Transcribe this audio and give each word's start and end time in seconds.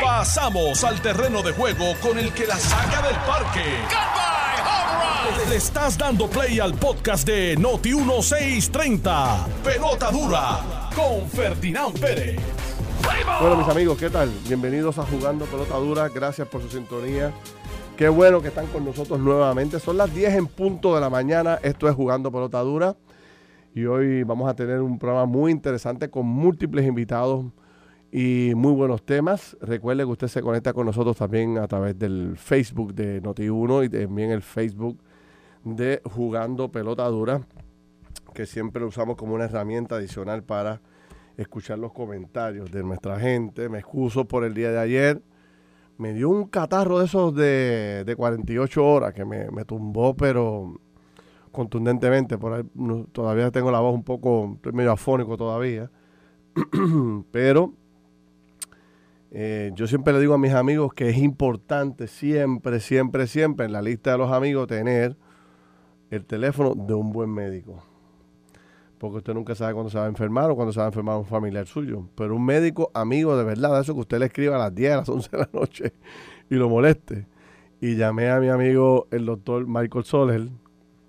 Pasamos 0.00 0.84
al 0.84 1.00
terreno 1.00 1.42
de 1.42 1.52
juego 1.52 1.94
con 2.00 2.18
el 2.18 2.32
que 2.32 2.46
la 2.46 2.56
saca 2.56 3.02
del 3.06 3.16
parque. 3.26 3.64
Le 5.48 5.56
estás 5.56 5.98
dando 5.98 6.28
play 6.28 6.60
al 6.60 6.74
podcast 6.74 7.26
de 7.26 7.56
Noti 7.56 7.94
1630. 7.94 9.46
Pelota 9.64 10.10
dura 10.10 10.90
con 10.94 11.28
Ferdinand 11.28 11.98
Pérez. 11.98 12.40
Bueno, 13.40 13.56
mis 13.56 13.68
amigos, 13.68 13.98
¿qué 13.98 14.10
tal? 14.10 14.30
Bienvenidos 14.46 14.98
a 14.98 15.02
Jugando 15.04 15.44
Pelota 15.46 15.76
Dura. 15.76 16.08
Gracias 16.08 16.46
por 16.46 16.62
su 16.62 16.68
sintonía. 16.68 17.32
Qué 17.96 18.08
bueno 18.08 18.40
que 18.40 18.48
están 18.48 18.66
con 18.68 18.84
nosotros 18.84 19.18
nuevamente. 19.18 19.80
Son 19.80 19.96
las 19.96 20.14
10 20.14 20.34
en 20.34 20.46
punto 20.46 20.94
de 20.94 21.00
la 21.00 21.10
mañana. 21.10 21.58
Esto 21.62 21.88
es 21.88 21.94
Jugando 21.94 22.30
Pelota 22.30 22.60
Dura. 22.60 22.96
Y 23.74 23.86
hoy 23.86 24.22
vamos 24.22 24.48
a 24.48 24.54
tener 24.54 24.80
un 24.80 24.98
programa 24.98 25.26
muy 25.26 25.50
interesante 25.50 26.10
con 26.10 26.26
múltiples 26.26 26.86
invitados 26.86 27.46
y 28.12 28.52
muy 28.54 28.72
buenos 28.72 29.02
temas. 29.02 29.56
Recuerde 29.62 30.04
que 30.04 30.10
usted 30.10 30.28
se 30.28 30.42
conecta 30.42 30.74
con 30.74 30.84
nosotros 30.84 31.16
también 31.16 31.56
a 31.56 31.66
través 31.66 31.98
del 31.98 32.36
Facebook 32.36 32.94
de 32.94 33.22
Noti1 33.22 33.86
y 33.86 33.88
también 33.88 34.30
el 34.30 34.42
Facebook 34.42 34.98
de 35.64 36.02
Jugando 36.04 36.70
Pelota 36.70 37.06
Dura, 37.06 37.40
que 38.34 38.44
siempre 38.44 38.82
lo 38.82 38.88
usamos 38.88 39.16
como 39.16 39.34
una 39.34 39.46
herramienta 39.46 39.96
adicional 39.96 40.44
para 40.44 40.82
escuchar 41.38 41.78
los 41.78 41.92
comentarios 41.92 42.70
de 42.70 42.82
nuestra 42.82 43.18
gente. 43.18 43.70
Me 43.70 43.78
excuso 43.78 44.26
por 44.26 44.44
el 44.44 44.52
día 44.52 44.70
de 44.70 44.78
ayer. 44.78 45.22
Me 45.96 46.12
dio 46.12 46.28
un 46.28 46.48
catarro 46.48 46.98
de 46.98 47.06
esos 47.06 47.34
de, 47.34 48.04
de 48.04 48.14
48 48.14 48.86
horas 48.86 49.14
que 49.14 49.24
me, 49.24 49.50
me 49.50 49.64
tumbó, 49.64 50.14
pero 50.14 50.78
contundentemente. 51.50 52.36
Por 52.36 52.52
ahí, 52.52 52.62
todavía 53.12 53.50
tengo 53.50 53.70
la 53.70 53.80
voz 53.80 53.94
un 53.94 54.04
poco, 54.04 54.58
medio 54.70 54.92
afónico 54.92 55.38
todavía. 55.38 55.90
pero 57.30 57.72
eh, 59.34 59.72
yo 59.74 59.86
siempre 59.86 60.12
le 60.12 60.20
digo 60.20 60.34
a 60.34 60.38
mis 60.38 60.52
amigos 60.52 60.92
que 60.92 61.08
es 61.08 61.16
importante 61.16 62.06
siempre, 62.06 62.80
siempre, 62.80 63.26
siempre 63.26 63.64
en 63.64 63.72
la 63.72 63.80
lista 63.80 64.12
de 64.12 64.18
los 64.18 64.30
amigos 64.30 64.66
tener 64.66 65.16
el 66.10 66.26
teléfono 66.26 66.74
de 66.74 66.92
un 66.92 67.12
buen 67.12 67.30
médico. 67.30 67.82
Porque 68.98 69.16
usted 69.16 69.32
nunca 69.32 69.54
sabe 69.54 69.72
cuándo 69.72 69.88
se 69.88 69.98
va 69.98 70.04
a 70.04 70.08
enfermar 70.08 70.50
o 70.50 70.54
cuándo 70.54 70.70
se 70.70 70.80
va 70.80 70.84
a 70.84 70.88
enfermar 70.88 71.16
un 71.16 71.24
familiar 71.24 71.66
suyo. 71.66 72.06
Pero 72.14 72.36
un 72.36 72.44
médico 72.44 72.90
amigo 72.92 73.34
de 73.34 73.44
verdad, 73.44 73.80
eso 73.80 73.94
que 73.94 74.00
usted 74.00 74.18
le 74.18 74.26
escriba 74.26 74.56
a 74.56 74.58
las 74.58 74.74
10, 74.74 74.92
a 74.92 74.96
las 74.98 75.08
11 75.08 75.30
de 75.30 75.38
la 75.38 75.48
noche 75.50 75.92
y 76.50 76.54
lo 76.56 76.68
moleste. 76.68 77.26
Y 77.80 77.96
llamé 77.96 78.30
a 78.30 78.38
mi 78.38 78.48
amigo 78.50 79.08
el 79.10 79.24
doctor 79.24 79.66
Michael 79.66 80.04
Soler 80.04 80.50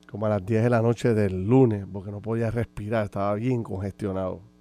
como 0.10 0.28
a 0.28 0.30
las 0.30 0.46
10 0.46 0.64
de 0.64 0.70
la 0.70 0.82
noche 0.82 1.14
del 1.14 1.46
lunes 1.46 1.86
porque 1.92 2.10
no 2.10 2.22
podía 2.22 2.50
respirar, 2.52 3.04
estaba 3.04 3.34
bien 3.36 3.64
congestionado 3.64 4.53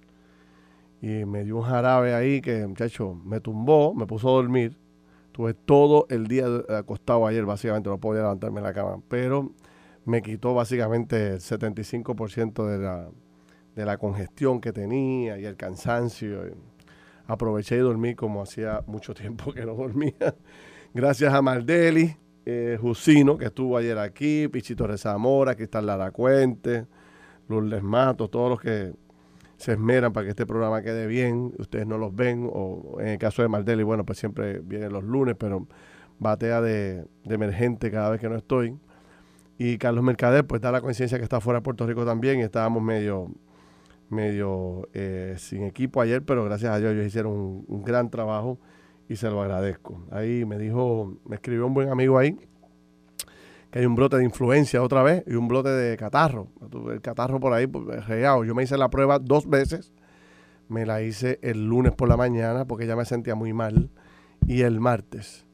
y 1.03 1.25
me 1.25 1.43
dio 1.43 1.57
un 1.57 1.63
jarabe 1.63 2.13
ahí 2.15 2.39
que, 2.39 2.65
muchacho, 2.65 3.13
me 3.25 3.41
tumbó, 3.41 3.93
me 3.93 4.07
puso 4.07 4.29
a 4.29 4.31
dormir. 4.31 4.77
Tuve 5.33 5.53
todo 5.53 6.05
el 6.09 6.27
día 6.27 6.45
acostado 6.69 7.27
ayer, 7.27 7.45
básicamente, 7.45 7.89
no 7.89 7.97
podía 7.97 8.21
levantarme 8.21 8.59
en 8.59 8.63
la 8.63 8.73
cama, 8.73 9.01
pero 9.09 9.51
me 10.05 10.21
quitó 10.21 10.53
básicamente 10.53 11.33
el 11.33 11.39
75% 11.41 12.65
de 12.65 12.77
la, 12.77 13.09
de 13.75 13.85
la 13.85 13.97
congestión 13.97 14.61
que 14.61 14.71
tenía 14.71 15.37
y 15.37 15.43
el 15.43 15.57
cansancio. 15.57 16.39
Aproveché 17.27 17.75
y 17.75 17.79
dormí 17.79 18.15
como 18.15 18.41
hacía 18.41 18.81
mucho 18.87 19.13
tiempo 19.23 19.51
que 19.51 19.65
no 19.65 19.75
dormía. 19.75 20.35
Gracias 20.93 21.33
a 21.33 21.41
Maldeli, 21.41 22.15
eh, 22.45 22.77
Jusino, 22.79 23.37
que 23.37 23.47
estuvo 23.47 23.75
ayer 23.75 23.97
aquí, 23.97 24.47
Pichito 24.47 24.87
Rezamora, 24.87 25.55
Cristal 25.55 25.85
Lara 25.85 26.11
Cuente, 26.11 26.85
Lourdes 27.49 27.83
Mato, 27.83 28.29
todos 28.29 28.51
los 28.51 28.61
que 28.61 29.02
se 29.63 29.71
esmeran 29.71 30.11
para 30.11 30.25
que 30.25 30.31
este 30.31 30.45
programa 30.45 30.81
quede 30.81 31.07
bien, 31.07 31.53
ustedes 31.57 31.87
no 31.87 31.97
los 31.97 32.13
ven, 32.13 32.49
o 32.51 32.97
en 32.99 33.07
el 33.07 33.17
caso 33.17 33.41
de 33.41 33.47
Maldeli, 33.47 33.83
bueno, 33.83 34.05
pues 34.05 34.19
siempre 34.19 34.59
viene 34.59 34.89
los 34.89 35.05
lunes, 35.05 35.35
pero 35.39 35.67
batea 36.19 36.59
de, 36.59 37.05
emergente 37.23 37.89
cada 37.89 38.09
vez 38.09 38.19
que 38.19 38.27
no 38.27 38.35
estoy. 38.35 38.77
Y 39.57 39.77
Carlos 39.77 40.03
Mercader, 40.03 40.45
pues 40.45 40.61
da 40.61 40.69
la 40.69 40.81
conciencia 40.81 41.17
que 41.17 41.23
está 41.23 41.39
fuera 41.39 41.59
de 41.59 41.63
Puerto 41.63 41.87
Rico 41.87 42.05
también, 42.05 42.39
y 42.39 42.41
estábamos 42.41 42.83
medio, 42.83 43.31
medio 44.09 44.89
eh, 44.93 45.35
sin 45.37 45.63
equipo 45.63 46.01
ayer, 46.01 46.21
pero 46.23 46.43
gracias 46.43 46.73
a 46.73 46.79
Dios 46.79 46.91
ellos 46.91 47.05
hicieron 47.05 47.63
un 47.65 47.83
gran 47.85 48.09
trabajo 48.09 48.59
y 49.07 49.15
se 49.15 49.29
lo 49.29 49.41
agradezco. 49.41 50.03
Ahí 50.11 50.43
me 50.43 50.57
dijo, 50.57 51.17
me 51.23 51.35
escribió 51.35 51.67
un 51.67 51.73
buen 51.73 51.87
amigo 51.87 52.17
ahí, 52.17 52.37
que 53.73 53.79
hay 53.79 53.87
un 53.87 53.95
brote 53.95 54.17
de 54.17 54.23
influencia 54.23 54.83
otra 54.83 55.01
vez 55.01 55.23
y 55.25 55.33
un 55.33 55.47
brote 55.47 55.69
de 55.69 55.97
catarro. 55.97 56.47
El 56.91 57.01
catarro 57.01 57.39
por 57.39 57.53
ahí, 57.53 57.65
pues, 57.65 58.05
regado. 58.05 58.43
Yo 58.43 58.53
me 58.53 58.61
hice 58.61 58.77
la 58.77 58.91
prueba 58.91 59.17
dos 59.17 59.49
veces. 59.49 59.91
Me 60.69 60.85
la 60.85 61.01
hice 61.01 61.39
el 61.41 61.65
lunes 61.65 61.91
por 61.91 62.07
la 62.07 62.15
mañana 62.15 62.65
porque 62.65 62.85
ya 62.85 62.95
me 62.95 63.03
sentía 63.03 63.33
muy 63.33 63.51
mal. 63.51 63.89
Y 64.45 64.61
el 64.61 64.79
martes, 64.79 65.47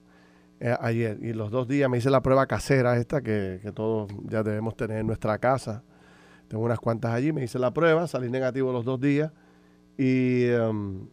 eh, 0.59 0.75
ayer. 0.81 1.17
Y 1.21 1.31
los 1.31 1.49
dos 1.49 1.69
días 1.69 1.89
me 1.89 1.97
hice 1.97 2.09
la 2.09 2.21
prueba 2.21 2.45
casera 2.45 2.97
esta 2.97 3.21
que, 3.21 3.61
todos 3.73 4.11
ya 4.25 4.43
debemos 4.43 4.75
tener 4.75 4.97
en 4.97 5.07
nuestra 5.07 5.37
casa. 5.37 5.85
Tengo 6.49 6.65
unas 6.65 6.79
cuantas 6.81 7.13
allí. 7.13 7.31
Me 7.31 7.45
hice 7.45 7.57
la 7.57 7.71
prueba, 7.71 8.05
salí 8.05 8.29
negativo 8.29 8.73
los 8.73 8.83
dos 8.83 8.99
días. 8.99 9.31
Y, 9.97 10.49
um, 10.49 11.07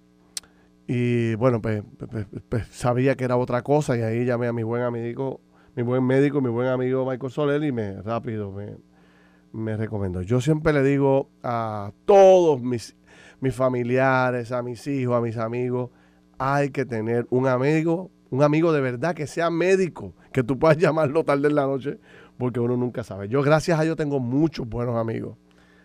y 0.88 1.36
bueno, 1.36 1.62
pues, 1.62 1.84
pues, 2.10 2.26
pues, 2.48 2.66
sabía 2.66 3.14
que 3.14 3.22
era 3.22 3.36
otra 3.36 3.62
cosa 3.62 3.96
y 3.96 4.02
ahí 4.02 4.24
llamé 4.24 4.48
a 4.48 4.52
mi 4.52 4.64
buen 4.64 4.82
amigo 4.82 5.40
mi 5.76 5.82
buen 5.82 6.02
médico, 6.04 6.40
mi 6.40 6.48
buen 6.48 6.68
amigo 6.68 7.04
Michael 7.04 7.30
Soler 7.30 7.62
y 7.62 7.70
me 7.70 8.00
rápido 8.00 8.50
me, 8.50 8.76
me 9.52 9.76
recomendó. 9.76 10.22
Yo 10.22 10.40
siempre 10.40 10.72
le 10.72 10.82
digo 10.82 11.28
a 11.42 11.92
todos 12.06 12.62
mis, 12.62 12.96
mis 13.40 13.54
familiares, 13.54 14.52
a 14.52 14.62
mis 14.62 14.86
hijos, 14.86 15.14
a 15.14 15.20
mis 15.20 15.36
amigos, 15.36 15.90
hay 16.38 16.70
que 16.70 16.86
tener 16.86 17.26
un 17.28 17.46
amigo, 17.46 18.10
un 18.30 18.42
amigo 18.42 18.72
de 18.72 18.80
verdad 18.80 19.14
que 19.14 19.26
sea 19.26 19.50
médico, 19.50 20.14
que 20.32 20.42
tú 20.42 20.58
puedas 20.58 20.78
llamarlo 20.78 21.24
tarde 21.24 21.48
en 21.48 21.54
la 21.54 21.66
noche, 21.66 21.98
porque 22.38 22.58
uno 22.58 22.78
nunca 22.78 23.04
sabe. 23.04 23.28
Yo 23.28 23.42
gracias 23.42 23.78
a 23.78 23.82
Dios 23.82 23.96
tengo 23.96 24.18
muchos 24.18 24.66
buenos 24.66 24.96
amigos 24.96 25.36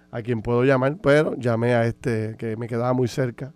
a 0.10 0.22
quien 0.22 0.42
puedo 0.42 0.64
llamar, 0.64 1.00
pero 1.04 1.36
llamé 1.36 1.74
a 1.74 1.86
este 1.86 2.36
que 2.38 2.56
me 2.56 2.70
quedaba 2.70 2.94
muy 2.94 3.10
cerca. 3.10 3.54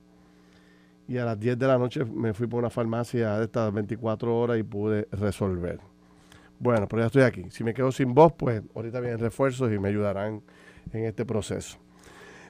Y 1.07 1.17
a 1.17 1.23
las 1.23 1.39
10 1.39 1.57
de 1.57 1.67
la 1.67 1.77
noche 1.77 2.03
me 2.03 2.33
fui 2.33 2.47
por 2.47 2.59
una 2.59 2.69
farmacia 2.69 3.37
de 3.37 3.45
estas 3.45 3.71
24 3.71 4.37
horas 4.37 4.59
y 4.59 4.63
pude 4.63 5.07
resolver. 5.11 5.94
Bueno, 6.59 6.87
pero 6.87 7.01
ya 7.01 7.07
estoy 7.07 7.23
aquí. 7.23 7.45
Si 7.49 7.63
me 7.63 7.73
quedo 7.73 7.91
sin 7.91 8.13
voz, 8.13 8.33
pues 8.33 8.61
ahorita 8.73 8.99
vienen 8.99 9.19
refuerzos 9.19 9.71
y 9.71 9.79
me 9.79 9.89
ayudarán 9.89 10.41
en 10.93 11.05
este 11.05 11.25
proceso. 11.25 11.77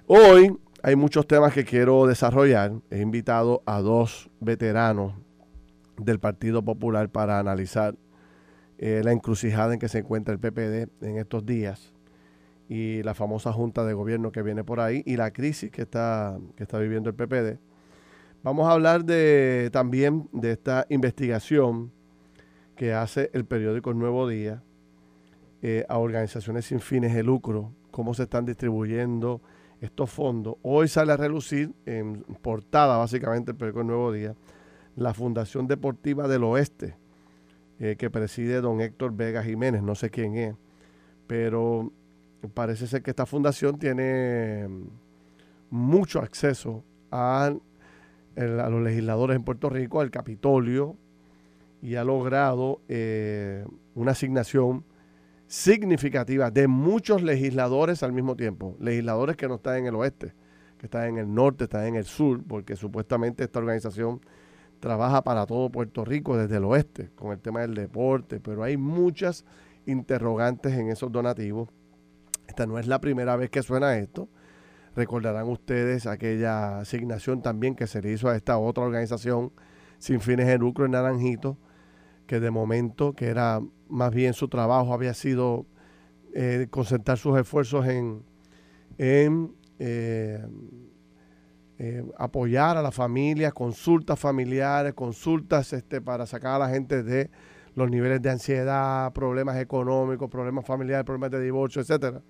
Hoy 0.08 0.56
hay 0.84 0.96
muchos 0.96 1.28
temas 1.28 1.54
que 1.54 1.66
quiero 1.66 2.06
desarrollar. 2.06 2.74
He 2.92 3.02
invitado 3.02 3.64
a 3.66 3.82
dos 3.82 4.30
veteranos 4.40 5.14
del 5.98 6.20
Partido 6.20 6.64
Popular 6.64 7.10
para 7.10 7.40
analizar 7.40 7.96
eh, 8.78 9.02
la 9.04 9.12
encrucijada 9.12 9.74
en 9.74 9.80
que 9.80 9.88
se 9.88 10.00
encuentra 10.00 10.34
el 10.34 10.40
PPD 10.40 10.90
en 11.02 11.18
estos 11.18 11.46
días 11.46 11.94
y 12.68 13.04
la 13.04 13.14
famosa 13.14 13.54
junta 13.54 13.86
de 13.86 13.94
gobierno 13.94 14.32
que 14.32 14.42
viene 14.42 14.64
por 14.64 14.80
ahí 14.80 15.02
y 15.06 15.16
la 15.16 15.32
crisis 15.32 15.72
que 15.72 15.84
está, 15.84 16.38
que 16.56 16.64
está 16.64 16.78
viviendo 16.78 17.10
el 17.10 17.16
PPD. 17.16 17.60
Vamos 18.44 18.68
a 18.68 18.74
hablar 18.74 19.06
de, 19.06 19.70
también 19.72 20.30
de 20.32 20.52
esta 20.52 20.86
investigación 20.90 21.92
que 22.76 22.94
hace 22.94 23.30
el 23.34 23.46
periódico 23.46 23.92
El 23.92 24.00
Nuevo 24.00 24.28
Día 24.28 24.62
eh, 25.62 25.86
a 25.90 25.98
organizaciones 25.98 26.66
sin 26.66 26.80
fines 26.80 27.14
de 27.14 27.24
lucro, 27.24 27.72
cómo 27.92 28.14
se 28.14 28.24
están 28.24 28.46
distribuyendo 28.46 29.42
estos 29.82 30.10
fondos. 30.10 30.56
Hoy 30.62 30.88
sale 30.88 31.14
a 31.14 31.18
relucir 31.18 31.74
en 31.86 32.24
portada 32.42 32.98
básicamente 32.98 33.52
el 33.52 33.58
periódico 33.58 33.82
El 33.82 33.88
Nuevo 33.88 34.12
Día 34.12 34.36
la 34.96 35.14
Fundación 35.14 35.68
Deportiva 35.68 36.28
del 36.28 36.44
Oeste, 36.44 36.96
eh, 37.80 37.96
que 37.98 38.10
preside 38.10 38.62
don 38.62 38.82
Héctor 38.82 39.16
Vega 39.16 39.44
Jiménez, 39.44 39.82
no 39.84 39.96
sé 39.96 40.10
quién 40.10 40.36
es, 40.36 40.56
pero 41.28 41.92
parece 42.54 42.88
ser 42.88 43.02
que 43.02 43.12
esta 43.12 43.26
fundación 43.26 43.78
tiene 43.78 44.68
mucho 45.70 46.20
acceso 46.20 46.84
a 47.12 47.54
los 48.36 48.82
legisladores 48.82 49.36
en 49.36 49.44
Puerto 49.44 49.70
Rico, 49.70 50.02
al 50.02 50.12
Capitolio, 50.12 50.96
y 51.86 51.98
ha 51.98 52.04
logrado 52.04 52.82
eh, 52.88 53.64
una 53.94 54.12
asignación 54.12 54.84
significativa 55.46 56.50
de 56.50 56.68
muchos 56.68 57.22
legisladores 57.22 58.02
al 58.02 58.12
mismo 58.12 58.36
tiempo. 58.36 58.76
Legisladores 58.80 59.38
que 59.38 59.48
no 59.48 59.56
están 59.56 59.78
en 59.78 59.86
el 59.86 59.96
oeste, 59.96 60.34
que 60.80 60.88
están 60.88 61.10
en 61.10 61.18
el 61.20 61.32
norte, 61.32 61.66
están 61.66 61.86
en 61.86 61.96
el 61.96 62.06
sur, 62.06 62.44
porque 62.48 62.76
supuestamente 62.76 63.44
esta 63.44 63.60
organización 63.60 64.20
trabaja 64.80 65.24
para 65.24 65.46
todo 65.46 65.70
Puerto 65.70 66.04
Rico 66.04 66.36
desde 66.36 66.58
el 66.58 66.64
oeste, 66.64 67.12
con 67.14 67.32
el 67.32 67.40
tema 67.40 67.62
del 67.62 67.76
deporte, 67.76 68.40
pero 68.40 68.64
hay 68.64 68.78
muchas 68.78 69.46
interrogantes 69.86 70.74
en 70.74 70.90
esos 70.90 71.12
donativos. 71.12 71.70
Esta 72.48 72.66
no 72.66 72.80
es 72.80 72.88
la 72.88 73.00
primera 73.00 73.36
vez 73.36 73.52
que 73.52 73.62
suena 73.62 73.96
esto. 73.98 74.28
Recordarán 74.96 75.48
ustedes 75.50 76.08
aquella 76.08 76.80
asignación 76.80 77.44
también 77.44 77.76
que 77.76 77.86
se 77.86 78.02
le 78.02 78.12
hizo 78.12 78.28
a 78.28 78.36
esta 78.36 78.58
otra 78.58 78.84
organización 78.84 79.52
sin 80.00 80.20
fines 80.20 80.48
de 80.48 80.58
lucro 80.58 80.86
en 80.86 80.92
Naranjito, 80.92 81.58
que 82.28 82.40
de 82.40 82.52
momento, 82.52 83.14
que 83.14 83.28
era 83.28 83.62
más 83.88 84.14
bien 84.14 84.34
su 84.34 84.48
trabajo, 84.48 84.94
había 84.94 85.14
sido 85.14 85.66
eh, 86.34 86.68
concentrar 86.70 87.18
sus 87.18 87.38
esfuerzos 87.40 87.86
en, 87.88 88.24
eh, 88.98 90.46
eh, 91.78 92.04
apoyar 92.18 92.78
a 92.78 92.82
la 92.82 92.92
familia, 92.92 93.52
consultas 93.52 94.20
familiares, 94.20 94.94
consultas 94.94 95.74
este, 95.74 96.02
para 96.02 96.26
sacar 96.26 96.56
a 96.56 96.60
la 96.60 96.70
gente 96.70 97.04
de 97.04 97.30
los 97.76 97.90
niveles 97.90 98.22
de 98.22 98.32
ansiedad, 98.32 99.12
problemas 99.14 99.58
económicos, 99.58 100.30
problemas 100.30 100.66
familiares, 100.66 101.06
problemas 101.06 101.32
de 101.32 101.42
divorcio, 101.42 101.82
etcétera. 101.82 102.22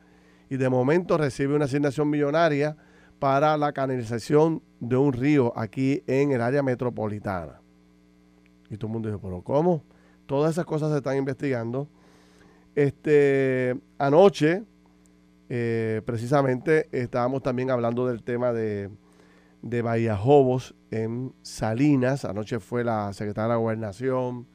Y 0.50 0.58
de 0.58 0.70
momento 0.70 1.18
recibe 1.18 1.56
una 1.56 1.66
asignación 1.66 2.10
millonaria 2.10 2.76
para 3.20 3.56
la 3.58 3.72
canalización 3.72 4.62
de 4.80 4.98
un 4.98 5.14
río 5.14 5.54
aquí 5.56 6.04
en 6.08 6.32
el 6.32 6.42
área 6.42 6.62
metropolitana. 6.62 7.62
Y 8.76 8.78
todo 8.78 8.88
el 8.88 8.94
mundo 8.94 9.10
dice, 9.10 9.20
pero 9.22 9.42
¿cómo? 9.42 9.84
Todas 10.26 10.52
esas 10.52 10.66
cosas 10.66 10.92
se 10.92 10.98
están 10.98 11.18
investigando. 11.18 11.88
Este, 12.76 13.80
anoche, 13.98 14.64
eh, 15.50 16.02
precisamente, 16.06 16.90
estábamos 16.92 17.42
también 17.42 17.72
hablando 17.72 18.06
del 18.08 18.22
tema 18.24 18.52
de, 18.52 18.90
de 19.62 19.82
Bahía 19.82 20.18
Jobos 20.18 20.76
en 20.92 21.34
Salinas. 21.42 22.26
Anoche 22.26 22.60
fue 22.60 22.84
la 22.84 23.14
secretaria 23.14 23.44
de 23.44 23.54
la 23.54 23.62
Gobernación, 23.62 24.48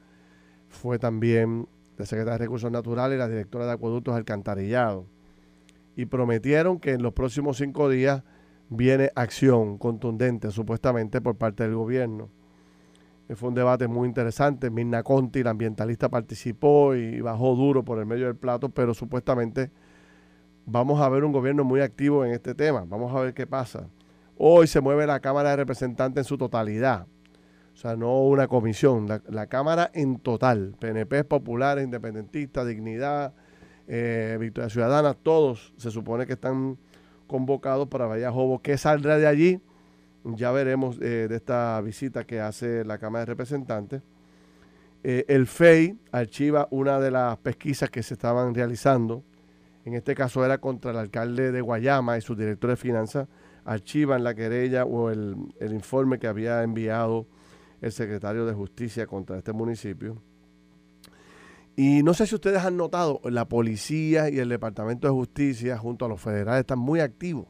fue 0.69 0.99
también 0.99 1.67
la 1.97 2.07
secretaria 2.07 2.39
de 2.39 2.45
Recursos 2.45 2.71
Naturales 2.71 3.17
y 3.17 3.19
la 3.19 3.29
directora 3.29 3.67
de 3.67 3.73
Acueductos 3.73 4.15
Alcantarillado. 4.15 5.07
Y 5.97 6.07
prometieron 6.07 6.79
que 6.79 6.93
en 6.93 7.03
los 7.03 7.13
próximos 7.13 7.57
cinco 7.57 7.89
días 7.89 8.23
viene 8.69 9.11
acción 9.15 9.79
contundente, 9.79 10.51
supuestamente, 10.51 11.21
por 11.21 11.37
parte 11.37 11.65
del 11.65 11.75
gobierno. 11.75 12.29
Eh, 13.31 13.37
fue 13.37 13.49
un 13.49 13.55
debate 13.55 13.87
muy 13.87 14.09
interesante. 14.09 14.71
Mirna 14.71 15.03
Conti, 15.03 15.43
la 15.43 15.51
ambientalista, 15.51 16.09
participó 16.09 16.95
y 16.97 17.21
bajó 17.21 17.55
duro 17.55 17.85
por 17.85 17.99
el 17.99 18.07
medio 18.07 18.27
del 18.27 18.37
plato, 18.37 18.69
pero 18.71 18.93
supuestamente 18.93 19.71
vamos 20.67 21.01
a 21.01 21.09
ver 21.09 21.23
un 21.25 21.33
gobierno 21.33 21.63
muy 21.63 21.81
activo 21.81 22.25
en 22.25 22.33
este 22.33 22.55
tema. 22.55 22.85
Vamos 22.89 23.15
a 23.15 23.21
ver 23.21 23.35
qué 23.35 23.47
pasa. 23.47 23.89
Hoy 24.37 24.67
se 24.67 24.81
mueve 24.81 25.07
la 25.07 25.21
Cámara 25.21 25.51
de 25.51 25.57
Representantes 25.57 26.23
en 26.23 26.25
su 26.25 26.39
totalidad. 26.39 27.07
O 27.73 27.77
sea, 27.77 27.95
no 27.95 28.21
una 28.23 28.49
comisión, 28.49 29.07
la, 29.29 29.47
Cámara 29.47 29.91
en 29.95 30.19
total. 30.19 30.75
PNP, 30.81 31.23
populares, 31.25 31.85
independentistas, 31.85 32.67
dignidad, 32.67 33.33
eh, 33.87 34.37
Victoria 34.41 34.69
Ciudadana, 34.71 35.15
todos 35.15 35.73
se 35.77 35.93
supone 35.93 36.27
que 36.27 36.33
están 36.33 36.79
convocados 37.29 37.87
para 37.89 38.33
Jobo. 38.33 38.61
¿Qué 38.61 38.77
saldrá 38.77 39.19
de 39.19 39.29
allí? 39.29 39.61
Ya 40.25 40.51
veremos 40.51 40.99
eh, 41.01 41.27
de 41.29 41.37
esta 41.37 41.81
visita 41.81 42.25
que 42.25 42.41
hace 42.41 42.85
la 42.85 42.99
Cámara 42.99 43.21
de 43.21 43.27
Representantes. 43.27 44.03
Eh, 45.03 45.25
el 45.29 45.47
FEI 45.47 45.99
archiva 46.13 46.69
una 46.71 47.01
de 47.01 47.11
las 47.11 47.39
pesquisas 47.39 47.91
que 47.91 48.03
se 48.03 48.15
estaban 48.15 48.55
realizando. 48.55 49.25
En 49.85 49.95
este 49.95 50.15
caso 50.15 50.45
era 50.45 50.59
contra 50.59 50.91
el 50.91 50.99
alcalde 50.99 51.53
de 51.53 51.61
Guayama 51.63 52.19
y 52.19 52.21
su 52.21 52.35
director 52.35 52.71
de 52.71 52.77
finanzas. 52.77 53.29
Archivan 53.65 54.23
la 54.23 54.35
querella 54.35 54.85
o 54.85 55.11
el, 55.11 55.37
el 55.59 55.73
informe 55.73 56.19
que 56.19 56.27
había 56.27 56.63
enviado 56.63 57.27
el 57.81 57.93
secretario 57.93 58.45
de 58.45 58.53
Justicia 58.53 59.07
contra 59.07 59.39
este 59.39 59.53
municipio. 59.53 60.21
Y 61.77 62.03
no 62.03 62.13
sé 62.13 62.27
si 62.27 62.35
ustedes 62.35 62.63
han 62.63 62.77
notado, 62.77 63.23
la 63.25 63.49
policía 63.49 64.29
y 64.29 64.39
el 64.39 64.51
Departamento 64.51 65.07
de 65.07 65.15
Justicia 65.15 65.79
junto 65.79 66.05
a 66.05 66.09
los 66.09 66.21
federales 66.21 66.61
están 66.61 66.79
muy 66.79 67.01
activos. 67.01 67.47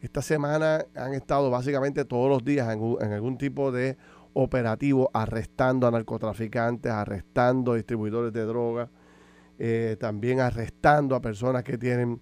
Esta 0.00 0.22
semana 0.22 0.86
han 0.94 1.12
estado 1.12 1.50
básicamente 1.50 2.06
todos 2.06 2.30
los 2.30 2.42
días 2.42 2.72
en, 2.72 3.12
algún 3.12 3.36
tipo 3.36 3.70
de 3.70 3.98
operativo 4.32 5.10
arrestando 5.12 5.86
a 5.86 5.90
narcotraficantes, 5.90 6.90
arrestando 6.90 7.72
a 7.72 7.76
distribuidores 7.76 8.32
de 8.32 8.44
drogas, 8.46 8.88
eh, 9.58 9.96
también 10.00 10.40
arrestando 10.40 11.14
a 11.14 11.20
personas 11.20 11.64
que 11.64 11.76
tienen 11.76 12.18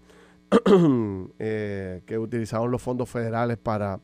eh, 1.39 2.03
que 2.05 2.19
utilizaron 2.19 2.69
los 2.71 2.83
fondos 2.83 3.09
federales 3.09 3.59
para 3.59 4.01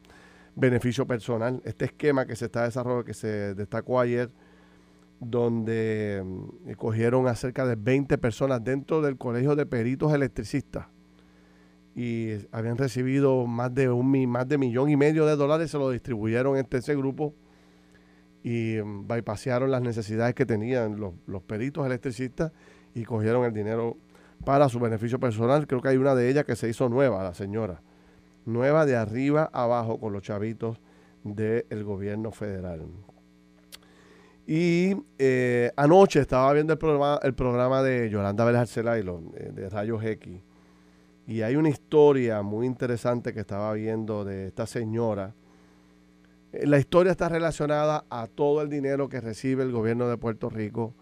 beneficio 0.55 1.05
personal. 1.05 1.61
Este 1.65 1.87
esquema 1.87 2.27
que 2.27 2.37
se 2.37 2.45
está 2.45 2.63
desarrollando, 2.63 3.05
que 3.05 3.15
se 3.15 3.55
destacó 3.57 3.99
ayer, 3.99 4.31
donde 5.19 6.23
mm, 6.25 6.73
cogieron 6.75 7.27
a 7.27 7.35
cerca 7.35 7.67
de 7.67 7.75
20 7.75 8.19
personas 8.19 8.63
dentro 8.63 9.03
del 9.03 9.17
Colegio 9.17 9.57
de 9.57 9.67
Peritos 9.67 10.13
Electricistas 10.13 10.87
y 11.95 12.33
habían 12.51 12.77
recibido 12.77 13.47
más 13.47 13.73
de 13.75 13.89
un 13.89 14.29
más 14.29 14.49
de 14.49 14.59
millón 14.59 14.91
y 14.91 14.97
medio 14.97 15.27
de 15.27 15.37
dólares, 15.37 15.71
se 15.71 15.79
lo 15.79 15.91
distribuyeron 15.91 16.57
entre 16.57 16.81
ese 16.81 16.97
grupo 16.97 17.35
y 18.43 18.77
mm, 18.83 19.07
bypasearon 19.07 19.71
las 19.71 19.83
necesidades 19.83 20.35
que 20.35 20.45
tenían 20.45 20.99
los, 20.99 21.15
los 21.27 21.43
peritos 21.43 21.87
electricistas 21.87 22.53
y 22.95 23.05
cogieron 23.05 23.45
el 23.45 23.53
dinero 23.53 23.97
para 24.45 24.69
su 24.69 24.79
beneficio 24.79 25.19
personal. 25.19 25.67
Creo 25.67 25.81
que 25.81 25.89
hay 25.89 25.97
una 25.97 26.15
de 26.15 26.29
ellas 26.29 26.45
que 26.45 26.57
se 26.57 26.69
hizo 26.69 26.89
nueva, 26.89 27.23
la 27.23 27.35
señora. 27.35 27.81
Nueva 28.45 28.85
de 28.85 28.97
arriba 28.97 29.49
abajo 29.53 29.99
con 29.99 30.13
los 30.13 30.23
chavitos 30.23 30.79
del 31.23 31.85
gobierno 31.85 32.31
federal. 32.31 32.83
Y 34.47 34.95
eh, 35.19 35.73
anoche 35.77 36.21
estaba 36.21 36.53
viendo 36.53 36.75
el 36.75 36.79
programa, 36.79 37.19
el 37.23 37.35
programa 37.35 37.83
de 37.83 38.11
Yolanda 38.11 38.45
Vélez 38.45 38.77
y 38.77 38.81
eh, 38.81 39.51
de 39.55 39.71
Rayos 39.71 40.05
X. 40.05 40.43
Y 41.27 41.43
hay 41.43 41.57
una 41.57 41.71
historia 41.71 42.43
muy 42.43 42.67
interesante 42.67 43.33
que 43.33 43.41
estaba 43.41 43.73
viendo 43.73 44.25
de 44.25 44.49
esta 44.49 44.67
señora. 44.67 45.35
Eh, 46.53 46.67
la 46.67 46.79
historia 46.79 47.13
está 47.13 47.29
relacionada 47.29 48.05
a 48.11 48.27
todo 48.27 48.61
el 48.63 48.69
dinero 48.69 49.09
que 49.09 49.21
recibe 49.21 49.63
el 49.63 49.73
gobierno 49.73 50.09
de 50.09 50.19
Puerto 50.19 50.51
Rico 50.51 50.95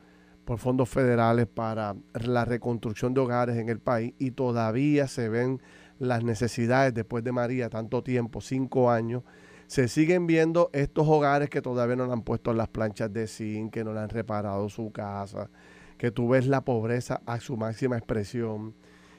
por 0.45 0.59
fondos 0.59 0.89
federales 0.89 1.47
para 1.47 1.95
la 2.15 2.45
reconstrucción 2.45 3.15
de 3.15 3.21
hogares 3.21 3.57
en 3.57 3.69
el 3.69 3.79
país 3.79 4.15
y 4.19 4.33
todavía 4.33 5.09
se 5.09 5.29
ven 5.29 5.61
las 5.99 6.25
necesidades 6.25 6.93
después 6.95 7.23
de 7.23 7.33
María, 7.33 7.69
tanto 7.69 8.03
tiempo, 8.03 8.41
cinco 8.41 8.91
años, 8.91 9.23
se 9.69 9.89
siguen 9.89 10.27
viendo 10.27 10.69
estos 10.73 11.07
hogares 11.09 11.49
que 11.49 11.63
todavía 11.63 11.97
no 11.97 12.07
le 12.07 12.13
han 12.13 12.23
puesto 12.23 12.53
las 12.53 12.69
planchas 12.69 13.13
de 13.13 13.27
zinc, 13.27 13.73
que 13.73 13.85
no 13.85 13.95
le 13.95 14.01
han 14.01 14.09
reparado 14.09 14.69
su 14.69 14.91
casa, 14.91 15.49
que 15.97 16.11
tú 16.11 16.29
ves 16.29 16.47
la 16.47 16.63
pobreza 16.63 17.23
a 17.25 17.41
su 17.41 17.57
máxima 17.57 17.97
expresión. 17.97 18.75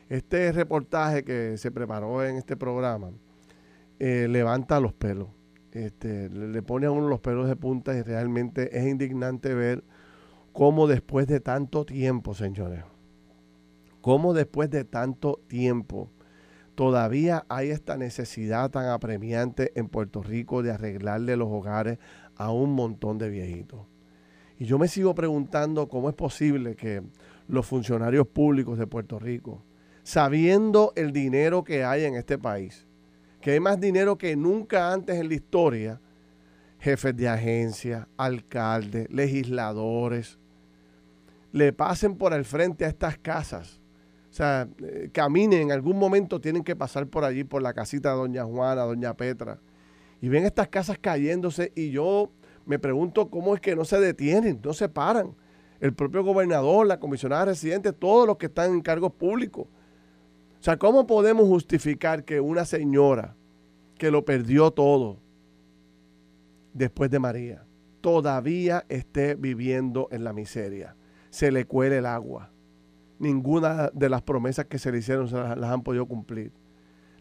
Este 0.10 0.52
reportaje 0.52 1.24
que 1.24 1.58
se 1.58 1.72
preparó 1.72 2.24
en 2.24 2.36
este 2.36 2.58
programa 2.58 3.12
eh, 4.00 4.28
levanta 4.30 4.80
los 4.80 4.94
pelos, 4.94 5.30
este, 5.72 6.30
le 6.30 6.62
pone 6.62 6.86
a 6.86 6.92
uno 6.92 7.08
los 7.08 7.20
pelos 7.20 7.48
de 7.48 7.56
punta 7.56 7.96
y 7.96 8.02
realmente 8.02 8.78
es 8.78 8.86
indignante 8.86 9.54
ver 9.54 9.84
cómo 10.52 10.88
después 10.88 11.26
de 11.28 11.40
tanto 11.40 11.86
tiempo, 11.86 12.36
señores, 12.36 12.84
cómo 14.02 14.34
después 14.34 14.70
de 14.70 14.84
tanto 14.84 15.40
tiempo, 15.48 16.12
todavía 16.76 17.46
hay 17.50 17.70
esta 17.70 17.98
necesidad 17.98 18.70
tan 18.72 18.88
apremiante 18.88 19.72
en 19.76 19.88
Puerto 19.90 20.22
Rico 20.22 20.62
de 20.62 20.72
arreglarle 20.72 21.38
los 21.38 21.48
hogares 21.50 21.98
a 22.36 22.52
un 22.52 22.74
montón 22.74 23.18
de 23.18 23.30
viejitos. 23.30 23.82
Y 24.60 24.66
yo 24.66 24.78
me 24.78 24.88
sigo 24.88 25.16
preguntando 25.16 25.88
cómo 25.88 26.10
es 26.10 26.16
posible 26.16 26.76
que 26.76 27.02
los 27.48 27.66
funcionarios 27.66 28.28
públicos 28.28 28.78
de 28.78 28.88
Puerto 28.88 29.20
Rico, 29.20 29.64
sabiendo 30.04 30.94
el 30.96 31.12
dinero 31.12 31.64
que 31.64 31.84
hay 31.84 32.06
en 32.06 32.16
este 32.16 32.38
país, 32.38 32.88
que 33.42 33.52
hay 33.52 33.60
más 33.60 33.80
dinero 33.80 34.18
que 34.18 34.36
nunca 34.36 34.94
antes 34.94 35.18
en 35.18 35.28
la 35.28 35.34
historia, 35.34 36.02
jefes 36.80 37.16
de 37.16 37.28
agencia, 37.28 38.08
alcaldes, 38.18 39.10
legisladores, 39.10 40.38
le 41.52 41.74
pasen 41.74 42.16
por 42.16 42.34
el 42.34 42.46
frente 42.46 42.86
a 42.86 42.90
estas 42.90 43.18
casas 43.18 43.82
o 44.34 44.36
sea, 44.36 44.68
eh, 44.80 45.12
caminen, 45.14 45.62
en 45.62 45.72
algún 45.72 46.00
momento 46.00 46.42
tienen 46.42 46.64
que 46.64 46.76
pasar 46.76 47.06
por 47.06 47.24
allí, 47.24 47.44
por 47.44 47.62
la 47.62 47.72
casita 47.72 48.10
de 48.10 48.16
Doña 48.16 48.44
Juana, 48.44 48.82
Doña 48.82 49.14
Petra, 49.14 49.60
y 50.22 50.28
ven 50.28 50.44
estas 50.44 50.70
casas 50.70 50.98
cayéndose 51.00 51.72
y 51.76 51.92
yo 51.92 52.32
me 52.66 52.80
pregunto 52.80 53.30
cómo 53.30 53.54
es 53.54 53.62
que 53.62 53.76
no 53.76 53.86
se 53.86 54.00
detienen, 54.00 54.60
no 54.64 54.74
se 54.74 54.90
paran. 54.90 55.36
El 55.80 55.94
propio 55.94 56.24
gobernador, 56.24 56.88
la 56.88 57.00
comisionada 57.00 57.46
residente, 57.46 57.94
todos 57.94 58.26
los 58.26 58.38
que 58.38 58.48
están 58.48 58.72
en 58.72 58.82
cargos 58.82 59.14
públicos. 59.14 59.68
O 60.64 60.66
sea, 60.66 60.78
¿cómo 60.78 61.06
podemos 61.06 61.46
justificar 61.46 62.24
que 62.24 62.40
una 62.40 62.64
señora 62.64 63.36
que 63.98 64.10
lo 64.10 64.24
perdió 64.24 64.72
todo 64.72 65.20
después 66.74 67.12
de 67.12 67.20
María 67.20 67.66
todavía 68.00 68.86
esté 68.88 69.36
viviendo 69.36 70.08
en 70.10 70.24
la 70.24 70.32
miseria? 70.32 70.96
Se 71.32 71.52
le 71.52 71.66
cuele 71.66 71.98
el 71.98 72.06
agua 72.06 72.50
ninguna 73.20 73.90
de 73.94 74.08
las 74.08 74.22
promesas 74.22 74.68
que 74.68 74.80
se 74.80 74.90
le 74.90 75.00
hicieron 75.00 75.30
las, 75.30 75.70
han 75.70 75.84
podido 75.84 76.06
cumplir. 76.06 76.54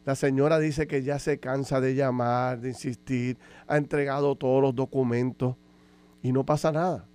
La 0.05 0.15
señora 0.15 0.61
dice 0.61 0.87
que 0.87 1.03
ya 1.03 1.19
se 1.19 1.41
cansa 1.41 1.81
de 1.81 1.97
llamar, 1.97 2.61
de 2.61 2.69
insistir, 2.69 3.39
ha 3.67 3.77
entregado 3.77 4.37
todos 4.37 4.63
los 4.63 4.73
documentos 4.73 5.57
y 6.23 6.31
no 6.31 6.47
pasa 6.47 6.71
nada. 6.71 7.09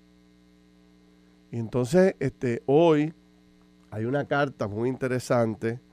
Y 1.54 1.58
entonces, 1.58 2.16
este, 2.20 2.64
hoy 2.66 3.14
hay 3.92 4.04
una 4.04 4.26
carta 4.26 4.68
muy 4.68 4.90
interesante 4.90 5.87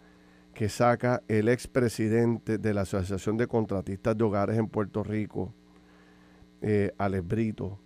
que 0.55 0.69
saca 0.69 1.23
el 1.29 1.49
expresidente 1.49 2.59
de 2.59 2.75
la 2.75 2.83
Asociación 2.83 3.37
de 3.37 3.47
Contratistas 3.47 4.17
de 4.17 4.25
Hogares 4.25 4.59
en 4.59 4.69
Puerto 4.69 5.03
Rico, 5.03 5.53
eh, 6.63 6.93
Alex 6.97 7.27
Brito, 7.27 7.79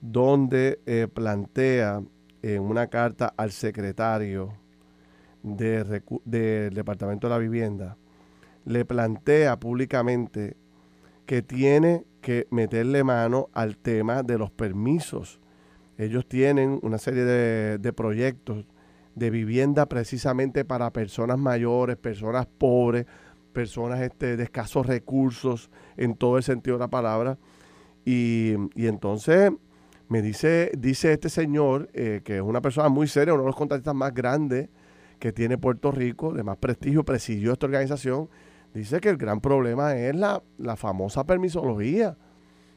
donde 0.00 0.80
eh, 0.84 1.08
plantea 1.12 2.02
en 2.42 2.62
una 2.62 2.88
carta 2.88 3.32
al 3.36 3.52
secretario 3.52 4.52
del 5.42 6.74
Departamento 6.74 7.28
de 7.28 7.32
la 7.32 7.38
Vivienda, 7.38 7.96
le 8.64 8.84
plantea 8.84 9.58
públicamente 9.58 10.56
que 11.26 11.42
tiene 11.42 12.04
que 12.20 12.46
meterle 12.50 13.04
mano 13.04 13.48
al 13.52 13.76
tema 13.76 14.22
de 14.22 14.38
los 14.38 14.50
permisos. 14.50 15.40
Ellos 15.98 16.26
tienen 16.26 16.78
una 16.82 16.98
serie 16.98 17.24
de, 17.24 17.92
proyectos 17.92 18.66
de 19.14 19.30
vivienda 19.30 19.86
precisamente 19.86 20.64
para 20.64 20.92
personas 20.92 21.38
mayores, 21.38 21.96
personas 21.96 22.46
pobres, 22.46 23.06
personas 23.52 24.00
este, 24.00 24.36
de 24.36 24.44
escasos 24.44 24.86
recursos 24.86 25.70
en 25.96 26.16
todo 26.16 26.38
el 26.38 26.42
sentido 26.42 26.76
de 26.76 26.80
la 26.80 26.88
palabra. 26.88 27.38
Y, 28.04 28.54
entonces 28.76 29.52
me 30.08 30.22
dice, 30.22 30.72
dice 30.76 31.12
este 31.12 31.28
señor, 31.28 31.88
eh, 31.94 32.20
que 32.24 32.36
es 32.36 32.42
una 32.42 32.60
persona 32.60 32.88
muy 32.88 33.06
seria, 33.06 33.34
uno 33.34 33.44
de 33.44 33.48
los 33.48 33.56
contratistas 33.56 33.94
más 33.94 34.12
grandes 34.12 34.68
que 35.18 35.32
tiene 35.32 35.56
Puerto 35.56 35.92
Rico, 35.92 36.32
de 36.32 36.42
más 36.42 36.56
prestigio, 36.56 37.04
presidió 37.04 37.52
esta 37.52 37.66
organización, 37.66 38.28
dice 38.74 39.00
que 39.00 39.08
el 39.08 39.16
gran 39.16 39.40
problema 39.40 39.94
es 39.96 40.16
la, 40.16 40.42
famosa 40.76 41.24
permisología. 41.24 42.16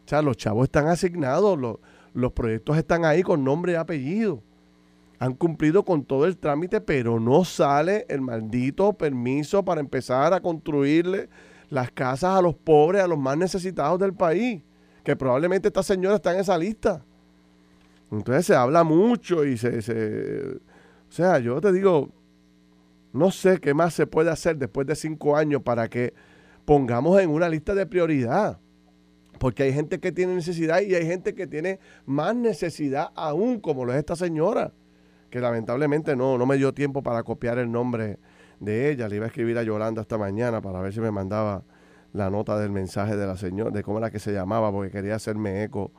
O 0.05 0.07
sea, 0.07 0.21
los 0.21 0.37
chavos 0.37 0.65
están 0.65 0.87
asignados, 0.87 1.57
los, 1.57 1.77
los 2.13 2.31
proyectos 2.33 2.77
están 2.77 3.03
ahí 3.03 3.23
con 3.23 3.43
nombre 3.43 3.71
y 3.71 3.75
apellido. 3.75 4.43
Han 5.19 5.33
cumplido 5.33 5.85
con 5.85 6.03
todo 6.03 6.25
el 6.25 6.37
trámite, 6.37 6.81
pero 6.81 7.19
no 7.19 7.45
sale 7.45 8.05
el 8.09 8.21
maldito 8.21 8.93
permiso 8.93 9.63
para 9.63 9.81
empezar 9.81 10.33
a 10.33 10.41
construirle 10.41 11.29
las 11.69 11.91
casas 11.91 12.37
a 12.37 12.41
los 12.41 12.55
pobres, 12.55 13.01
a 13.01 13.07
los 13.07 13.17
más 13.17 13.37
necesitados 13.37 13.99
del 13.99 14.13
país. 14.13 14.61
Que 15.03 15.15
probablemente 15.15 15.67
esta 15.67 15.83
señora 15.83 16.15
está 16.15 16.33
en 16.33 16.39
esa 16.39 16.57
lista. 16.57 17.03
Entonces 18.11 18.45
se 18.45 18.55
habla 18.55 18.83
mucho 18.83 19.45
y 19.45 19.57
se, 19.57 19.81
se 19.81 20.59
o 21.09 21.11
sea, 21.11 21.39
yo 21.39 21.61
te 21.61 21.71
digo, 21.71 22.09
no 23.13 23.31
sé 23.31 23.59
qué 23.59 23.73
más 23.73 23.93
se 23.93 24.07
puede 24.07 24.29
hacer 24.29 24.57
después 24.57 24.85
de 24.85 24.95
cinco 24.95 25.37
años 25.37 25.61
para 25.61 25.89
que 25.89 26.13
pongamos 26.65 27.19
en 27.21 27.29
una 27.29 27.47
lista 27.47 27.73
de 27.73 27.85
prioridad. 27.85 28.59
Porque 29.39 29.63
hay 29.63 29.73
gente 29.73 29.99
que 29.99 30.11
tiene 30.11 30.35
necesidad 30.35 30.81
y 30.81 30.95
hay 30.95 31.05
gente 31.05 31.35
que 31.35 31.47
tiene 31.47 31.79
más 32.05 32.35
necesidad 32.35 33.09
aún, 33.15 33.59
como 33.59 33.85
lo 33.85 33.93
es 33.93 33.99
esta 33.99 34.15
señora, 34.15 34.73
que 35.35 35.41
lamentablemente 35.41 36.15
no, 36.15 36.37
no 36.37 36.45
me 36.45 36.55
dio 36.55 36.73
tiempo 36.73 37.03
para 37.03 37.21
copiar 37.23 37.57
el 37.57 37.69
nombre 37.69 38.19
de 38.61 38.89
ella. 38.89 39.09
Le 39.09 39.17
iba 39.17 39.25
a 39.25 39.27
escribir 39.27 39.57
a 39.57 39.63
Yolanda 39.63 40.01
esta 40.01 40.17
mañana 40.17 40.61
para 40.61 40.79
ver 40.79 40.93
si 40.93 41.01
me 41.01 41.11
mandaba 41.11 41.65
la 42.13 42.29
nota 42.29 42.57
del 42.57 42.71
mensaje 42.71 43.17
de 43.17 43.27
la 43.27 43.35
señora, 43.35 43.69
de 43.69 43.83
cómo 43.83 43.97
era 43.97 44.09
que 44.09 44.19
se 44.19 44.31
llamaba, 44.31 44.71
porque 44.71 44.91
quería 44.91 45.15
hacerme 45.15 45.61
eco 45.61 45.91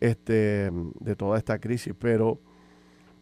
este, 0.00 0.72
de 0.98 1.14
toda 1.14 1.38
esta 1.38 1.60
crisis. 1.60 1.94
Pero, 1.96 2.40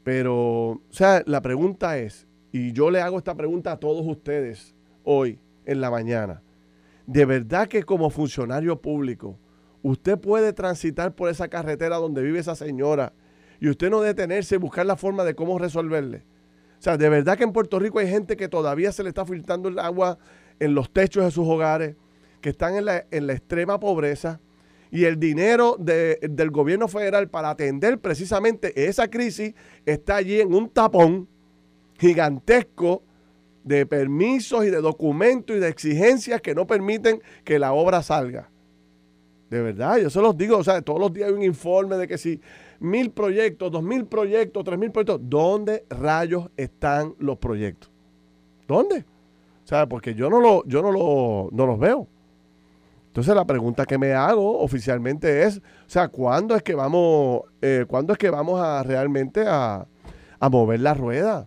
pero, 0.03 0.37
o 0.71 0.81
sea, 0.89 1.23
la 1.27 1.43
pregunta 1.43 1.99
es, 1.99 2.27
y 2.53 2.73
yo 2.73 2.91
le 2.91 3.03
hago 3.03 3.19
esta 3.19 3.35
pregunta 3.35 3.73
a 3.73 3.77
todos 3.77 4.07
ustedes 4.07 4.75
hoy 5.05 5.41
en 5.67 5.83
la 5.83 5.91
mañana. 5.91 6.43
¿De 7.07 7.27
verdad 7.27 7.69
que 7.69 7.83
como 7.83 8.09
funcionario 8.09 8.81
público 8.81 9.39
usted 9.83 10.19
puede 10.19 10.55
transitar 10.55 11.15
por 11.15 11.29
esa 11.29 11.49
carretera 11.49 11.97
donde 11.97 12.23
vive 12.23 12.39
esa 12.39 12.55
señora 12.55 13.13
y 13.61 13.69
usted 13.69 13.91
no 13.91 14.01
detenerse 14.01 14.57
y 14.57 14.59
buscar 14.59 14.87
la 14.87 14.97
forma 14.97 15.25
de 15.25 15.35
cómo 15.35 15.59
resolverle? 15.59 16.25
O 16.79 16.83
sea, 16.83 16.97
de 16.97 17.09
verdad 17.09 17.37
que 17.37 17.45
en 17.45 17.53
Puerto 17.53 17.79
Rico 17.79 17.99
hay 17.99 18.09
gente 18.09 18.37
que 18.37 18.49
todavía 18.49 18.91
se 18.91 19.03
le 19.03 19.11
está 19.11 19.27
filtrando 19.27 19.69
el 19.69 19.79
agua 19.79 20.19
en 20.59 20.75
los 20.75 20.91
techos 20.91 21.25
de 21.25 21.31
sus 21.31 21.47
hogares, 21.47 21.97
que 22.41 22.51
están 22.51 22.75
en 22.75 22.87
la, 22.87 23.05
en 23.11 23.27
la 23.27 23.35
extrema 23.35 23.79
pobreza 23.79 24.41
y 24.91 25.05
el 25.05 25.21
dinero 25.21 25.77
del 25.79 26.51
gobierno 26.51 26.89
federal 26.89 27.29
para 27.29 27.51
atender 27.51 27.99
precisamente 27.99 28.89
esa 28.89 29.09
crisis 29.09 29.55
está 29.87 30.17
allí 30.17 30.41
en 30.41 30.53
un 30.53 30.69
tapón 30.69 31.29
gigantesco 31.99 33.03
de 33.63 33.87
permisos 33.87 34.65
y 34.65 34.71
de 34.71 34.81
documentos 34.81 35.57
y 35.57 35.61
de 35.61 35.69
exigencias 35.69 36.41
que 36.41 36.55
no 36.55 36.67
permiten 36.67 37.23
que 37.45 37.59
la 37.59 37.73
obra 37.73 38.03
salga. 38.03 38.51
De 39.51 39.61
verdad, 39.61 39.99
yo 39.99 40.11
se 40.11 40.21
los 40.21 40.37
digo, 40.37 40.59
o 40.59 40.65
sea, 40.65 40.81
todos 40.81 41.01
los 41.01 41.13
días 41.13 41.29
hay 41.29 41.35
un 41.35 41.43
informe 41.43 41.97
de 41.97 42.07
que 42.07 42.17
si 42.17 42.41
mil 42.79 43.11
proyectos, 43.11 43.71
dos 43.73 43.83
mil 43.83 44.07
proyectos, 44.07 44.65
tres 44.65 44.79
mil 44.79 44.93
proyectos, 44.93 45.21
¿dónde 45.25 45.85
rayos 45.91 46.49
están 46.57 47.15
los 47.19 47.37
proyectos? 47.39 47.91
¿Dónde? 48.69 49.05
O 49.65 49.67
sea, 49.67 49.89
porque 49.89 50.15
yo 50.15 50.31
no, 50.31 50.41
lo, 50.41 50.65
yo 50.67 50.83
no, 50.83 50.93
lo, 50.93 51.49
no 51.51 51.67
los 51.67 51.79
veo. 51.79 52.07
Entonces 53.09 53.35
la 53.35 53.45
pregunta 53.45 53.87
que 53.87 53.99
me 53.99 54.13
hago 54.13 54.61
oficialmente 54.61 55.43
es, 55.43 55.59
o 55.59 55.89
sea, 55.89 56.07
¿cuándo 56.07 56.55
es 56.55 56.63
que 56.63 56.77
vamos, 56.77 57.43
eh, 57.61 57.85
¿cuándo 57.89 58.13
es 58.13 58.19
que 58.21 58.31
vamos 58.31 58.61
a 58.61 58.85
realmente 58.85 59.45
a, 59.49 59.85
mover 60.49 60.81
la 60.81 60.95
rueda? 60.95 61.47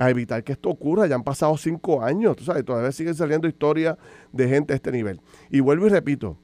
a 0.00 0.10
evitar 0.10 0.44
que 0.44 0.52
esto 0.52 0.68
ocurra. 0.68 1.08
Ya 1.08 1.16
han 1.16 1.24
pasado 1.24 1.56
cinco 1.56 2.02
años, 2.02 2.36
tú 2.36 2.44
sabes, 2.44 2.64
todavía 2.64 2.92
siguen 2.92 3.16
saliendo 3.16 3.48
historias 3.48 3.96
de 4.30 4.48
gente 4.48 4.72
de 4.72 4.76
este 4.76 4.92
nivel. 4.92 5.20
Y 5.50 5.58
vuelvo 5.58 5.86
y 5.86 5.88
repito, 5.88 6.36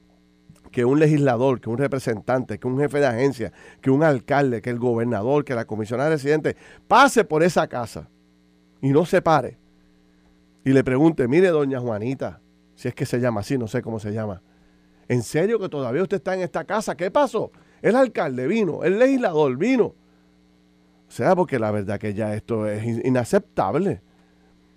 que 0.75 0.83
un 0.83 0.99
legislador, 0.99 1.61
que 1.61 1.69
un 1.69 1.77
representante, 1.77 2.59
que 2.59 2.67
un 2.67 2.77
jefe 2.77 2.99
de 2.99 3.07
agencia, 3.07 3.53
que 3.79 3.89
un 3.89 4.03
alcalde, 4.03 4.61
que 4.61 4.69
el 4.69 4.77
gobernador, 4.77 5.45
que 5.45 5.55
la 5.55 5.63
comisionada 5.63 6.09
residente 6.09 6.57
pase 6.85 7.23
por 7.23 7.43
esa 7.43 7.65
casa 7.67 8.09
y 8.81 8.89
no 8.89 9.05
se 9.05 9.21
pare 9.21 9.57
y 10.65 10.71
le 10.71 10.83
pregunte, 10.83 11.29
mire 11.29 11.47
doña 11.47 11.79
Juanita, 11.79 12.41
si 12.75 12.89
es 12.89 12.93
que 12.93 13.05
se 13.05 13.21
llama 13.21 13.39
así, 13.39 13.57
no 13.57 13.67
sé 13.67 13.81
cómo 13.81 14.01
se 14.01 14.11
llama, 14.11 14.41
¿en 15.07 15.23
serio 15.23 15.59
que 15.59 15.69
todavía 15.69 16.03
usted 16.03 16.17
está 16.17 16.35
en 16.35 16.41
esta 16.41 16.65
casa? 16.65 16.95
¿Qué 16.97 17.09
pasó? 17.09 17.53
El 17.81 17.95
alcalde 17.95 18.45
vino, 18.45 18.83
el 18.83 18.99
legislador 18.99 19.55
vino 19.55 19.95
o 21.07 21.11
sea, 21.11 21.35
porque 21.35 21.57
la 21.57 21.71
verdad 21.71 21.97
que 21.99 22.13
ya 22.13 22.33
esto 22.33 22.67
es 22.67 22.83
inaceptable. 23.05 24.01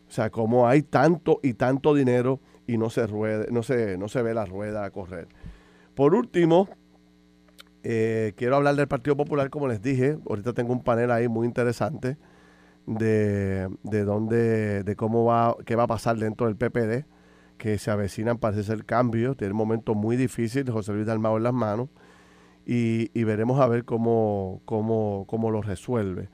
O 0.08 0.12
sea, 0.12 0.30
como 0.30 0.68
hay 0.68 0.82
tanto 0.82 1.40
y 1.42 1.54
tanto 1.54 1.94
dinero 1.94 2.38
y 2.66 2.76
no 2.76 2.90
se, 2.90 3.06
ruede, 3.06 3.48
no 3.50 3.62
se, 3.62 3.96
no 3.98 4.08
se 4.08 4.22
ve 4.22 4.34
la 4.34 4.44
rueda 4.44 4.84
a 4.84 4.90
correr. 4.90 5.26
Por 5.98 6.14
último, 6.14 6.68
eh, 7.82 8.32
quiero 8.36 8.54
hablar 8.54 8.76
del 8.76 8.86
Partido 8.86 9.16
Popular, 9.16 9.50
como 9.50 9.66
les 9.66 9.82
dije. 9.82 10.16
Ahorita 10.28 10.52
tengo 10.52 10.72
un 10.72 10.84
panel 10.84 11.10
ahí 11.10 11.26
muy 11.26 11.44
interesante 11.44 12.16
de, 12.86 13.68
de 13.82 14.04
dónde, 14.04 14.84
de 14.84 14.94
cómo 14.94 15.24
va, 15.24 15.56
qué 15.66 15.74
va 15.74 15.82
a 15.82 15.86
pasar 15.88 16.16
dentro 16.16 16.46
del 16.46 16.54
PPD, 16.54 17.04
que 17.56 17.78
se 17.78 17.90
avecinan, 17.90 18.38
parece 18.38 18.62
ser 18.62 18.84
cambios. 18.84 19.36
Tiene 19.36 19.54
un 19.54 19.58
momento 19.58 19.96
muy 19.96 20.16
difícil, 20.16 20.70
José 20.70 20.92
Luis 20.92 21.04
Dalmao 21.04 21.36
en 21.36 21.42
las 21.42 21.52
manos 21.52 21.88
y, 22.64 23.24
veremos 23.24 23.58
a 23.58 23.66
ver 23.66 23.84
cómo, 23.84 24.62
cómo, 24.66 25.24
cómo, 25.26 25.50
lo 25.50 25.62
resuelve. 25.62 26.28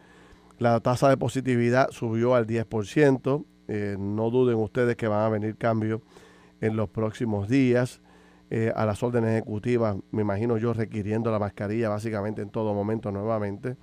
La 0.58 0.78
tasa 0.80 1.08
de 1.08 1.16
positividad 1.16 1.88
subió 1.90 2.34
al 2.34 2.46
10%. 2.46 3.46
Eh, 3.68 3.96
no 3.98 4.28
duden 4.28 4.56
ustedes 4.56 4.94
que 4.96 5.08
van 5.08 5.20
a 5.20 5.30
venir 5.30 5.56
cambios 5.56 6.02
en 6.60 6.76
los 6.76 6.90
próximos 6.90 7.48
días. 7.48 8.02
Eh, 8.50 8.72
a 8.74 8.84
las 8.84 9.02
órdenes 9.02 9.30
ejecutivas, 9.30 9.96
me 10.10 10.22
imagino 10.22 10.58
yo 10.58 10.72
requiriendo 10.72 11.30
la 11.30 11.38
mascarilla 11.38 11.88
básicamente 11.88 12.42
en 12.42 12.50
todo 12.50 12.74
momento 12.74 13.10
nuevamente. 13.10 13.76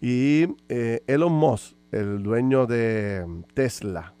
Y 0.00 0.46
eh, 0.68 1.02
Elon 1.06 1.32
Musk, 1.32 1.76
el 1.90 2.22
dueño 2.22 2.66
de 2.66 3.26
Tesla, 3.54 4.14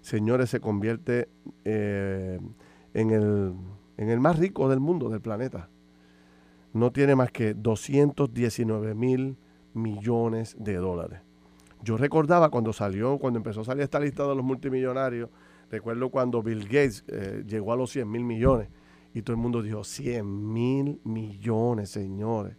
señores, 0.00 0.50
se 0.50 0.60
convierte 0.60 1.28
en, 1.64 3.10
el, 3.10 3.54
en 3.96 4.08
el 4.08 4.20
más 4.20 4.38
rico 4.38 4.68
del 4.68 4.80
mundo, 4.80 5.10
del 5.10 5.20
planeta 5.20 5.68
no 6.76 6.92
tiene 6.92 7.16
más 7.16 7.32
que 7.32 7.54
219 7.54 8.94
mil 8.94 9.36
millones 9.72 10.56
de 10.58 10.74
dólares. 10.74 11.20
Yo 11.82 11.96
recordaba 11.96 12.50
cuando 12.50 12.72
salió, 12.72 13.18
cuando 13.18 13.38
empezó 13.38 13.62
a 13.62 13.64
salir 13.64 13.82
esta 13.82 13.98
lista 13.98 14.26
de 14.26 14.34
los 14.34 14.44
multimillonarios, 14.44 15.30
recuerdo 15.70 16.10
cuando 16.10 16.42
Bill 16.42 16.64
Gates 16.64 17.04
eh, 17.08 17.44
llegó 17.46 17.72
a 17.72 17.76
los 17.76 17.90
100 17.90 18.10
mil 18.10 18.24
millones 18.24 18.68
y 19.14 19.22
todo 19.22 19.34
el 19.34 19.42
mundo 19.42 19.62
dijo 19.62 19.82
100 19.82 20.52
mil 20.52 21.00
millones, 21.04 21.90
señores. 21.90 22.56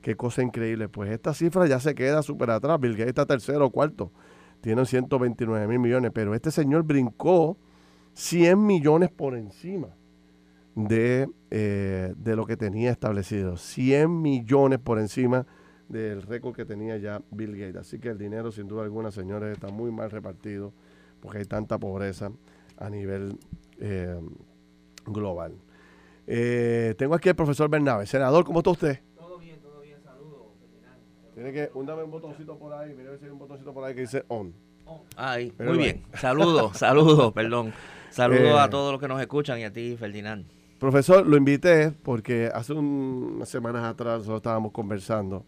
Qué 0.00 0.16
cosa 0.16 0.42
increíble. 0.42 0.88
Pues 0.88 1.10
esta 1.10 1.34
cifra 1.34 1.66
ya 1.66 1.80
se 1.80 1.94
queda 1.94 2.22
súper 2.22 2.50
atrás. 2.50 2.78
Bill 2.78 2.92
Gates 2.92 3.08
está 3.08 3.26
tercero 3.26 3.66
o 3.66 3.70
cuarto. 3.70 4.12
Tiene 4.60 4.84
129 4.84 5.66
mil 5.66 5.78
millones, 5.80 6.12
pero 6.14 6.34
este 6.34 6.50
señor 6.50 6.84
brincó 6.84 7.56
100 8.14 8.64
millones 8.64 9.10
por 9.10 9.36
encima 9.36 9.88
de, 10.74 11.28
eh, 11.50 12.14
de 12.16 12.36
lo 12.36 12.46
que 12.46 12.56
tenía 12.56 12.90
establecido. 12.90 13.56
100 13.56 14.22
millones 14.22 14.78
por 14.78 14.98
encima 14.98 15.46
del 15.88 16.22
récord 16.22 16.54
que 16.54 16.64
tenía 16.64 16.96
ya 16.98 17.22
Bill 17.30 17.56
Gates. 17.56 17.76
Así 17.76 17.98
que 17.98 18.08
el 18.08 18.18
dinero, 18.18 18.52
sin 18.52 18.68
duda 18.68 18.82
alguna, 18.82 19.10
señores, 19.10 19.52
está 19.52 19.68
muy 19.68 19.90
mal 19.90 20.10
repartido 20.10 20.72
porque 21.20 21.38
hay 21.38 21.44
tanta 21.44 21.78
pobreza 21.78 22.30
a 22.76 22.90
nivel 22.90 23.38
eh, 23.80 24.20
global. 25.06 25.54
Eh, 26.26 26.94
tengo 26.98 27.14
aquí 27.14 27.28
al 27.28 27.36
profesor 27.36 27.68
Bernabe. 27.68 28.06
Senador, 28.06 28.44
¿cómo 28.44 28.60
está 28.60 28.70
usted? 28.70 29.00
Todo 29.16 29.38
bien, 29.38 29.60
todo 29.60 29.80
bien. 29.80 29.98
Saludos, 30.04 30.48
Tiene 31.34 31.52
que, 31.52 31.70
un 31.74 31.88
un 31.88 32.10
botoncito 32.10 32.58
por 32.58 32.72
ahí. 32.72 32.94
Mira 32.94 33.16
si 33.18 33.24
hay 33.24 33.30
un 33.30 33.38
botoncito 33.38 33.72
por 33.72 33.84
ahí 33.84 33.94
que 33.94 34.02
dice 34.02 34.24
on. 34.28 34.52
Ay, 35.16 35.52
muy 35.58 35.78
bien. 35.78 36.02
Saludos, 36.14 36.76
saludos, 36.78 37.32
perdón. 37.32 37.72
Saludos 38.10 38.58
a 38.58 38.70
todos 38.70 38.92
los 38.92 39.00
que 39.00 39.08
nos 39.08 39.20
escuchan 39.20 39.58
y 39.58 39.64
a 39.64 39.72
ti, 39.72 39.96
Ferdinand. 39.96 40.46
Profesor, 40.78 41.26
lo 41.26 41.36
invité 41.36 41.90
porque 41.90 42.50
hace 42.52 42.72
unas 42.72 43.48
semanas 43.48 43.84
atrás 43.84 44.18
nosotros 44.18 44.38
estábamos 44.38 44.72
conversando 44.72 45.44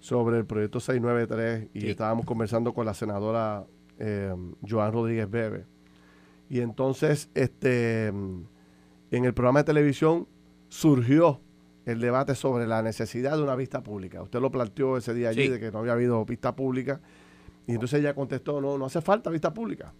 sobre 0.00 0.38
el 0.38 0.44
proyecto 0.44 0.80
693 0.80 1.68
y 1.72 1.88
estábamos 1.88 2.26
conversando 2.26 2.74
con 2.74 2.84
la 2.84 2.94
senadora 2.94 3.64
eh, 3.98 4.34
Joan 4.68 4.92
Rodríguez 4.92 5.30
Bebe. 5.30 5.66
Y 6.48 6.60
entonces, 6.60 7.30
este, 7.34 8.08
en 8.08 8.46
el 9.10 9.34
programa 9.34 9.60
de 9.60 9.64
televisión 9.64 10.28
surgió 10.68 11.40
el 11.86 12.00
debate 12.00 12.34
sobre 12.34 12.66
la 12.66 12.82
necesidad 12.82 13.36
de 13.36 13.42
una 13.42 13.56
vista 13.56 13.82
pública. 13.82 14.22
Usted 14.22 14.40
lo 14.40 14.50
planteó 14.50 14.96
ese 14.96 15.14
día 15.14 15.28
allí 15.28 15.48
de 15.48 15.60
que 15.60 15.70
no 15.70 15.80
había 15.80 15.92
habido 15.92 16.24
vista 16.24 16.54
pública 16.56 17.00
y 17.66 17.72
entonces 17.72 18.00
ella 18.00 18.14
contestó, 18.14 18.60
no, 18.60 18.78
no 18.78 18.86
hace 18.86 19.00
falta 19.00 19.30
vista 19.30 19.52
pública. 19.52 19.92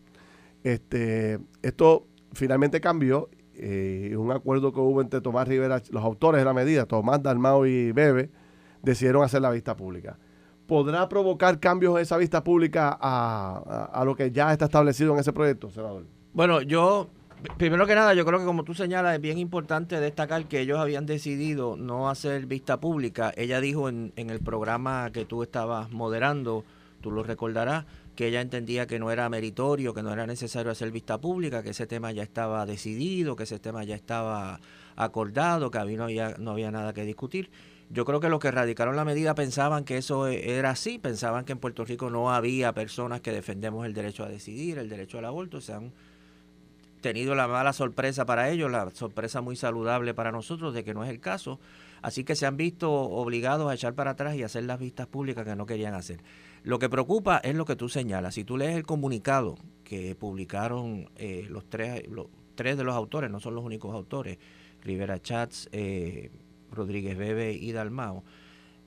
Este, 0.62 1.38
esto 1.62 2.06
finalmente 2.32 2.80
cambió 2.80 3.28
eh, 3.54 4.14
un 4.16 4.32
acuerdo 4.32 4.72
que 4.72 4.80
hubo 4.80 5.00
entre 5.00 5.20
Tomás 5.20 5.46
Rivera, 5.46 5.82
los 5.90 6.02
autores 6.02 6.40
de 6.40 6.44
la 6.44 6.54
medida, 6.54 6.86
Tomás 6.86 7.22
Dalmao 7.22 7.66
y 7.66 7.92
Bebe, 7.92 8.30
decidieron 8.82 9.22
hacer 9.22 9.42
la 9.42 9.50
vista 9.50 9.76
pública. 9.76 10.18
¿Podrá 10.66 11.08
provocar 11.08 11.60
cambios 11.60 11.96
en 11.96 12.02
esa 12.02 12.16
vista 12.16 12.42
pública 12.42 12.96
a, 13.00 13.90
a 13.92 14.04
lo 14.04 14.14
que 14.16 14.30
ya 14.30 14.52
está 14.52 14.66
establecido 14.66 15.12
en 15.12 15.20
ese 15.20 15.32
proyecto, 15.32 15.70
senador? 15.70 16.04
Bueno, 16.32 16.62
yo 16.62 17.08
Primero 17.58 17.86
que 17.86 17.94
nada, 17.94 18.14
yo 18.14 18.24
creo 18.24 18.38
que 18.38 18.46
como 18.46 18.64
tú 18.64 18.72
señalas, 18.72 19.14
es 19.14 19.20
bien 19.20 19.36
importante 19.36 20.00
destacar 20.00 20.46
que 20.46 20.60
ellos 20.60 20.78
habían 20.78 21.04
decidido 21.04 21.76
no 21.76 22.08
hacer 22.08 22.46
vista 22.46 22.80
pública. 22.80 23.32
Ella 23.36 23.60
dijo 23.60 23.90
en, 23.90 24.14
en 24.16 24.30
el 24.30 24.40
programa 24.40 25.10
que 25.12 25.26
tú 25.26 25.42
estabas 25.42 25.92
moderando, 25.92 26.64
tú 27.02 27.10
lo 27.10 27.22
recordarás, 27.22 27.84
que 28.16 28.28
ella 28.28 28.40
entendía 28.40 28.86
que 28.86 28.98
no 28.98 29.10
era 29.10 29.28
meritorio, 29.28 29.92
que 29.92 30.02
no 30.02 30.10
era 30.10 30.26
necesario 30.26 30.72
hacer 30.72 30.90
vista 30.90 31.20
pública, 31.20 31.62
que 31.62 31.70
ese 31.70 31.86
tema 31.86 32.12
ya 32.12 32.22
estaba 32.22 32.64
decidido, 32.64 33.36
que 33.36 33.42
ese 33.42 33.58
tema 33.58 33.84
ya 33.84 33.94
estaba 33.94 34.58
acordado, 34.96 35.70
que 35.70 35.78
no 35.96 36.04
había, 36.04 36.36
no 36.38 36.52
había 36.52 36.70
nada 36.70 36.94
que 36.94 37.04
discutir. 37.04 37.50
Yo 37.90 38.04
creo 38.04 38.20
que 38.20 38.28
los 38.28 38.40
que 38.40 38.50
radicaron 38.50 38.96
la 38.96 39.04
medida 39.04 39.34
pensaban 39.34 39.84
que 39.84 39.98
eso 39.98 40.26
era 40.26 40.70
así, 40.70 40.98
pensaban 40.98 41.44
que 41.44 41.52
en 41.52 41.58
Puerto 41.58 41.84
Rico 41.84 42.10
no 42.10 42.32
había 42.32 42.72
personas 42.72 43.20
que 43.20 43.30
defendemos 43.30 43.86
el 43.86 43.92
derecho 43.92 44.24
a 44.24 44.28
decidir, 44.28 44.78
el 44.78 44.88
derecho 44.88 45.18
al 45.18 45.26
aborto, 45.26 45.60
se 45.60 45.74
han 45.74 45.92
tenido 47.04 47.34
la 47.34 47.46
mala 47.46 47.74
sorpresa 47.74 48.24
para 48.24 48.48
ellos, 48.48 48.70
la 48.70 48.90
sorpresa 48.90 49.42
muy 49.42 49.56
saludable 49.56 50.14
para 50.14 50.32
nosotros 50.32 50.72
de 50.72 50.84
que 50.84 50.94
no 50.94 51.04
es 51.04 51.10
el 51.10 51.20
caso. 51.20 51.60
Así 52.00 52.24
que 52.24 52.34
se 52.34 52.46
han 52.46 52.56
visto 52.56 52.90
obligados 52.90 53.70
a 53.70 53.74
echar 53.74 53.94
para 53.94 54.12
atrás 54.12 54.34
y 54.36 54.42
hacer 54.42 54.64
las 54.64 54.78
vistas 54.78 55.06
públicas 55.06 55.44
que 55.44 55.54
no 55.54 55.66
querían 55.66 55.94
hacer. 55.94 56.20
Lo 56.62 56.78
que 56.78 56.88
preocupa 56.88 57.38
es 57.44 57.54
lo 57.54 57.66
que 57.66 57.76
tú 57.76 57.90
señalas. 57.90 58.34
Si 58.34 58.44
tú 58.44 58.56
lees 58.56 58.74
el 58.74 58.86
comunicado 58.86 59.56
que 59.84 60.14
publicaron 60.14 61.10
eh, 61.16 61.46
los, 61.50 61.68
tres, 61.68 62.08
los 62.08 62.28
tres 62.54 62.78
de 62.78 62.84
los 62.84 62.94
autores, 62.94 63.30
no 63.30 63.38
son 63.38 63.54
los 63.54 63.64
únicos 63.64 63.94
autores, 63.94 64.38
Rivera 64.82 65.20
Chats, 65.20 65.68
eh, 65.72 66.30
Rodríguez 66.74 67.16
Bebe 67.16 67.52
y 67.52 67.72
Dalmao, 67.72 68.24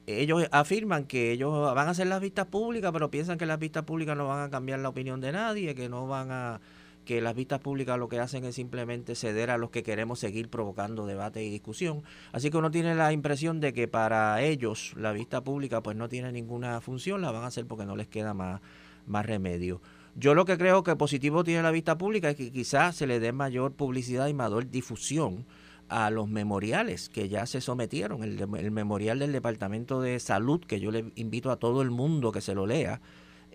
ellos 0.08 0.48
afirman 0.51 1.06
que 1.06 1.32
ellos 1.32 1.51
van 1.75 1.88
a 1.88 1.91
hacer 1.91 2.08
las 2.08 2.22
vistas 2.22 2.46
públicas, 2.46 2.91
pero 2.94 3.12
piensan 3.12 3.38
que 3.38 3.46
las 3.46 3.60
vistas 3.60 3.84
públicas 3.84 4.15
no 4.15 4.27
van 4.27 4.44
a 4.44 4.50
cambiar 4.50 4.79
la 4.79 4.89
opinión 4.89 5.20
de 5.20 5.34
nadie, 5.34 5.75
que 5.75 5.89
no 5.89 6.08
van 6.08 6.32
a 6.32 6.62
que 7.08 7.22
las 7.22 7.36
vistas 7.36 7.62
públicas 7.62 7.98
lo 7.98 8.10
que 8.10 8.20
hacen 8.20 8.44
es 8.44 8.56
simplemente 8.56 9.15
ceder 9.15 9.50
a 9.50 9.58
los 9.58 9.70
que 9.70 9.82
queremos 9.82 10.20
seguir 10.20 10.50
provocando 10.50 11.06
debate 11.06 11.41
y 11.41 11.50
discusión. 11.50 12.03
Así 12.34 12.51
que 12.51 12.58
uno 12.58 12.70
tiene 12.70 12.96
la 12.96 13.13
impresión 13.13 13.62
de 13.62 13.72
que 13.72 13.88
para 13.88 14.41
ellos 14.41 14.94
la 14.98 15.13
vista 15.13 15.41
pública 15.41 15.82
pues 15.82 15.96
no 15.96 16.10
tiene 16.10 16.34
ninguna 16.34 16.82
función, 16.82 17.22
la 17.22 17.32
van 17.32 17.46
a 17.46 17.48
hacer 17.48 17.65
porque 17.65 17.86
no 17.86 17.96
les 17.96 18.08
queda 18.08 18.34
más, 18.34 18.60
más 19.06 19.25
remedio. 19.25 19.82
Yo 20.15 20.36
lo 20.36 20.44
que 20.44 20.58
creo 20.58 20.84
que 20.84 20.98
positivo 20.98 21.46
tiene 21.46 21.63
la 21.63 21.72
vista 21.72 21.98
pública 21.98 22.29
es 22.29 22.36
que 22.36 22.51
quizás 22.51 22.96
se 22.96 23.08
le 23.08 23.22
dé 23.22 23.32
mayor 23.32 23.72
publicidad 23.74 24.27
y 24.27 24.34
mayor 24.34 24.70
difusión 24.70 25.46
a 25.89 26.10
los 26.10 26.27
memoriales 26.27 27.10
que 27.10 27.29
ya 27.29 27.46
se 27.46 27.62
sometieron. 27.62 28.24
El, 28.24 28.39
el 28.39 28.72
memorial 28.72 29.20
del 29.20 29.32
Departamento 29.32 30.01
de 30.01 30.20
Salud, 30.20 30.62
que 30.62 30.79
yo 30.79 30.91
le 30.91 31.12
invito 31.15 31.51
a 31.51 31.58
todo 31.58 31.82
el 31.82 31.91
mundo 31.91 32.32
que 32.32 32.41
se 32.41 32.56
lo 32.56 32.65
lea, 32.65 33.01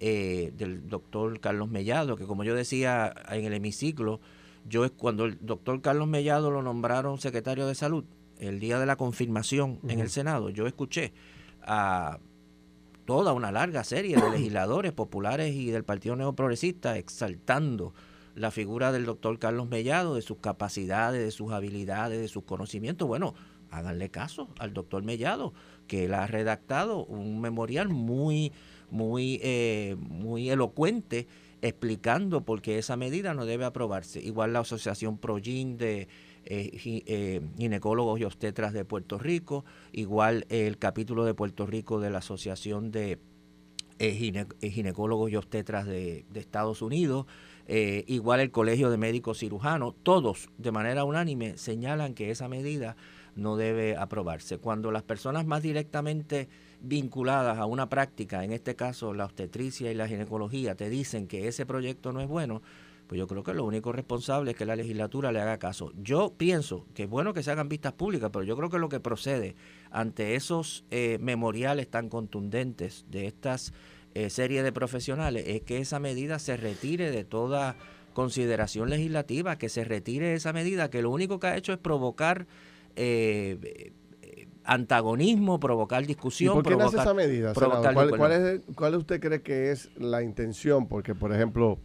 eh, 0.04 0.52
del 0.56 0.88
doctor 0.88 1.38
Carlos 1.38 1.68
Mellado, 1.68 2.16
que 2.16 2.24
como 2.24 2.42
yo 2.42 2.56
decía 2.56 3.14
en 3.30 3.44
el 3.44 3.52
hemiciclo, 3.52 4.20
yo 4.68 4.92
cuando 4.94 5.26
el 5.26 5.38
doctor 5.40 5.80
Carlos 5.80 6.08
Mellado 6.08 6.50
lo 6.50 6.60
nombraron 6.60 7.18
secretario 7.18 7.68
de 7.68 7.76
salud, 7.76 8.04
el 8.40 8.58
día 8.58 8.80
de 8.80 8.86
la 8.86 8.96
confirmación 8.96 9.78
en 9.86 10.00
el 10.00 10.10
Senado, 10.10 10.50
yo 10.50 10.66
escuché 10.66 11.12
a 11.62 12.18
toda 13.04 13.32
una 13.32 13.52
larga 13.52 13.84
serie 13.84 14.16
de 14.16 14.30
legisladores 14.33 14.90
populares 14.90 15.54
y 15.54 15.70
del 15.70 15.85
Partido 15.85 16.16
Neoprogresista 16.16 16.98
exaltando 16.98 17.94
la 18.35 18.51
figura 18.51 18.92
del 18.92 19.05
doctor 19.05 19.38
Carlos 19.38 19.68
Mellado, 19.68 20.14
de 20.14 20.23
sus 20.23 20.38
capacidades, 20.38 21.23
de 21.23 21.31
sus 21.31 21.53
habilidades, 21.53 22.21
de 22.21 22.29
sus 22.29 22.45
conocimientos. 22.45 23.09
Bueno, 23.09 23.35
háganle 23.71 24.11
caso 24.11 24.49
al 24.59 24.73
doctor 24.73 25.03
Mellado, 25.03 25.53
que 25.87 26.05
él 26.05 26.14
ha 26.14 26.27
redactado 26.27 27.05
un 27.05 27.40
memorial 27.40 27.88
muy 27.88 28.53
muy, 28.92 29.40
eh, 29.42 29.97
muy 29.99 30.51
elocuente 30.51 31.27
explicando 31.62 32.45
por 32.45 32.61
qué 32.61 32.79
esa 32.79 32.97
medida 32.97 33.35
no 33.35 33.47
debe 33.47 33.64
aprobarse. 33.64 34.21
Igual 34.21 34.53
la 34.53 34.61
Asociación 34.61 35.16
ProGin 35.16 35.79
de 35.79 36.09
eh, 36.45 37.03
eh, 37.07 37.40
Ginecólogos 37.57 38.21
y 38.21 38.25
Obstetras 38.25 38.73
de 38.73 38.85
Puerto 38.85 39.18
Rico, 39.18 39.64
igual 39.92 40.45
el 40.51 40.77
capítulo 40.79 41.25
de 41.25 41.35
Puerto 41.35 41.66
Rico 41.66 42.01
de 42.01 42.11
la 42.11 42.18
Asociación 42.18 42.90
de 42.90 43.18
Ginecólogos 43.99 45.31
y 45.31 45.37
Obstetras 45.37 45.87
de, 45.87 46.27
de 46.29 46.40
Estados 46.40 46.83
Unidos, 46.83 47.27
igual 47.68 48.40
el 48.40 48.51
Colegio 48.51 48.90
de 48.90 48.96
Médicos 48.96 49.38
Cirujanos, 49.38 49.94
todos 50.03 50.48
de 50.59 50.72
manera 50.72 51.05
unánime 51.05 51.57
señalan 51.57 52.14
que 52.14 52.31
esa 52.31 52.48
medida 52.48 52.96
no 53.35 53.57
debe 53.57 53.96
aprobarse. 53.96 54.59
Cuando 54.59 54.90
las 54.90 55.03
personas 55.03 55.46
más 55.46 55.62
directamente 55.62 56.48
vinculadas 56.81 57.59
a 57.59 57.66
una 57.66 57.88
práctica, 57.88 58.44
en 58.44 58.53
este 58.53 58.75
caso 58.75 59.14
la 59.14 59.25
obstetricia 59.25 59.90
y 59.90 59.94
la 59.94 60.09
ginecología, 60.09 60.75
te 60.75 60.90
dicen 60.90 61.27
que 61.27 61.48
ese 61.48 61.64
proyecto 61.64 62.12
no 62.12 62.20
es 62.20 62.29
bueno, 62.29 62.62
pues 63.07 63.18
yo 63.18 63.27
creo 63.27 63.42
que 63.42 63.53
lo 63.53 63.64
único 63.64 63.92
responsable 63.92 64.53
es 64.53 64.57
que 64.57 64.64
la 64.64 64.77
legislatura 64.77 65.33
le 65.33 65.40
haga 65.40 65.59
caso. 65.59 65.92
Yo 65.96 66.33
pienso 66.37 66.87
que 66.94 67.05
es 67.05 67.11
bueno 67.11 67.35
que 67.35 67.42
se 67.42 67.51
hagan 67.51 67.68
vistas 67.68 67.92
públicas, 67.92 68.31
pero 68.33 68.44
yo 68.44 68.57
creo 68.57 68.70
que 68.70 68.79
lo 68.79 68.88
que 68.88 69.01
procede 69.01 69.55
ante 69.90 70.35
esos 70.35 70.85
eh, 70.90 71.18
memoriales 71.20 71.88
tan 71.90 72.09
contundentes 72.09 73.05
de 73.11 73.27
estas 73.27 73.75
eh, 74.14 74.31
series 74.31 74.62
de 74.64 74.72
profesionales 74.72 75.44
es 75.46 75.62
que 75.62 75.79
esa 75.79 75.98
medida 75.98 76.38
se 76.38 76.57
retire 76.57 77.11
de 77.11 77.25
toda 77.25 77.77
consideración 78.12 78.90
legislativa, 78.90 79.57
que 79.57 79.68
se 79.68 79.85
retire 79.85 80.35
esa 80.35 80.53
medida, 80.53 80.90
que 80.90 81.03
lo 81.03 81.11
único 81.11 81.40
que 81.40 81.46
ha 81.46 81.57
hecho 81.57 81.72
es 81.72 81.79
provocar 81.79 82.46
eh, 82.96 83.92
antagonismo, 84.64 85.59
provocar 85.59 86.07
discusión. 86.07 86.59
¿Y 86.59 86.62
¿Por 86.62 86.72
qué 86.72 86.77
nace 86.77 86.96
esa 86.96 87.14
medida? 87.14 87.53
¿Cuál, 87.55 88.94
usted 88.96 89.20
cree 89.20 89.42
que 89.42 89.70
es 89.70 89.90
la 89.96 90.22
intención? 90.22 90.88
Porque, 90.88 91.14
por 91.14 91.33
ejemplo, 91.35 91.79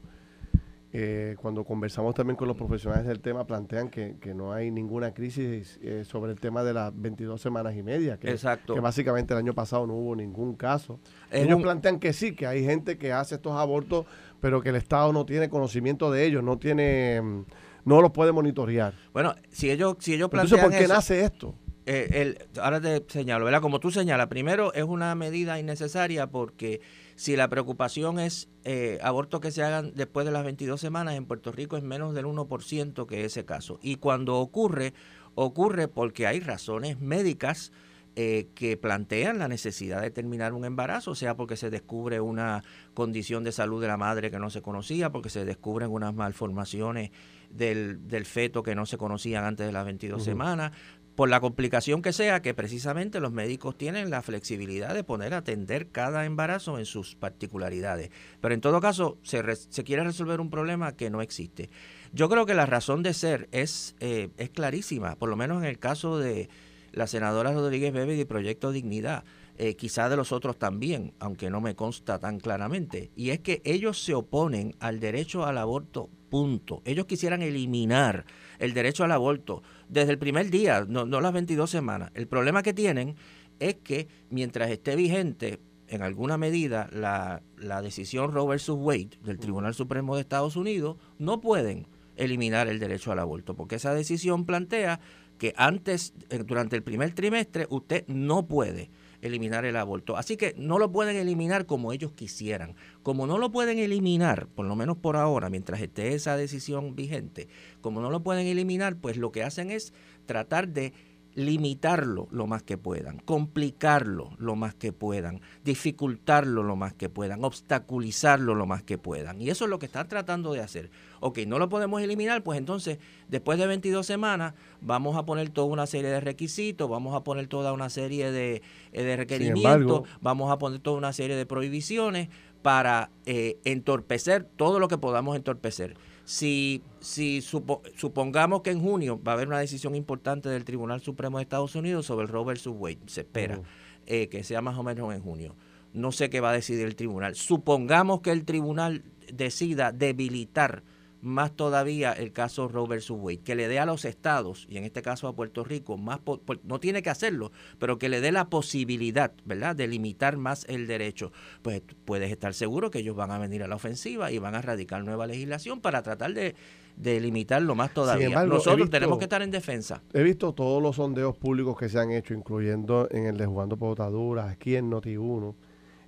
eh, 0.93 1.35
cuando 1.41 1.65
conversamos 1.65 2.15
también 2.15 2.37
con 2.37 2.47
los 2.47 2.55
profesionales 2.55 3.05
del 3.05 3.19
tema, 3.19 3.45
plantean 3.45 3.89
que, 3.89 4.15
no 4.33 4.53
hay 4.53 4.71
ninguna 4.71 5.13
crisis 5.13 5.79
eh, 5.81 6.03
sobre 6.05 6.31
el 6.31 6.39
tema 6.39 6.63
de 6.63 6.73
las 6.73 6.91
22 6.95 7.41
semanas 7.41 7.75
y 7.75 7.83
media, 7.83 8.17
que, 8.17 8.29
Exacto. 8.29 8.73
que 8.73 8.79
básicamente 8.79 9.33
el 9.33 9.39
año 9.39 9.53
pasado 9.53 9.85
no 9.85 9.93
hubo 9.93 10.15
ningún 10.15 10.55
caso. 10.55 10.99
Ellos 11.29 11.61
plantean 11.61 11.99
que 11.99 12.13
sí, 12.13 12.35
que 12.35 12.47
hay 12.47 12.63
gente 12.63 12.97
que 12.97 13.11
hace 13.11 13.35
estos 13.35 13.53
abortos, 13.53 14.05
pero 14.39 14.61
que 14.61 14.69
el 14.69 14.75
Estado 14.75 15.11
no 15.11 15.25
tiene 15.25 15.49
conocimiento 15.49 16.11
de 16.11 16.25
ellos, 16.25 16.43
no 16.43 16.57
tiene... 16.57 17.21
Mm, 17.21 17.45
no 17.85 18.01
los 18.01 18.11
puede 18.11 18.33
monitorear. 18.33 18.93
Bueno, 19.13 19.33
si 19.49 19.71
ellos, 19.71 19.95
si 19.99 20.13
ellos 20.13 20.29
plantean 20.29 20.59
Entonces, 20.59 20.77
¿por 20.77 20.87
qué 20.87 20.93
nace 20.93 21.23
esto? 21.23 21.55
Eh, 21.85 22.09
el, 22.21 22.61
ahora 22.61 22.81
te 22.81 23.05
señalo, 23.07 23.45
¿verdad? 23.45 23.61
Como 23.61 23.79
tú 23.79 23.91
señalas, 23.91 24.27
primero 24.27 24.73
es 24.73 24.83
una 24.83 25.15
medida 25.15 25.57
innecesaria 25.57 26.27
porque 26.27 26.81
si 27.17 27.35
la 27.35 27.49
preocupación 27.49 28.19
es 28.19 28.47
eh, 28.63 28.99
abortos 29.01 29.41
que 29.41 29.49
se 29.49 29.63
hagan 29.63 29.91
después 29.95 30.23
de 30.23 30.31
las 30.31 30.43
22 30.43 30.79
semanas, 30.79 31.15
en 31.15 31.25
Puerto 31.25 31.51
Rico 31.51 31.75
es 31.75 31.81
menos 31.81 32.13
del 32.13 32.25
1% 32.25 33.07
que 33.07 33.25
ese 33.25 33.43
caso. 33.43 33.79
Y 33.81 33.95
cuando 33.95 34.37
ocurre, 34.37 34.93
ocurre 35.33 35.87
porque 35.87 36.27
hay 36.27 36.39
razones 36.39 36.99
médicas 36.99 37.71
eh, 38.15 38.49
que 38.53 38.77
plantean 38.77 39.39
la 39.39 39.47
necesidad 39.47 40.01
de 40.01 40.11
terminar 40.11 40.53
un 40.53 40.63
embarazo, 40.63 41.15
sea 41.15 41.35
porque 41.35 41.57
se 41.57 41.71
descubre 41.71 42.19
una 42.19 42.63
condición 42.93 43.43
de 43.43 43.51
salud 43.51 43.81
de 43.81 43.87
la 43.87 43.97
madre 43.97 44.29
que 44.29 44.37
no 44.37 44.51
se 44.51 44.61
conocía, 44.61 45.11
porque 45.11 45.29
se 45.29 45.43
descubren 45.43 45.89
unas 45.89 46.13
malformaciones 46.13 47.09
del, 47.49 48.07
del 48.07 48.25
feto 48.25 48.61
que 48.61 48.75
no 48.75 48.85
se 48.85 48.99
conocían 48.99 49.43
antes 49.43 49.65
de 49.65 49.71
las 49.71 49.85
22 49.85 50.23
semanas, 50.23 50.71
por 51.17 51.29
la 51.29 51.39
complicación 51.39 52.03
que 52.03 52.13
sea, 52.13 52.43
que 52.43 52.53
precisamente 52.53 53.19
los 53.19 53.31
médicos 53.31 53.75
tienen 53.75 54.11
la 54.11 54.21
flexibilidad 54.21 54.93
de 54.93 55.03
poner 55.03 55.33
a 55.33 55.37
atender 55.37 55.87
cada 55.87 56.25
embarazo 56.25 56.77
en 56.77 56.85
sus 56.85 57.15
particularidades. 57.15 58.11
Pero 58.39 58.53
en 58.53 58.61
todo 58.61 58.79
caso, 58.81 59.17
se, 59.23 59.43
se 59.55 59.83
quiere 59.83 60.03
resolver 60.03 60.39
un 60.39 60.51
problema 60.51 60.95
que 60.95 61.09
no 61.09 61.23
existe. 61.23 61.71
Yo 62.13 62.29
creo 62.29 62.45
que 62.45 62.53
la 62.53 62.67
razón 62.67 63.01
de 63.01 63.15
ser 63.15 63.49
es, 63.51 63.95
eh, 63.99 64.29
es 64.37 64.51
clarísima, 64.51 65.15
por 65.15 65.29
lo 65.29 65.35
menos 65.35 65.57
en 65.57 65.67
el 65.67 65.79
caso 65.79 66.19
de 66.19 66.49
la 66.91 67.07
senadora 67.07 67.51
Rodríguez 67.51 67.91
Bebe 67.91 68.15
y 68.15 68.23
Proyecto 68.23 68.71
Dignidad, 68.71 69.23
eh, 69.57 69.75
quizá 69.75 70.09
de 70.09 70.17
los 70.17 70.31
otros 70.31 70.59
también, 70.59 71.15
aunque 71.17 71.49
no 71.49 71.61
me 71.61 71.73
consta 71.73 72.19
tan 72.19 72.39
claramente, 72.39 73.09
y 73.15 73.31
es 73.31 73.39
que 73.39 73.63
ellos 73.65 74.03
se 74.03 74.13
oponen 74.13 74.75
al 74.79 74.99
derecho 74.99 75.47
al 75.47 75.57
aborto, 75.57 76.11
punto. 76.29 76.81
Ellos 76.85 77.05
quisieran 77.05 77.41
eliminar 77.41 78.25
el 78.59 78.73
derecho 78.73 79.03
al 79.03 79.11
aborto 79.11 79.63
desde 79.89 80.11
el 80.11 80.17
primer 80.17 80.49
día, 80.49 80.85
no, 80.87 81.05
las 81.05 81.33
22 81.33 81.69
semanas. 81.69 82.11
El 82.13 82.27
problema 82.27 82.63
que 82.63 82.73
tienen 82.73 83.15
es 83.59 83.75
que 83.75 84.07
mientras 84.29 84.69
esté 84.69 84.95
vigente 84.95 85.59
en 85.87 86.01
alguna 86.01 86.37
medida 86.37 86.89
la, 86.91 87.41
la 87.57 87.81
decisión 87.81 88.31
Roe 88.31 88.55
vs. 88.55 88.69
Wade 88.69 89.17
del 89.23 89.39
Tribunal 89.39 89.73
Supremo 89.73 90.15
de 90.15 90.21
Estados 90.21 90.55
Unidos, 90.55 90.97
no 91.17 91.39
pueden 91.39 91.87
eliminar 92.17 92.67
el 92.67 92.79
derecho 92.79 93.11
al 93.11 93.19
aborto, 93.19 93.55
porque 93.55 93.75
esa 93.75 93.93
decisión 93.93 94.45
plantea 94.45 94.99
que 95.37 95.53
antes, 95.55 96.13
eh, 96.29 96.43
durante 96.45 96.75
el 96.75 96.83
primer 96.83 97.13
trimestre, 97.13 97.67
usted 97.69 98.05
no 98.07 98.47
puede 98.47 98.89
eliminar 99.27 99.65
el 99.65 99.75
aborto. 99.75 100.17
Así 100.17 100.37
que 100.37 100.55
no 100.57 100.79
lo 100.79 100.91
pueden 100.91 101.15
eliminar 101.15 101.65
como 101.65 101.93
ellos 101.93 102.11
quisieran. 102.13 102.75
Como 103.03 103.27
no 103.27 103.37
lo 103.37 103.51
pueden 103.51 103.79
eliminar, 103.79 104.47
por 104.47 104.65
lo 104.65 104.75
menos 104.75 104.97
por 104.97 105.15
ahora, 105.15 105.49
mientras 105.49 105.81
esté 105.81 106.13
esa 106.13 106.35
decisión 106.35 106.95
vigente, 106.95 107.47
como 107.81 108.01
no 108.01 108.09
lo 108.09 108.23
pueden 108.23 108.47
eliminar, 108.47 108.97
pues 108.97 109.17
lo 109.17 109.31
que 109.31 109.43
hacen 109.43 109.69
es 109.69 109.93
tratar 110.25 110.69
de 110.69 110.93
limitarlo 111.37 112.27
lo 112.31 112.47
más 112.47 112.63
que 112.63 112.79
puedan, 112.79 113.19
complicarlo 113.19 114.31
lo 114.39 114.55
más 114.55 114.73
que 114.73 114.91
puedan, 114.91 115.41
dificultarlo 115.63 116.63
lo 116.63 116.75
más 116.75 116.95
que 116.95 117.09
puedan, 117.09 117.43
obstaculizarlo 117.43 118.55
lo 118.55 118.65
más 118.65 118.81
que 118.81 118.97
puedan. 118.97 119.39
Y 119.39 119.51
eso 119.51 119.65
es 119.65 119.69
lo 119.69 119.77
que 119.77 119.85
están 119.85 120.07
tratando 120.07 120.53
de 120.53 120.61
hacer. 120.61 120.89
Ok, 121.19 121.39
no 121.47 121.59
lo 121.59 121.69
podemos 121.69 122.01
eliminar, 122.01 122.43
pues 122.43 122.57
entonces 122.57 122.99
después 123.27 123.57
de 123.59 123.67
22 123.67 124.05
semanas 124.05 124.53
vamos 124.81 125.17
a 125.17 125.25
poner 125.25 125.49
toda 125.49 125.67
una 125.67 125.87
serie 125.87 126.09
de 126.09 126.19
requisitos, 126.19 126.89
vamos 126.89 127.15
a 127.15 127.23
poner 127.23 127.47
toda 127.47 127.73
una 127.73 127.89
serie 127.89 128.31
de, 128.31 128.61
eh, 128.93 129.15
requerimientos, 129.15 130.07
vamos 130.21 130.51
a 130.51 130.57
poner 130.57 130.79
toda 130.79 130.97
una 130.97 131.13
serie 131.13 131.35
de 131.35 131.45
prohibiciones 131.45 132.29
para 132.61 133.11
eh, 133.25 133.57
entorpecer 133.63 134.43
todo 134.43 134.79
lo 134.79 134.87
que 134.87 134.97
podamos 134.97 135.35
entorpecer 135.35 135.95
si, 136.27 136.83
si 136.99 137.39
supongamos 137.41 138.61
que 138.61 138.71
en 138.71 138.81
junio 138.81 139.17
va 139.25 139.31
a 139.31 139.35
haber 139.35 139.47
una 139.47 139.59
decisión 139.59 139.95
importante 139.95 140.49
del 140.49 140.65
Tribunal 140.65 140.99
Supremo 140.99 141.37
de 141.37 141.43
Estados 141.43 141.73
Unidos 141.75 142.05
sobre 142.05 142.25
el 142.25 142.27
Roe 142.27 142.53
vs. 142.53 142.67
Wade, 142.67 142.99
se 143.05 143.21
espera 143.21 143.61
eh, 144.05 144.27
que 144.27 144.43
sea 144.43 144.61
más 144.61 144.77
o 144.77 144.83
menos 144.83 145.13
en 145.13 145.21
junio. 145.21 145.55
No 145.93 146.11
sé 146.11 146.29
qué 146.29 146.41
va 146.41 146.49
a 146.49 146.53
decidir 146.53 146.85
el 146.85 146.97
tribunal. 146.97 147.35
Supongamos 147.35 148.19
que 148.19 148.31
el 148.31 148.43
tribunal 148.43 149.05
decida 149.31 149.93
debilitar 149.93 150.83
más 151.27 151.55
todavía 151.55 152.13
el 152.13 152.31
caso 152.31 152.67
Roe 152.67 152.87
vs. 152.87 153.11
Wade, 153.11 153.39
que 153.39 153.55
le 153.55 153.67
dé 153.67 153.79
a 153.79 153.85
los 153.85 154.05
estados, 154.05 154.65
y 154.69 154.77
en 154.77 154.83
este 154.83 155.01
caso 155.01 155.27
a 155.27 155.35
Puerto 155.35 155.63
Rico, 155.63 155.97
más 155.97 156.19
no 156.63 156.79
tiene 156.79 157.03
que 157.03 157.09
hacerlo, 157.09 157.51
pero 157.77 157.97
que 157.99 158.09
le 158.09 158.21
dé 158.21 158.31
la 158.31 158.49
posibilidad, 158.49 159.31
¿verdad?, 159.45 159.75
de 159.75 159.87
limitar 159.87 160.37
más 160.37 160.65
el 160.69 160.87
derecho. 160.87 161.31
Pues 161.61 161.81
puedes 162.05 162.31
estar 162.31 162.53
seguro 162.53 162.89
que 162.89 162.99
ellos 162.99 163.15
van 163.15 163.31
a 163.31 163.37
venir 163.37 163.63
a 163.63 163.67
la 163.67 163.75
ofensiva 163.75 164.31
y 164.31 164.39
van 164.39 164.55
a 164.55 164.61
radicar 164.61 165.03
nueva 165.03 165.27
legislación 165.27 165.81
para 165.81 166.01
tratar 166.01 166.33
de, 166.33 166.55
limitarlo 166.97 167.75
más 167.75 167.93
todavía. 167.93 168.45
Nosotros 168.45 168.89
tenemos 168.89 169.17
que 169.19 169.25
estar 169.25 169.41
en 169.41 169.51
defensa. 169.51 170.01
He 170.13 170.23
visto 170.23 170.53
todos 170.53 170.81
los 170.81 170.95
sondeos 170.95 171.37
públicos 171.37 171.77
que 171.77 171.89
se 171.89 171.99
han 171.99 172.11
hecho, 172.11 172.33
incluyendo 172.33 173.07
en 173.11 173.27
el 173.27 173.37
de 173.37 173.45
Jugando 173.45 173.77
por 173.77 173.89
Botaduras, 173.89 174.49
aquí 174.51 174.75
en 174.75 174.89
Noti1. 174.89 175.55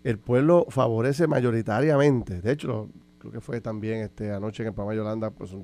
El 0.03 0.17
pueblo 0.17 0.65
favorece 0.69 1.27
mayoritariamente, 1.27 2.41
de 2.41 2.51
hecho, 2.53 2.89
creo 3.19 3.31
que 3.31 3.41
fue 3.41 3.61
también 3.61 3.99
este 3.99 4.31
anoche 4.31 4.63
en 4.63 4.67
el 4.67 4.73
programa 4.73 4.95
Yolanda, 4.95 5.31
pues 5.31 5.55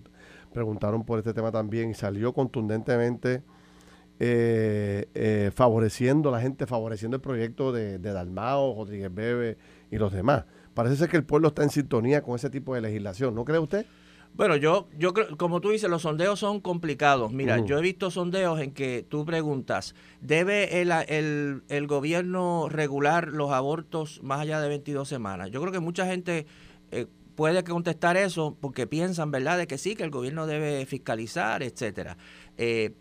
preguntaron 0.54 1.04
por 1.06 1.20
este 1.20 1.34
tema 1.34 1.52
también 1.52 1.90
y 1.90 1.94
salió 1.94 2.34
contundentemente 2.34 3.44
eh, 4.20 5.10
eh, 5.14 5.52
favoreciendo 5.54 6.32
la 6.32 6.40
gente, 6.40 6.66
favoreciendo 6.68 7.16
el 7.16 7.22
proyecto 7.22 7.72
de, 7.72 7.98
de 7.98 8.14
Dalmao, 8.14 8.76
Rodríguez 8.76 9.14
Bebe 9.14 9.58
y 9.92 9.98
los 9.98 10.14
demás. 10.14 10.46
Parece 10.74 10.98
ser 10.98 11.10
que 11.10 11.18
el 11.18 11.24
pueblo 11.24 11.50
está 11.50 11.64
en 11.64 11.70
sintonía 11.70 12.22
con 12.22 12.36
ese 12.36 12.50
tipo 12.50 12.76
de 12.76 12.82
legislación, 12.82 13.34
¿no 13.34 13.46
cree 13.46 13.60
usted? 13.60 13.86
Bueno, 14.36 14.58
yo, 14.58 14.90
yo 14.98 15.14
creo, 15.14 15.38
como 15.38 15.62
tú 15.62 15.70
dices, 15.70 15.90
los 15.90 16.02
sondeos 16.02 16.40
son 16.40 16.60
complicados. 16.60 17.32
Mira, 17.32 17.60
yo 17.60 17.78
he 17.80 17.82
visto 17.82 18.12
sondeos 18.12 18.60
en 18.60 18.72
que 18.72 19.06
tú 19.08 19.24
preguntas, 19.24 19.96
¿debe 20.20 20.82
el, 20.82 20.92
el, 20.92 21.64
el, 21.70 21.88
gobierno 21.88 22.68
regular 22.68 23.30
los 23.30 23.52
abortos 23.52 24.22
más 24.24 24.42
allá 24.42 24.60
de 24.60 24.68
22 24.68 25.08
semanas? 25.08 25.52
Yo 25.52 25.62
creo 25.62 25.72
que 25.72 25.80
mucha 25.80 26.06
gente 26.06 26.48
eh, 26.92 27.08
puede 27.36 27.64
contestar 27.64 28.18
eso 28.18 28.58
porque 28.60 28.88
piensan, 28.88 29.32
¿verdad?, 29.32 29.58
de 29.58 29.68
que 29.68 29.78
sí, 29.78 29.96
que 29.96 30.04
el 30.04 30.12
gobierno 30.12 30.48
debe 30.48 30.86
fiscalizar, 30.86 31.64
etcétera. 31.64 32.18
Eh, 32.58 32.94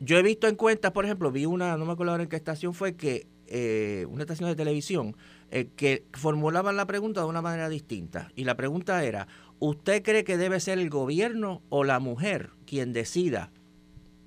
yo 0.00 0.18
he 0.18 0.22
visto 0.22 0.46
en 0.46 0.56
cuentas, 0.56 0.92
por 0.92 1.04
ejemplo, 1.04 1.30
vi 1.30 1.46
una, 1.46 1.76
no 1.76 1.86
me 1.86 1.92
acuerdo 1.92 2.16
en 2.20 2.28
qué 2.28 2.36
estación 2.36 2.74
fue, 2.74 2.96
que 2.96 3.26
eh, 3.46 4.06
una 4.10 4.22
estación 4.22 4.48
de 4.48 4.56
televisión, 4.56 5.16
eh, 5.50 5.68
que 5.76 6.04
formulaban 6.12 6.76
la 6.76 6.86
pregunta 6.86 7.20
de 7.20 7.26
una 7.28 7.42
manera 7.42 7.68
distinta. 7.68 8.30
Y 8.34 8.44
la 8.44 8.56
pregunta 8.56 9.04
era, 9.04 9.28
¿usted 9.58 10.02
cree 10.02 10.24
que 10.24 10.36
debe 10.36 10.60
ser 10.60 10.78
el 10.78 10.90
gobierno 10.90 11.62
o 11.68 11.84
la 11.84 12.00
mujer 12.00 12.50
quien 12.66 12.92
decida 12.92 13.52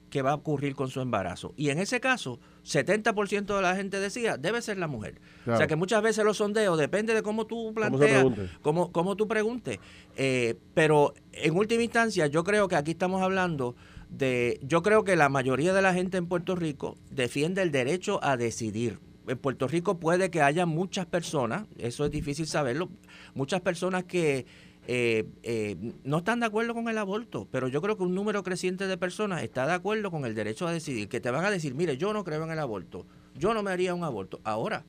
qué 0.10 0.22
va 0.22 0.32
a 0.32 0.36
ocurrir 0.36 0.76
con 0.76 0.90
su 0.90 1.02
embarazo? 1.02 1.54
Y 1.58 1.70
en 1.70 1.80
ese 1.80 2.00
caso, 2.00 2.40
70% 2.66 3.56
de 3.56 3.62
la 3.62 3.76
gente 3.76 4.00
decía, 4.00 4.38
debe 4.38 4.62
ser 4.62 4.78
la 4.78 4.88
mujer. 4.88 5.20
O 5.48 5.58
sea 5.58 5.68
que 5.68 5.76
muchas 5.76 6.02
veces 6.02 6.24
los 6.24 6.38
sondeos, 6.38 6.78
depende 6.78 7.14
de 7.14 7.24
cómo 7.24 7.46
tú 7.46 7.74
planteas, 7.74 8.26
cómo, 8.62 8.92
cómo, 8.92 9.16
tú 9.16 9.28
preguntes. 9.28 9.80
Eh, 10.16 10.56
pero 10.74 11.14
en 11.32 11.56
última 11.56 11.84
instancia, 11.84 12.28
yo 12.28 12.44
creo 12.44 12.68
que 12.68 12.76
aquí 12.76 12.92
estamos 12.92 13.22
hablando 13.22 13.76
de, 14.10 14.60
yo 14.64 14.82
creo 14.82 15.04
que 15.04 15.16
la 15.16 15.30
mayoría 15.30 15.74
de 15.74 15.82
la 15.82 15.94
gente 15.94 16.18
en 16.18 16.28
Puerto 16.28 16.56
Rico 16.56 16.98
defiende 17.10 17.62
el 17.62 17.72
derecho 17.72 18.24
a 18.24 18.38
decidir. 18.38 19.00
En 19.28 19.38
Puerto 19.38 19.68
Rico 19.68 20.00
puede 20.00 20.32
que 20.32 20.42
haya 20.42 20.66
muchas 20.66 21.06
personas, 21.06 21.68
eso 21.78 22.06
es 22.06 22.12
difícil 22.12 22.48
saberlo, 22.48 22.90
muchas 23.36 23.62
personas 23.62 24.04
que 24.04 24.48
eh, 24.92 25.28
eh, 25.44 25.76
no 26.04 26.18
están 26.18 26.40
de 26.40 26.48
acuerdo 26.48 26.74
con 26.74 26.90
el 26.90 26.98
aborto, 26.98 27.48
pero 27.52 27.68
yo 27.68 27.80
creo 27.80 27.96
que 27.96 28.02
un 28.02 28.16
número 28.16 28.42
creciente 28.42 28.88
de 28.88 28.98
personas 28.98 29.44
está 29.44 29.68
de 29.68 29.74
acuerdo 29.74 30.10
con 30.10 30.26
el 30.26 30.34
derecho 30.34 30.66
a 30.66 30.72
decidir, 30.72 31.08
que 31.08 31.20
te 31.20 31.30
van 31.30 31.46
a 31.46 31.52
decir, 31.52 31.76
mire, 31.76 31.96
yo 31.96 32.12
no 32.12 32.24
creo 32.24 32.44
en 32.44 32.50
el 32.50 32.58
aborto, 32.58 33.06
yo 33.36 33.54
no 33.54 33.62
me 33.62 33.70
haría 33.70 33.94
un 33.94 34.04
aborto. 34.04 34.42
Ahora, 34.44 34.86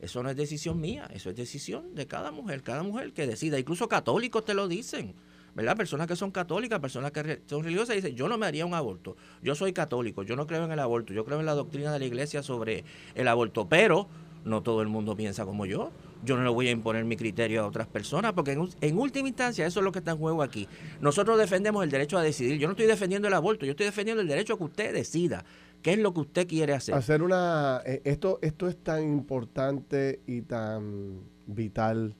eso 0.00 0.22
no 0.22 0.30
es 0.30 0.36
decisión 0.36 0.80
mía, 0.80 1.10
eso 1.12 1.28
es 1.28 1.34
decisión 1.34 1.96
de 1.96 2.06
cada 2.06 2.30
mujer, 2.30 2.62
cada 2.62 2.84
mujer 2.84 3.12
que 3.12 3.26
decida, 3.26 3.58
incluso 3.58 3.88
católicos 3.88 4.44
te 4.44 4.54
lo 4.54 4.68
dicen. 4.68 5.12
¿verdad? 5.56 5.76
Personas 5.76 6.06
que 6.06 6.14
son 6.14 6.30
católicas, 6.30 6.78
personas 6.78 7.10
que 7.10 7.42
son 7.46 7.64
religiosas, 7.64 7.96
dicen, 7.96 8.14
yo 8.14 8.28
no 8.28 8.38
me 8.38 8.46
haría 8.46 8.64
un 8.64 8.74
aborto, 8.74 9.16
yo 9.42 9.56
soy 9.56 9.72
católico, 9.72 10.22
yo 10.22 10.36
no 10.36 10.46
creo 10.46 10.64
en 10.64 10.70
el 10.70 10.78
aborto, 10.78 11.12
yo 11.12 11.24
creo 11.24 11.40
en 11.40 11.46
la 11.46 11.54
doctrina 11.54 11.92
de 11.92 11.98
la 11.98 12.04
iglesia 12.04 12.44
sobre 12.44 12.84
el 13.16 13.26
aborto, 13.26 13.68
pero 13.68 14.06
no 14.44 14.62
todo 14.62 14.82
el 14.82 14.88
mundo 14.88 15.16
piensa 15.16 15.44
como 15.44 15.66
yo 15.66 15.90
yo 16.22 16.36
no 16.36 16.44
le 16.44 16.50
voy 16.50 16.68
a 16.68 16.70
imponer 16.70 17.04
mi 17.04 17.16
criterio 17.16 17.62
a 17.62 17.66
otras 17.66 17.86
personas, 17.86 18.32
porque 18.32 18.52
en, 18.52 18.98
última 18.98 19.28
instancia 19.28 19.66
eso 19.66 19.80
es 19.80 19.84
lo 19.84 19.92
que 19.92 19.98
está 19.98 20.12
en 20.12 20.18
juego 20.18 20.42
aquí. 20.42 20.68
Nosotros 21.00 21.38
defendemos 21.38 21.82
el 21.82 21.90
derecho 21.90 22.18
a 22.18 22.22
decidir. 22.22 22.58
Yo 22.58 22.68
no 22.68 22.72
estoy 22.72 22.86
defendiendo 22.86 23.28
el 23.28 23.34
aborto, 23.34 23.66
yo 23.66 23.72
estoy 23.72 23.86
defendiendo 23.86 24.22
el 24.22 24.28
derecho 24.28 24.54
a 24.54 24.58
que 24.58 24.64
usted 24.64 24.94
decida 24.94 25.44
qué 25.82 25.94
es 25.94 25.98
lo 25.98 26.14
que 26.14 26.20
usted 26.20 26.46
quiere 26.46 26.74
hacer. 26.74 26.94
Hacer 26.94 27.22
una... 27.22 27.82
Eh, 27.84 28.02
esto, 28.04 28.38
esto 28.42 28.68
es 28.68 28.76
tan 28.76 29.02
importante 29.02 30.20
y 30.26 30.42
tan 30.42 31.20
vital 31.46 32.14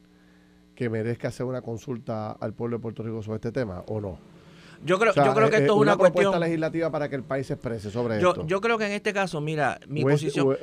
que 0.75 0.91
merezca 0.91 1.29
hacer 1.29 1.47
una 1.47 1.63
consulta 1.63 2.33
al 2.33 2.55
pueblo 2.55 2.79
de 2.79 2.83
Puerto 2.83 3.03
Rico 3.03 3.23
sobre 3.23 3.37
este 3.37 3.53
tema, 3.53 3.85
¿o 3.87 4.01
no? 4.01 4.32
Yo 4.85 4.99
creo, 4.99 5.15
yo 5.15 5.35
creo 5.35 5.51
que 5.51 5.57
esto 5.57 5.75
es 5.75 5.81
una, 5.81 5.97
cuestión 5.97 6.39
legislativa 6.41 6.91
para 6.91 7.09
que 7.09 7.17
el 7.17 7.23
país 7.23 7.47
se 7.47 7.55
exprese 7.55 7.91
sobre 7.91 8.17
esto. 8.17 8.47
Yo 8.47 8.61
creo 8.61 8.79
que 8.79 8.87
en 8.87 8.93
este 8.93 9.13
caso, 9.13 9.41
mira, 9.41 9.79
mi 9.87 10.03
posición, 10.03 10.57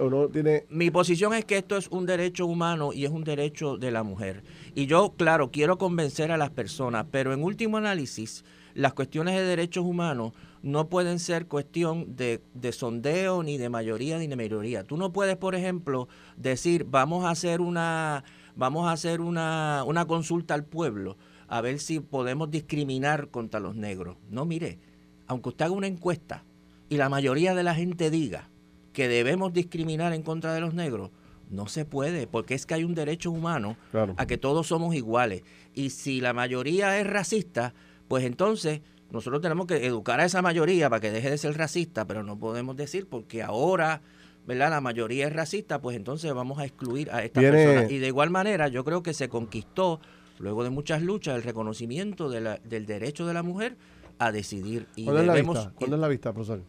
mi 0.69 0.91
posición 0.91 1.33
es 1.33 1.45
que 1.45 1.57
esto 1.57 1.77
es 1.77 1.87
un 1.87 2.05
derecho 2.05 2.45
humano 2.45 2.91
y 2.93 3.05
es 3.05 3.11
un 3.11 3.23
derecho 3.23 3.77
de 3.77 3.91
la 3.91 4.03
mujer. 4.03 4.43
Y 4.75 4.85
yo, 4.85 5.13
claro, 5.15 5.51
quiero 5.51 5.77
convencer 5.77 6.31
a 6.31 6.37
las 6.37 6.49
personas, 6.49 7.05
pero 7.11 7.33
en 7.33 7.43
último 7.43 7.77
análisis, 7.77 8.43
las 8.73 8.93
cuestiones 8.93 9.35
de 9.35 9.43
derechos 9.43 9.85
humanos 9.85 10.33
no 10.61 10.89
pueden 10.89 11.19
ser 11.19 11.47
cuestión 11.47 12.15
de, 12.15 12.41
de 12.53 12.71
sondeo 12.71 13.43
ni 13.43 13.57
de 13.57 13.69
mayoría 13.69 14.17
ni 14.17 14.27
de 14.27 14.35
minoría. 14.35 14.83
Tú 14.83 14.97
no 14.97 15.11
puedes, 15.13 15.37
por 15.37 15.55
ejemplo, 15.55 16.07
decir 16.35 16.85
vamos 16.89 17.25
a 17.25 17.29
hacer 17.29 17.61
una 17.61 18.23
vamos 18.55 18.87
a 18.87 18.91
hacer 18.91 19.21
una, 19.21 19.83
una 19.85 20.05
consulta 20.05 20.53
al 20.53 20.65
pueblo 20.65 21.17
a 21.49 21.61
ver 21.61 21.79
si 21.79 21.99
podemos 21.99 22.51
discriminar 22.51 23.29
contra 23.29 23.59
los 23.59 23.75
negros. 23.75 24.17
No, 24.29 24.45
mire, 24.45 24.79
aunque 25.27 25.49
usted 25.49 25.65
haga 25.65 25.73
una 25.73 25.87
encuesta 25.87 26.45
y 26.89 26.97
la 26.97 27.09
mayoría 27.09 27.55
de 27.55 27.63
la 27.63 27.75
gente 27.75 28.09
diga 28.09 28.49
que 28.93 29.07
debemos 29.07 29.51
discriminar 29.51 30.13
en 30.13 30.21
contra 30.21 30.53
de 30.53 30.61
los 30.61 30.73
negros, 30.73 31.11
no 31.49 31.67
se 31.67 31.85
puede, 31.85 32.27
porque 32.27 32.53
es 32.53 32.67
que 32.67 32.75
hay 32.75 32.83
un 32.83 32.93
derecho 32.93 33.31
humano 33.31 33.77
a 34.17 34.27
que 34.27 34.37
todos 34.37 34.67
somos 34.67 34.93
iguales. 34.93 35.43
Y 35.73 35.89
si 35.89 36.21
la 36.21 36.33
mayoría 36.33 36.99
es 36.99 37.07
racista, 37.07 37.73
pues 38.07 38.23
entonces 38.23 38.81
nosotros 39.11 39.41
tenemos 39.41 39.65
que 39.65 39.85
educar 39.87 40.19
a 40.19 40.25
esa 40.25 40.43
mayoría 40.43 40.89
para 40.89 40.99
que 40.99 41.11
deje 41.11 41.31
de 41.31 41.37
ser 41.39 41.57
racista, 41.57 42.05
pero 42.05 42.21
no 42.21 42.37
podemos 42.37 42.75
decir 42.75 43.07
porque 43.07 43.41
ahora, 43.41 44.01
¿verdad? 44.45 44.69
La 44.69 44.81
mayoría 44.81 45.25
es 45.25 45.33
racista, 45.33 45.81
pues 45.81 45.97
entonces 45.97 46.31
vamos 46.33 46.59
a 46.59 46.65
excluir 46.65 47.09
a 47.11 47.23
esta 47.23 47.41
persona. 47.41 47.89
Y 47.89 47.97
de 47.97 48.07
igual 48.07 48.29
manera, 48.29 48.67
yo 48.67 48.83
creo 48.83 49.01
que 49.01 49.15
se 49.15 49.29
conquistó 49.29 49.99
luego 50.39 50.63
de 50.63 50.69
muchas 50.69 51.01
luchas, 51.01 51.35
el 51.35 51.43
reconocimiento 51.43 52.29
de 52.29 52.41
la, 52.41 52.57
del 52.57 52.85
derecho 52.85 53.25
de 53.25 53.33
la 53.33 53.43
mujer 53.43 53.77
a 54.17 54.31
decidir. 54.31 54.87
Y 54.95 55.05
¿Cuándo, 55.05 55.21
es 55.21 55.27
la 55.27 55.33
vista? 55.35 55.71
¿Cuándo 55.75 55.95
es 55.95 56.01
la 56.01 56.07
vista, 56.07 56.33
profesor? 56.33 56.61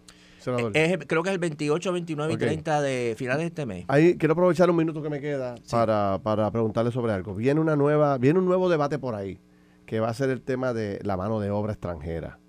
creo 0.42 1.22
que 1.22 1.28
es 1.28 1.34
el 1.34 1.38
28, 1.38 1.92
29 1.92 2.32
y 2.32 2.36
30 2.36 2.80
de 2.80 3.14
finales 3.16 3.40
de 3.40 3.46
este 3.46 3.66
mes. 3.66 3.84
Ahí 3.88 4.16
quiero 4.16 4.32
aprovechar 4.32 4.70
un 4.70 4.76
minuto 4.76 5.02
que 5.02 5.10
me 5.10 5.20
queda 5.20 5.56
para, 5.70 6.18
para 6.22 6.50
preguntarle 6.50 6.90
sobre 6.90 7.12
algo. 7.12 7.34
Viene 7.34 7.60
una 7.60 7.76
nueva, 7.76 8.16
viene 8.18 8.38
un 8.38 8.46
nuevo 8.46 8.68
debate 8.68 8.98
por 8.98 9.14
ahí, 9.14 9.38
que 9.86 10.00
va 10.00 10.08
a 10.08 10.14
ser 10.14 10.30
el 10.30 10.40
tema 10.42 10.72
de 10.72 10.98
la 11.02 11.16
mano 11.16 11.40
de 11.40 11.50
obra 11.50 11.72
extranjera. 11.72 12.39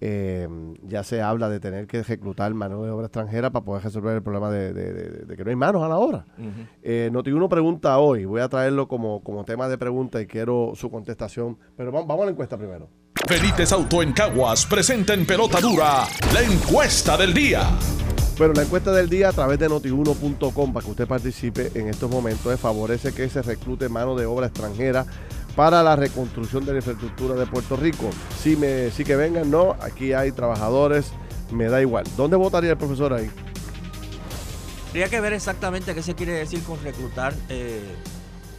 Eh, 0.00 0.48
ya 0.82 1.02
se 1.02 1.22
habla 1.22 1.48
de 1.48 1.58
tener 1.58 1.86
que 1.86 2.02
reclutar 2.02 2.52
mano 2.54 2.82
de 2.84 2.90
obra 2.90 3.06
extranjera 3.06 3.50
para 3.50 3.64
poder 3.64 3.82
resolver 3.82 4.14
el 4.14 4.22
problema 4.22 4.50
de, 4.50 5.26
que 5.36 5.44
no 5.44 5.50
hay 5.50 5.56
manos 5.56 5.82
a 5.82 5.88
la 5.88 5.98
obra. 5.98 6.24
Uh 6.38 7.10
Noti 7.10 7.32
uno 7.32 7.48
pregunta 7.48 7.98
hoy, 7.98 8.24
voy 8.24 8.40
a 8.40 8.48
traerlo 8.48 8.86
como, 8.88 9.22
como 9.22 9.44
tema 9.44 9.68
de 9.68 9.78
pregunta 9.78 10.20
y 10.20 10.26
quiero 10.26 10.72
su 10.74 10.90
contestación, 10.90 11.58
pero 11.76 11.90
vamos, 11.90 12.06
vamos 12.06 12.22
a 12.22 12.26
la 12.26 12.32
encuesta 12.32 12.56
primero. 12.56 12.88
Benítez 13.28 13.72
Auto 13.72 14.02
en 14.02 14.12
Caguas 14.12 14.64
presenta 14.66 15.12
en 15.12 15.26
pelota 15.26 15.60
dura 15.60 16.06
la 16.32 16.42
encuesta 16.42 17.16
del 17.16 17.34
día. 17.34 17.62
Bueno, 18.38 18.54
la 18.54 18.62
encuesta 18.62 18.92
del 18.92 19.10
día 19.10 19.30
a 19.30 19.32
través 19.32 19.58
de 19.58 19.68
notiuno.com 19.68 20.72
para 20.72 20.84
que 20.84 20.90
usted 20.90 21.08
participe 21.08 21.72
en 21.74 21.88
estos 21.88 22.08
momentos 22.08 22.58
favorece 22.60 23.12
que 23.12 23.28
se 23.28 23.42
reclute 23.42 23.88
mano 23.88 24.14
de 24.14 24.26
obra 24.26 24.46
extranjera 24.46 25.04
para 25.58 25.82
la 25.82 25.96
reconstrucción 25.96 26.64
de 26.64 26.70
la 26.70 26.78
infraestructura 26.78 27.34
de 27.34 27.44
Puerto 27.44 27.74
Rico. 27.74 28.10
Si 28.38 28.54
me 28.54 28.92
sí 28.92 29.02
que 29.02 29.16
vengan, 29.16 29.50
no, 29.50 29.74
aquí 29.80 30.12
hay 30.12 30.30
trabajadores, 30.30 31.10
me 31.50 31.64
da 31.64 31.80
igual. 31.80 32.04
¿Dónde 32.16 32.36
votaría 32.36 32.70
el 32.70 32.78
profesor 32.78 33.12
ahí? 33.12 33.28
Habría 34.90 35.08
que 35.08 35.20
ver 35.20 35.32
exactamente 35.32 35.96
qué 35.96 36.02
se 36.04 36.14
quiere 36.14 36.30
decir 36.30 36.62
con 36.62 36.80
reclutar 36.84 37.34
eh, 37.48 37.82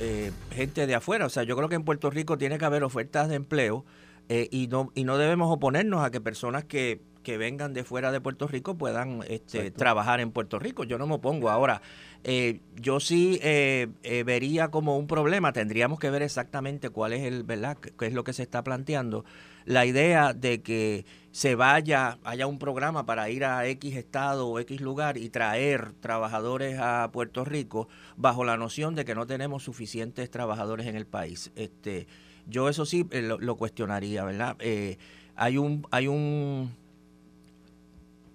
eh, 0.02 0.34
gente 0.52 0.88
de 0.88 0.96
afuera. 0.96 1.26
O 1.26 1.30
sea, 1.30 1.44
yo 1.44 1.56
creo 1.56 1.70
que 1.70 1.76
en 1.76 1.86
Puerto 1.86 2.10
Rico 2.10 2.38
tiene 2.38 2.58
que 2.58 2.66
haber 2.66 2.84
ofertas 2.84 3.30
de 3.30 3.36
empleo 3.36 3.86
eh, 4.28 4.50
y, 4.52 4.68
no, 4.68 4.92
y 4.94 5.06
no 5.06 5.18
debemos 5.18 5.50
oponernos 5.50 6.04
a 6.04 6.12
que 6.12 6.20
personas 6.20 6.66
que, 6.66 7.00
que 7.24 7.38
vengan 7.38 7.74
de 7.74 7.84
fuera 7.84 8.12
de 8.12 8.22
Puerto 8.22 8.48
Rico 8.48 8.78
puedan 8.78 9.24
este, 9.28 9.72
trabajar 9.72 10.20
en 10.20 10.32
Puerto 10.32 10.60
Rico. 10.60 10.84
Yo 10.84 10.98
no 10.98 11.08
me 11.08 11.16
opongo. 11.16 11.50
Ahora, 11.50 11.82
eh, 12.24 12.60
yo 12.76 13.00
sí 13.00 13.40
eh, 13.42 13.88
vería 14.26 14.70
como 14.70 14.98
un 14.98 15.08
problema. 15.08 15.54
Tendríamos 15.54 16.00
que 16.00 16.10
ver 16.10 16.22
exactamente 16.22 16.90
cuál 16.90 17.14
es 17.14 17.24
el, 17.24 17.44
¿verdad? 17.44 17.78
qué 17.78 18.06
es 18.06 18.14
lo 18.14 18.24
que 18.24 18.34
se 18.34 18.44
está 18.44 18.64
planteando. 18.64 19.26
La 19.66 19.86
idea 19.86 20.34
de 20.34 20.62
que 20.62 21.06
se 21.32 21.56
vaya, 21.56 22.18
haya 22.24 22.48
un 22.48 22.58
programa 22.58 23.06
para 23.06 23.30
ir 23.30 23.46
a 23.46 23.68
X 23.68 23.96
estado 23.96 24.48
o 24.48 24.60
X 24.60 24.82
lugar 24.82 25.18
y 25.18 25.30
traer 25.30 25.94
trabajadores 26.00 26.80
a 26.80 27.10
Puerto 27.12 27.46
Rico 27.46 27.88
bajo 28.18 28.44
la 28.44 28.58
noción 28.58 28.96
de 28.96 29.06
que 29.06 29.16
no 29.16 29.28
tenemos 29.28 29.64
suficientes 29.64 30.32
trabajadores 30.32 30.88
en 30.88 30.96
el 30.96 31.06
país. 31.06 31.52
Este, 31.56 32.08
yo 32.48 32.68
eso 32.70 32.86
sí 32.86 33.06
eh, 33.12 33.22
lo, 33.22 33.56
cuestionaría, 33.58 34.24
¿verdad? 34.24 34.56
Eh, 34.60 34.98
hay 35.36 35.58
un, 35.58 35.88
hay 35.92 36.08
un 36.08 36.72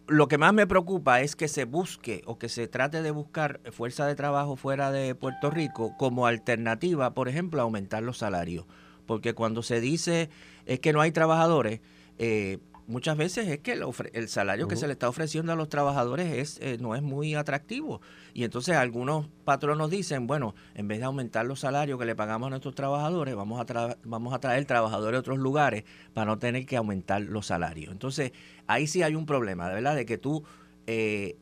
lo 0.06 0.28
que 0.28 0.38
más 0.38 0.52
me 0.52 0.66
preocupa 0.66 1.20
es 1.20 1.34
que 1.36 1.48
se 1.48 1.64
busque 1.64 2.22
o 2.26 2.38
que 2.38 2.48
se 2.48 2.68
trate 2.68 3.02
de 3.02 3.10
buscar 3.10 3.60
fuerza 3.72 4.06
de 4.06 4.14
trabajo 4.14 4.56
fuera 4.56 4.90
de 4.90 5.14
Puerto 5.14 5.50
Rico 5.50 5.96
como 5.96 6.26
alternativa, 6.26 7.14
por 7.14 7.28
ejemplo, 7.28 7.60
a 7.60 7.64
aumentar 7.64 8.02
los 8.02 8.18
salarios. 8.18 8.66
Porque 9.06 9.34
cuando 9.34 9.62
se 9.62 9.80
dice 9.80 10.28
es 10.66 10.80
que 10.80 10.92
no 10.92 11.00
hay 11.00 11.12
trabajadores, 11.12 11.80
eh, 12.18 12.58
muchas 12.86 13.16
veces 13.16 13.48
es 13.48 13.60
que 13.60 13.72
el, 13.72 14.28
salario 14.28 14.68
que 14.68 14.76
se 14.76 14.86
le 14.86 14.92
está 14.92 15.08
ofreciendo 15.08 15.52
a 15.52 15.56
los 15.56 15.68
trabajadores 15.68 16.32
es 16.32 16.58
eh, 16.60 16.78
no 16.80 16.94
es 16.94 17.02
muy 17.02 17.34
atractivo. 17.34 18.00
Y 18.32 18.44
entonces 18.44 18.76
algunos 18.76 19.28
patronos 19.44 19.90
dicen, 19.90 20.26
bueno, 20.26 20.54
en 20.74 20.88
vez 20.88 20.98
de 20.98 21.04
aumentar 21.04 21.46
los 21.46 21.60
salarios 21.60 21.98
que 21.98 22.04
le 22.04 22.14
pagamos 22.14 22.48
a 22.48 22.50
nuestros 22.50 22.74
trabajadores, 22.74 23.34
vamos 23.34 23.60
a, 23.60 23.96
vamos 24.04 24.34
a 24.34 24.38
traer 24.38 24.64
trabajadores 24.64 25.12
de 25.12 25.18
otros 25.18 25.38
lugares 25.38 25.84
para 26.12 26.26
no 26.26 26.38
tener 26.38 26.66
que 26.66 26.76
aumentar 26.76 27.22
los 27.22 27.46
salarios. 27.46 27.92
Entonces, 27.92 28.32
ahí 28.66 28.86
sí 28.86 29.02
hay 29.02 29.14
un 29.14 29.26
problema, 29.26 29.68
de 29.68 29.74
verdad, 29.74 29.96
de 29.96 30.06
que 30.06 30.18
tú... 30.18 30.44
Eh, 30.86 31.36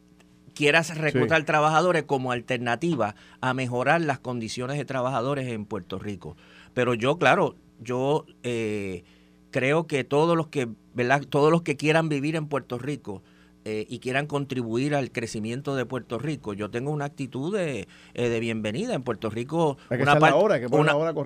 quieras 0.54 0.96
reclutar 0.98 1.44
trabajadores 1.44 2.02
como 2.02 2.30
alternativa 2.30 3.14
a 3.40 3.54
mejorar 3.54 4.02
las 4.02 4.18
condiciones 4.18 4.76
de 4.76 4.84
trabajadores 4.84 5.48
en 5.48 5.64
Puerto 5.64 5.98
Rico. 5.98 6.36
Pero 6.74 6.92
yo, 6.92 7.18
claro, 7.18 7.56
yo 7.80 8.26
eh, 8.42 9.04
creo 9.52 9.86
que 9.86 10.02
todos 10.02 10.36
los 10.36 10.48
que, 10.48 10.68
¿verdad? 10.94 11.22
Todos 11.28 11.52
los 11.52 11.62
que 11.62 11.76
quieran 11.76 12.08
vivir 12.08 12.34
en 12.34 12.48
Puerto 12.48 12.78
Rico 12.78 13.22
eh, 13.64 13.86
y 13.88 14.00
quieran 14.00 14.26
contribuir 14.26 14.96
al 14.96 15.12
crecimiento 15.12 15.76
de 15.76 15.86
Puerto 15.86 16.18
Rico, 16.18 16.52
yo 16.52 16.68
tengo 16.68 16.90
una 16.90 17.04
actitud 17.04 17.56
de, 17.56 17.86
eh, 18.14 18.40
bienvenida. 18.40 18.94
En 18.94 19.04
Puerto 19.04 19.30
Rico, 19.30 19.78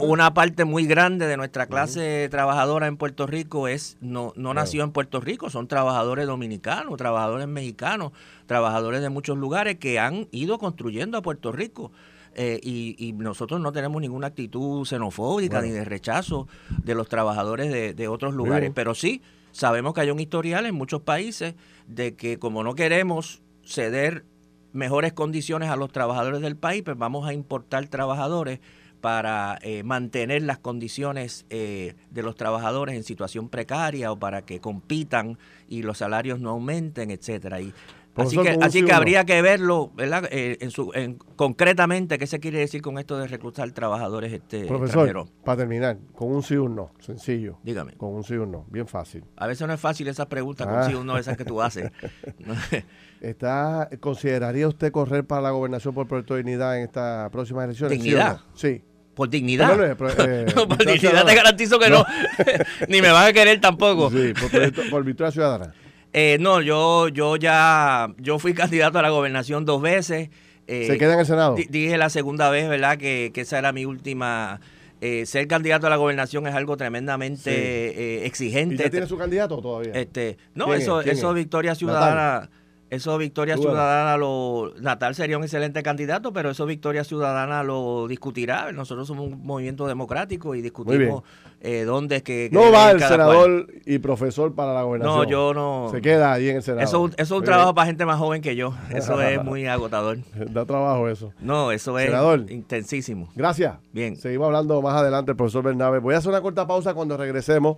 una, 0.02 0.34
parte 0.34 0.66
muy 0.66 0.86
grande 0.86 1.26
de 1.26 1.38
nuestra 1.38 1.66
clase 1.66 2.28
trabajadora 2.30 2.88
en 2.88 2.98
Puerto 2.98 3.26
Rico 3.26 3.68
es 3.68 3.96
no, 4.02 4.34
no 4.36 4.52
nació 4.52 4.84
en 4.84 4.90
Puerto 4.90 5.22
Rico, 5.22 5.48
son 5.48 5.66
trabajadores 5.66 6.26
dominicanos, 6.26 6.98
trabajadores 6.98 7.48
mexicanos, 7.48 8.12
trabajadores 8.44 9.00
de 9.00 9.08
muchos 9.08 9.38
lugares 9.38 9.76
que 9.76 9.98
han 9.98 10.28
ido 10.30 10.58
construyendo 10.58 11.16
a 11.16 11.22
Puerto 11.22 11.52
Rico. 11.52 11.90
Eh, 12.38 12.60
y, 12.62 13.14
nosotros 13.14 13.62
no 13.62 13.72
tenemos 13.72 14.02
ninguna 14.02 14.26
actitud 14.26 14.84
xenofóbica 14.84 15.62
ni 15.62 15.70
de 15.70 15.86
rechazo 15.86 16.46
de 16.84 16.94
los 16.94 17.08
trabajadores 17.08 17.96
de, 17.96 18.08
otros 18.08 18.34
lugares, 18.34 18.72
pero 18.74 18.94
sí 18.94 19.22
sabemos 19.52 19.94
que 19.94 20.02
hay 20.02 20.10
un 20.10 20.20
historial 20.20 20.66
en 20.66 20.74
muchos 20.74 21.00
países 21.00 21.54
de 21.86 22.14
que 22.14 22.38
como 22.38 22.62
no 22.62 22.74
queremos 22.74 23.40
ceder 23.64 24.26
mejores 24.74 25.14
condiciones 25.14 25.70
a 25.70 25.76
los 25.76 25.90
trabajadores 25.90 26.42
del 26.42 26.56
país, 26.56 26.82
pues 26.84 26.98
vamos 26.98 27.26
a 27.26 27.32
importar 27.32 27.88
trabajadores 27.88 28.60
para 29.00 29.58
eh, 29.62 29.82
mantener 29.82 30.42
las 30.42 30.58
condiciones 30.58 31.46
eh, 31.48 31.94
de 32.10 32.22
los 32.22 32.34
trabajadores 32.34 32.96
en 32.96 33.02
situación 33.02 33.48
precaria 33.48 34.12
o 34.12 34.18
para 34.18 34.42
que 34.42 34.60
compitan 34.60 35.38
y 35.70 35.82
los 35.82 35.98
salarios 35.98 36.38
no 36.38 36.50
aumenten, 36.50 37.10
etcétera. 37.10 37.62
Y 37.62 37.72
así 38.16 38.38
que, 38.38 38.58
así 38.60 38.84
que 38.84 38.92
habría 38.92 39.24
que 39.24 39.40
verlo, 39.42 39.90
¿verdad? 39.94 40.28
Eh, 40.30 40.58
en 40.60 40.70
su, 40.70 40.90
en, 40.94 41.14
concretamente, 41.36 42.18
¿qué 42.18 42.26
se 42.26 42.40
quiere 42.40 42.58
decir 42.58 42.82
con 42.82 42.98
esto 42.98 43.18
de 43.18 43.26
reclutar 43.26 43.70
trabajadores 43.72 44.32
este, 44.32 44.64
Profesor, 44.66 45.28
para 45.44 45.58
terminar, 45.58 45.98
con 46.14 46.32
un 46.32 46.42
sí 46.42 46.56
o 46.56 46.64
un 46.64 46.76
no, 46.76 46.90
sencillo. 47.00 47.58
Dígame. 47.62 47.92
Con 47.92 48.14
un 48.14 48.24
sí 48.24 48.34
o 48.34 48.42
un 48.44 48.52
no, 48.52 48.64
bien 48.70 48.86
fácil. 48.86 49.24
A 49.36 49.46
veces 49.46 49.66
no 49.66 49.72
es 49.72 49.80
fácil 49.80 50.08
esas 50.08 50.26
preguntas 50.26 50.66
con 50.66 50.84
sí 50.84 50.94
o 50.94 51.00
un 51.00 51.06
no, 51.06 51.18
esas 51.18 51.36
que 51.36 51.44
tú 51.44 51.60
haces. 51.60 51.90
Está, 53.20 53.88
¿Consideraría 54.00 54.68
usted 54.68 54.92
correr 54.92 55.24
para 55.24 55.42
la 55.42 55.50
gobernación 55.50 55.94
por 55.94 56.06
Puerto 56.06 56.36
Dignidad 56.36 56.76
en 56.76 56.84
esta 56.84 57.28
próxima 57.30 57.64
elección? 57.64 57.90
¿Dignidad? 57.90 58.40
Sí. 58.54 58.82
Por 59.14 59.30
dignidad. 59.30 59.76
Eh, 60.18 60.46
por 60.54 60.78
dignidad 60.78 61.24
te 61.24 61.34
garantizo 61.34 61.78
que 61.78 61.88
no. 61.88 62.04
Ni 62.88 63.00
me 63.00 63.10
van 63.10 63.28
a 63.28 63.32
querer 63.32 63.60
tampoco. 63.60 64.10
Sí, 64.10 64.34
por, 64.34 64.90
por 64.90 65.04
Victoria 65.04 65.32
Ciudadana. 65.32 65.74
Eh, 66.18 66.38
no, 66.40 66.62
yo, 66.62 67.08
yo 67.08 67.36
ya, 67.36 68.14
yo 68.16 68.38
fui 68.38 68.54
candidato 68.54 68.98
a 68.98 69.02
la 69.02 69.10
gobernación 69.10 69.66
dos 69.66 69.82
veces. 69.82 70.30
Eh, 70.66 70.86
¿Se 70.86 70.96
queda 70.96 71.12
en 71.12 71.20
el 71.20 71.26
Senado? 71.26 71.56
Dije 71.68 71.98
la 71.98 72.08
segunda 72.08 72.48
vez, 72.48 72.70
¿verdad? 72.70 72.96
Que, 72.96 73.30
que 73.34 73.42
esa 73.42 73.58
era 73.58 73.72
mi 73.72 73.84
última... 73.84 74.60
Eh, 75.02 75.26
ser 75.26 75.46
candidato 75.46 75.88
a 75.88 75.90
la 75.90 75.96
gobernación 75.96 76.46
es 76.46 76.54
algo 76.54 76.78
tremendamente 76.78 78.24
exigente. 78.24 78.76
¿Y 78.76 78.78
ya 78.78 78.88
tiene 78.88 79.06
su 79.06 79.18
candidato 79.18 79.60
todavía? 79.60 79.92
Este, 79.92 80.38
no, 80.54 80.72
eso, 80.72 81.02
eso 81.02 81.34
Victoria 81.34 81.74
Ciudadana... 81.74 82.48
Eso 82.88 83.18
Victoria 83.18 83.56
Ciudadana 83.56 84.16
lo... 84.16 84.72
Natal 84.80 85.14
sería 85.14 85.36
un 85.36 85.42
excelente 85.42 85.82
candidato, 85.82 86.32
pero 86.32 86.50
eso 86.50 86.64
Victoria 86.66 87.04
Ciudadana 87.04 87.62
lo 87.62 88.06
discutirá. 88.08 88.72
Nosotros 88.72 89.08
somos 89.08 89.26
un 89.26 89.44
movimiento 89.44 89.86
democrático 89.86 90.54
y 90.54 90.62
discutimos 90.62 91.24
eh, 91.60 91.84
dónde 91.84 92.16
es 92.16 92.22
que... 92.22 92.48
No 92.52 92.70
va 92.70 92.90
el 92.90 93.00
senador 93.00 93.66
y 93.86 93.98
profesor 93.98 94.54
para 94.54 94.74
la 94.74 94.82
gobernación. 94.82 95.16
No, 95.16 95.24
yo 95.24 95.54
no... 95.54 95.88
Se 95.90 96.00
queda 96.00 96.32
ahí 96.32 96.48
en 96.48 96.56
el 96.56 96.62
Senado. 96.62 96.84
Eso, 96.84 97.10
es 97.16 97.30
un 97.30 97.42
trabajo 97.42 97.74
para 97.74 97.86
gente 97.86 98.04
más 98.04 98.18
joven 98.18 98.42
que 98.42 98.54
yo. 98.56 98.74
Eso 98.94 99.20
es 99.20 99.42
muy 99.42 99.66
agotador. 99.66 100.18
Da 100.50 100.64
trabajo 100.64 101.08
eso. 101.08 101.32
No, 101.40 101.72
eso 101.72 101.98
es 101.98 102.06
senador, 102.06 102.50
intensísimo. 102.50 103.28
Gracias. 103.34 103.74
Bien. 103.92 104.16
Seguimos 104.16 104.46
hablando 104.46 104.80
más 104.80 104.94
adelante, 104.94 105.32
el 105.32 105.36
profesor 105.36 105.64
Bernabe. 105.64 105.98
Voy 105.98 106.14
a 106.14 106.18
hacer 106.18 106.30
una 106.30 106.40
corta 106.40 106.66
pausa 106.66 106.94
cuando 106.94 107.16
regresemos. 107.16 107.76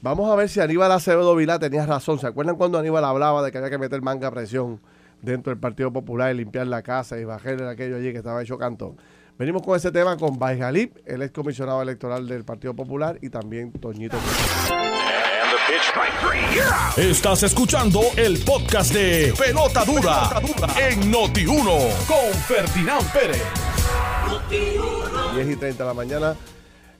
Vamos 0.00 0.30
a 0.30 0.34
ver 0.34 0.48
si 0.48 0.60
Aníbal 0.60 0.92
Acevedo 0.92 1.34
Vilá 1.36 1.58
tenía 1.58 1.86
razón. 1.86 2.18
¿Se 2.18 2.26
acuerdan 2.26 2.56
cuando 2.56 2.78
Aníbal 2.78 3.04
hablaba 3.04 3.42
de 3.42 3.52
que 3.52 3.58
había 3.58 3.70
que 3.70 3.78
meter 3.78 4.02
manga 4.02 4.28
a 4.28 4.30
presión 4.30 4.80
dentro 5.22 5.50
del 5.50 5.58
Partido 5.58 5.92
Popular 5.92 6.34
y 6.34 6.38
limpiar 6.38 6.66
la 6.66 6.82
casa 6.82 7.18
y 7.18 7.24
bajar 7.24 7.62
aquello 7.64 7.96
allí 7.96 8.12
que 8.12 8.18
estaba 8.18 8.42
hecho 8.42 8.58
canto? 8.58 8.94
Venimos 9.38 9.62
con 9.62 9.76
ese 9.76 9.92
tema 9.92 10.16
con 10.16 10.36
Jalip, 10.36 10.96
el 11.06 11.22
ex 11.22 11.32
comisionado 11.32 11.80
electoral 11.80 12.26
del 12.26 12.44
Partido 12.44 12.74
Popular, 12.74 13.20
y 13.22 13.30
también 13.30 13.70
Toñito. 13.70 14.16
Estás 16.96 17.44
escuchando 17.44 18.00
el 18.16 18.42
podcast 18.42 18.92
de 18.92 19.32
Pelota 19.38 19.84
Dura, 19.84 20.42
en 20.90 21.12
Noti1 21.12 22.06
con 22.08 22.34
Ferdinand 22.48 23.12
Pérez. 23.12 23.44
10 25.36 25.48
y 25.50 25.56
30 25.56 25.84
de 25.84 25.88
la 25.88 25.94
mañana. 25.94 26.34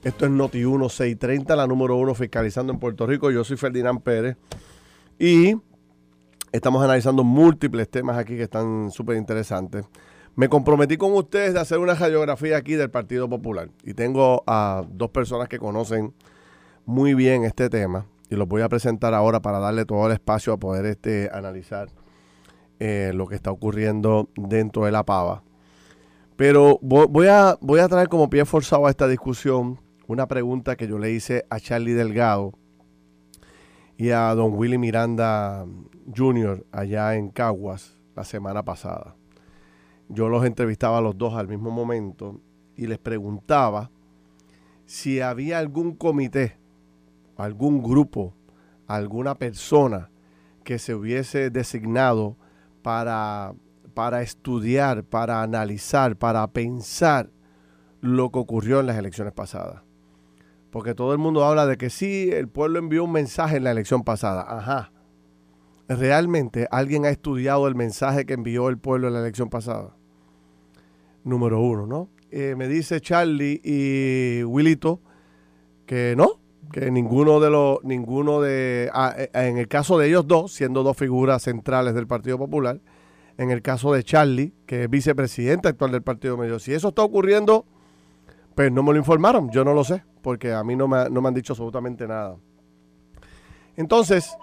Esto 0.04 0.26
es 0.26 0.30
Noti 0.30 0.64
1 0.64 0.88
630, 0.88 1.56
la 1.56 1.66
número 1.66 1.96
uno 1.96 2.14
fiscalizando 2.14 2.72
en 2.72 2.78
Puerto 2.78 3.04
Rico. 3.04 3.32
Yo 3.32 3.42
soy 3.42 3.56
Ferdinand 3.56 4.00
Pérez 4.00 4.36
y 5.18 5.56
estamos 6.52 6.84
analizando 6.84 7.24
múltiples 7.24 7.88
temas 7.90 8.16
aquí 8.16 8.36
que 8.36 8.44
están 8.44 8.92
súper 8.92 9.16
interesantes. 9.16 9.86
Me 10.38 10.48
comprometí 10.48 10.96
con 10.96 11.14
ustedes 11.14 11.52
de 11.52 11.58
hacer 11.58 11.78
una 11.78 11.94
radiografía 11.94 12.58
aquí 12.58 12.74
del 12.74 12.92
Partido 12.92 13.28
Popular 13.28 13.70
y 13.82 13.94
tengo 13.94 14.44
a 14.46 14.84
dos 14.88 15.10
personas 15.10 15.48
que 15.48 15.58
conocen 15.58 16.14
muy 16.86 17.14
bien 17.14 17.42
este 17.42 17.68
tema 17.68 18.06
y 18.30 18.36
los 18.36 18.46
voy 18.46 18.62
a 18.62 18.68
presentar 18.68 19.14
ahora 19.14 19.42
para 19.42 19.58
darle 19.58 19.84
todo 19.84 20.06
el 20.06 20.12
espacio 20.12 20.52
a 20.52 20.56
poder 20.56 20.86
este, 20.86 21.28
analizar 21.32 21.88
eh, 22.78 23.10
lo 23.16 23.26
que 23.26 23.34
está 23.34 23.50
ocurriendo 23.50 24.28
dentro 24.36 24.84
de 24.84 24.92
la 24.92 25.04
pava. 25.04 25.42
Pero 26.36 26.78
voy 26.82 27.26
a, 27.26 27.58
voy 27.60 27.80
a 27.80 27.88
traer 27.88 28.08
como 28.08 28.30
pie 28.30 28.44
forzado 28.44 28.86
a 28.86 28.90
esta 28.90 29.08
discusión 29.08 29.80
una 30.06 30.28
pregunta 30.28 30.76
que 30.76 30.86
yo 30.86 31.00
le 31.00 31.10
hice 31.10 31.46
a 31.50 31.58
Charlie 31.58 31.94
Delgado 31.94 32.52
y 33.96 34.10
a 34.10 34.32
don 34.36 34.52
Willy 34.54 34.78
Miranda 34.78 35.66
Jr. 36.16 36.64
allá 36.70 37.16
en 37.16 37.30
Caguas 37.30 37.98
la 38.14 38.22
semana 38.22 38.64
pasada. 38.64 39.17
Yo 40.08 40.28
los 40.28 40.44
entrevistaba 40.44 40.98
a 40.98 41.02
los 41.02 41.16
dos 41.16 41.34
al 41.34 41.48
mismo 41.48 41.70
momento 41.70 42.40
y 42.76 42.86
les 42.86 42.98
preguntaba 42.98 43.90
si 44.86 45.20
había 45.20 45.58
algún 45.58 45.94
comité 45.94 46.58
algún 47.38 47.82
grupo, 47.82 48.34
alguna 48.86 49.36
persona 49.36 50.10
que 50.64 50.78
se 50.78 50.94
hubiese 50.94 51.50
designado 51.50 52.36
para, 52.82 53.54
para 53.94 54.22
estudiar, 54.22 55.04
para 55.04 55.42
analizar, 55.42 56.16
para 56.16 56.46
pensar 56.48 57.30
lo 58.00 58.30
que 58.30 58.38
ocurrió 58.38 58.80
en 58.80 58.86
las 58.86 58.98
elecciones 58.98 59.32
pasadas. 59.32 59.82
Porque 60.70 60.94
todo 60.94 61.12
el 61.12 61.18
mundo 61.18 61.44
habla 61.44 61.64
de 61.64 61.78
que 61.78 61.88
sí, 61.88 62.30
el 62.32 62.48
pueblo 62.48 62.78
envió 62.78 63.04
un 63.04 63.12
mensaje 63.12 63.56
en 63.56 63.64
la 63.64 63.70
elección 63.70 64.02
pasada. 64.02 64.44
Ajá. 64.46 64.92
¿Realmente 65.88 66.68
alguien 66.70 67.06
ha 67.06 67.08
estudiado 67.08 67.66
el 67.66 67.74
mensaje 67.74 68.26
que 68.26 68.34
envió 68.34 68.68
el 68.68 68.76
pueblo 68.76 69.08
en 69.08 69.14
la 69.14 69.20
elección 69.20 69.48
pasada? 69.48 69.97
Número 71.24 71.60
uno, 71.60 71.86
¿no? 71.86 72.08
Eh, 72.30 72.54
me 72.56 72.68
dice 72.68 73.00
Charlie 73.00 73.60
y 73.64 74.42
Willito 74.44 75.00
que 75.86 76.14
no, 76.16 76.40
que 76.70 76.90
ninguno 76.90 77.40
de 77.40 77.48
los, 77.48 77.82
ninguno 77.82 78.42
de, 78.42 78.90
ah, 78.92 79.14
eh, 79.16 79.30
en 79.32 79.56
el 79.56 79.68
caso 79.68 79.98
de 79.98 80.08
ellos 80.08 80.26
dos, 80.26 80.52
siendo 80.52 80.82
dos 80.82 80.96
figuras 80.96 81.42
centrales 81.42 81.94
del 81.94 82.06
Partido 82.06 82.36
Popular, 82.36 82.80
en 83.38 83.50
el 83.50 83.62
caso 83.62 83.92
de 83.92 84.04
Charlie, 84.04 84.52
que 84.66 84.84
es 84.84 84.90
vicepresidente 84.90 85.68
actual 85.68 85.92
del 85.92 86.02
Partido 86.02 86.36
Medio, 86.36 86.58
si 86.58 86.74
eso 86.74 86.88
está 86.88 87.02
ocurriendo, 87.02 87.64
pues 88.54 88.70
no 88.70 88.82
me 88.82 88.92
lo 88.92 88.98
informaron, 88.98 89.50
yo 89.50 89.64
no 89.64 89.72
lo 89.72 89.82
sé, 89.82 90.04
porque 90.20 90.52
a 90.52 90.62
mí 90.62 90.76
no 90.76 90.88
me, 90.88 91.08
no 91.08 91.22
me 91.22 91.28
han 91.28 91.34
dicho 91.34 91.54
absolutamente 91.54 92.06
nada. 92.06 92.36
Entonces, 93.76 94.36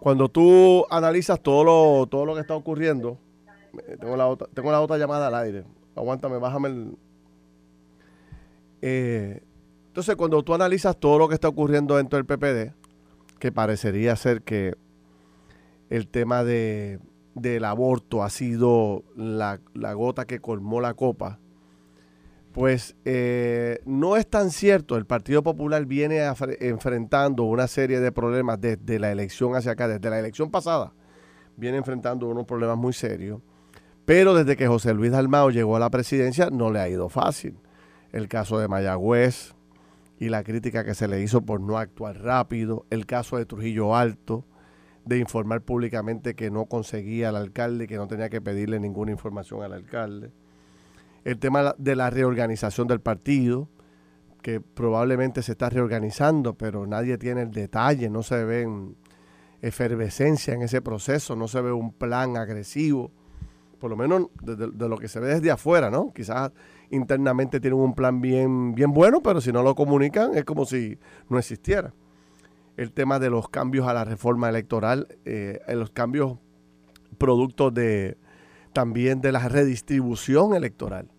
cuando 0.00 0.28
tú 0.30 0.86
analizas 0.88 1.40
todo 1.40 1.64
lo, 1.64 2.06
todo 2.06 2.24
lo 2.24 2.34
que 2.34 2.40
está 2.40 2.54
ocurriendo, 2.54 3.18
eh, 3.86 3.96
tengo 4.00 4.16
la, 4.16 4.28
otra, 4.28 4.48
tengo 4.54 4.70
la 4.72 4.80
otra 4.80 4.96
llamada 4.96 5.26
al 5.26 5.34
aire. 5.34 5.64
Aguántame, 5.94 6.38
bájame 6.38 6.68
el. 6.68 6.98
Eh, 8.82 9.42
entonces, 9.88 10.16
cuando 10.16 10.42
tú 10.42 10.54
analizas 10.54 10.96
todo 10.96 11.18
lo 11.18 11.28
que 11.28 11.34
está 11.34 11.48
ocurriendo 11.48 11.96
dentro 11.96 12.16
del 12.16 12.26
PPD, 12.26 12.74
que 13.38 13.52
parecería 13.52 14.14
ser 14.16 14.42
que 14.42 14.74
el 15.88 16.06
tema 16.06 16.44
de, 16.44 17.00
del 17.34 17.64
aborto 17.64 18.22
ha 18.22 18.30
sido 18.30 19.04
la, 19.16 19.60
la 19.74 19.92
gota 19.94 20.26
que 20.26 20.40
colmó 20.40 20.80
la 20.80 20.94
copa, 20.94 21.40
pues 22.52 22.96
eh, 23.04 23.80
no 23.84 24.16
es 24.16 24.26
tan 24.26 24.50
cierto. 24.50 24.96
El 24.96 25.06
Partido 25.06 25.42
Popular 25.42 25.84
viene 25.86 26.20
enfrentando 26.60 27.44
una 27.44 27.66
serie 27.66 28.00
de 28.00 28.12
problemas 28.12 28.60
desde 28.60 28.98
la 28.98 29.12
elección 29.12 29.54
hacia 29.54 29.72
acá, 29.72 29.88
desde 29.88 30.10
la 30.10 30.18
elección 30.18 30.50
pasada. 30.50 30.92
Viene 31.56 31.78
enfrentando 31.78 32.28
unos 32.28 32.46
problemas 32.46 32.76
muy 32.76 32.92
serios. 32.92 33.40
Pero 34.10 34.34
desde 34.34 34.56
que 34.56 34.66
José 34.66 34.92
Luis 34.92 35.12
Dalmao 35.12 35.50
llegó 35.50 35.76
a 35.76 35.78
la 35.78 35.88
presidencia 35.88 36.50
no 36.50 36.72
le 36.72 36.80
ha 36.80 36.88
ido 36.88 37.08
fácil. 37.08 37.56
El 38.10 38.26
caso 38.26 38.58
de 38.58 38.66
Mayagüez 38.66 39.54
y 40.18 40.30
la 40.30 40.42
crítica 40.42 40.84
que 40.84 40.96
se 40.96 41.06
le 41.06 41.22
hizo 41.22 41.42
por 41.42 41.60
no 41.60 41.78
actuar 41.78 42.20
rápido. 42.20 42.86
El 42.90 43.06
caso 43.06 43.36
de 43.36 43.46
Trujillo 43.46 43.94
Alto, 43.94 44.44
de 45.04 45.18
informar 45.18 45.60
públicamente 45.60 46.34
que 46.34 46.50
no 46.50 46.64
conseguía 46.64 47.28
al 47.28 47.36
alcalde, 47.36 47.86
que 47.86 47.98
no 47.98 48.08
tenía 48.08 48.30
que 48.30 48.40
pedirle 48.40 48.80
ninguna 48.80 49.12
información 49.12 49.62
al 49.62 49.74
alcalde 49.74 50.32
el 51.24 51.38
tema 51.38 51.74
de 51.78 51.96
la 51.96 52.10
reorganización 52.10 52.88
del 52.88 53.00
partido, 53.00 53.68
que 54.42 54.60
probablemente 54.60 55.42
se 55.42 55.52
está 55.52 55.68
reorganizando, 55.68 56.54
pero 56.54 56.86
nadie 56.86 57.18
tiene 57.18 57.42
el 57.42 57.50
detalle, 57.50 58.08
no 58.08 58.22
se 58.22 58.42
ve 58.44 58.66
efervescencia 59.60 60.54
en 60.54 60.62
ese 60.62 60.80
proceso, 60.80 61.36
no 61.36 61.46
se 61.46 61.60
ve 61.60 61.72
un 61.72 61.92
plan 61.92 62.36
agresivo, 62.38 63.12
por 63.80 63.90
lo 63.90 63.96
menos 63.96 64.28
de, 64.42 64.88
lo 64.88 64.96
que 64.98 65.08
se 65.08 65.18
ve 65.18 65.28
desde 65.28 65.50
afuera, 65.50 65.90
¿no? 65.90 66.12
Quizás 66.12 66.52
internamente 66.90 67.58
tienen 67.58 67.80
un 67.80 67.94
plan 67.94 68.20
bien, 68.20 68.74
bien 68.74 68.92
bueno, 68.92 69.20
pero 69.22 69.40
si 69.40 69.50
no 69.50 69.62
lo 69.62 69.74
comunican 69.74 70.36
es 70.36 70.44
como 70.44 70.66
si 70.66 70.98
no 71.28 71.38
existiera. 71.38 71.92
El 72.76 72.92
tema 72.92 73.18
de 73.18 73.30
los 73.30 73.48
cambios 73.48 73.88
a 73.88 73.94
la 73.94 74.04
reforma 74.04 74.48
electoral, 74.48 75.08
eh, 75.24 75.58
los 75.68 75.90
cambios 75.90 76.38
productos 77.18 77.74
de, 77.74 78.16
también 78.72 79.20
de 79.20 79.32
la 79.32 79.48
redistribución 79.48 80.54
electoral. 80.54 81.10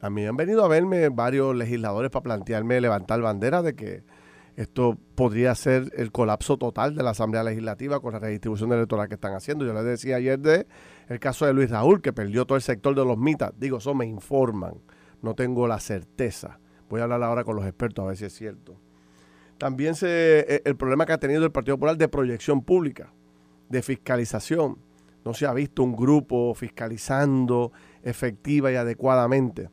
A 0.00 0.10
mí 0.10 0.24
han 0.24 0.36
venido 0.36 0.64
a 0.64 0.68
verme 0.68 1.08
varios 1.08 1.54
legisladores 1.54 2.10
para 2.10 2.22
plantearme 2.22 2.80
levantar 2.80 3.20
bandera 3.20 3.62
de 3.62 3.74
que 3.74 4.02
esto 4.56 4.98
podría 5.14 5.54
ser 5.54 5.92
el 5.96 6.10
colapso 6.10 6.56
total 6.56 6.96
de 6.96 7.04
la 7.04 7.10
Asamblea 7.10 7.44
Legislativa 7.44 8.00
con 8.00 8.12
la 8.12 8.18
redistribución 8.18 8.72
electoral 8.72 9.08
que 9.08 9.14
están 9.14 9.34
haciendo. 9.34 9.64
Yo 9.64 9.72
les 9.72 9.84
decía 9.84 10.16
ayer 10.16 10.38
de 10.38 10.66
el 11.08 11.20
caso 11.20 11.46
de 11.46 11.54
Luis 11.54 11.70
Raúl, 11.70 12.02
que 12.02 12.12
perdió 12.12 12.46
todo 12.46 12.56
el 12.56 12.62
sector 12.62 12.94
de 12.94 13.04
los 13.04 13.18
mitas. 13.18 13.52
Digo, 13.58 13.78
eso 13.78 13.94
me 13.94 14.06
informan, 14.06 14.74
no 15.22 15.34
tengo 15.34 15.66
la 15.66 15.80
certeza. 15.80 16.58
Voy 16.88 17.00
a 17.00 17.04
hablar 17.04 17.22
ahora 17.22 17.44
con 17.44 17.56
los 17.56 17.66
expertos 17.66 18.04
a 18.04 18.08
ver 18.08 18.16
si 18.16 18.24
es 18.26 18.34
cierto. 18.34 18.76
También 19.58 19.94
se, 19.94 20.40
e, 20.48 20.62
el 20.64 20.76
problema 20.76 21.04
que 21.06 21.12
ha 21.12 21.18
tenido 21.18 21.44
el 21.44 21.52
Partido 21.52 21.76
Popular 21.76 21.96
de 21.96 22.08
proyección 22.08 22.62
pública, 22.62 23.12
de 23.68 23.82
fiscalización 23.82 24.78
no 25.24 25.34
se 25.34 25.46
ha 25.46 25.52
visto 25.52 25.82
un 25.82 25.94
grupo 25.94 26.54
fiscalizando 26.54 27.72
efectiva 28.02 28.72
y 28.72 28.76
adecuadamente. 28.76 29.68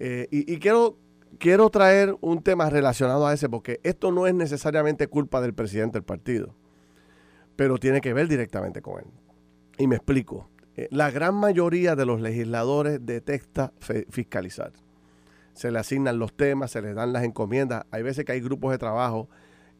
Eh, 0.00 0.26
y, 0.30 0.58
quiero, 0.58 0.96
quiero 1.38 1.70
traer 1.70 2.16
un 2.20 2.42
tema 2.42 2.68
relacionado 2.68 3.26
a 3.26 3.32
ese, 3.32 3.48
porque 3.48 3.78
esto 3.84 4.10
no 4.10 4.26
es 4.26 4.34
necesariamente 4.34 5.06
culpa 5.06 5.40
del 5.40 5.54
presidente 5.54 5.98
del 5.98 6.02
partido, 6.02 6.56
pero 7.54 7.78
tiene 7.78 8.00
que 8.00 8.12
ver 8.12 8.26
directamente 8.26 8.82
con 8.82 8.98
él. 8.98 9.06
Y 9.78 9.86
me 9.86 9.94
explico. 9.94 10.48
Eh, 10.76 10.88
la 10.90 11.10
gran 11.10 11.34
mayoría 11.34 11.96
de 11.96 12.06
los 12.06 12.20
legisladores 12.20 13.04
detesta 13.04 13.72
fiscalizar. 14.08 14.72
Se 15.52 15.70
le 15.70 15.78
asignan 15.78 16.18
los 16.18 16.34
temas, 16.34 16.70
se 16.70 16.80
les 16.80 16.94
dan 16.94 17.12
las 17.12 17.24
encomiendas. 17.24 17.84
Hay 17.90 18.02
veces 18.02 18.24
que 18.24 18.32
hay 18.32 18.40
grupos 18.40 18.72
de 18.72 18.78
trabajo 18.78 19.28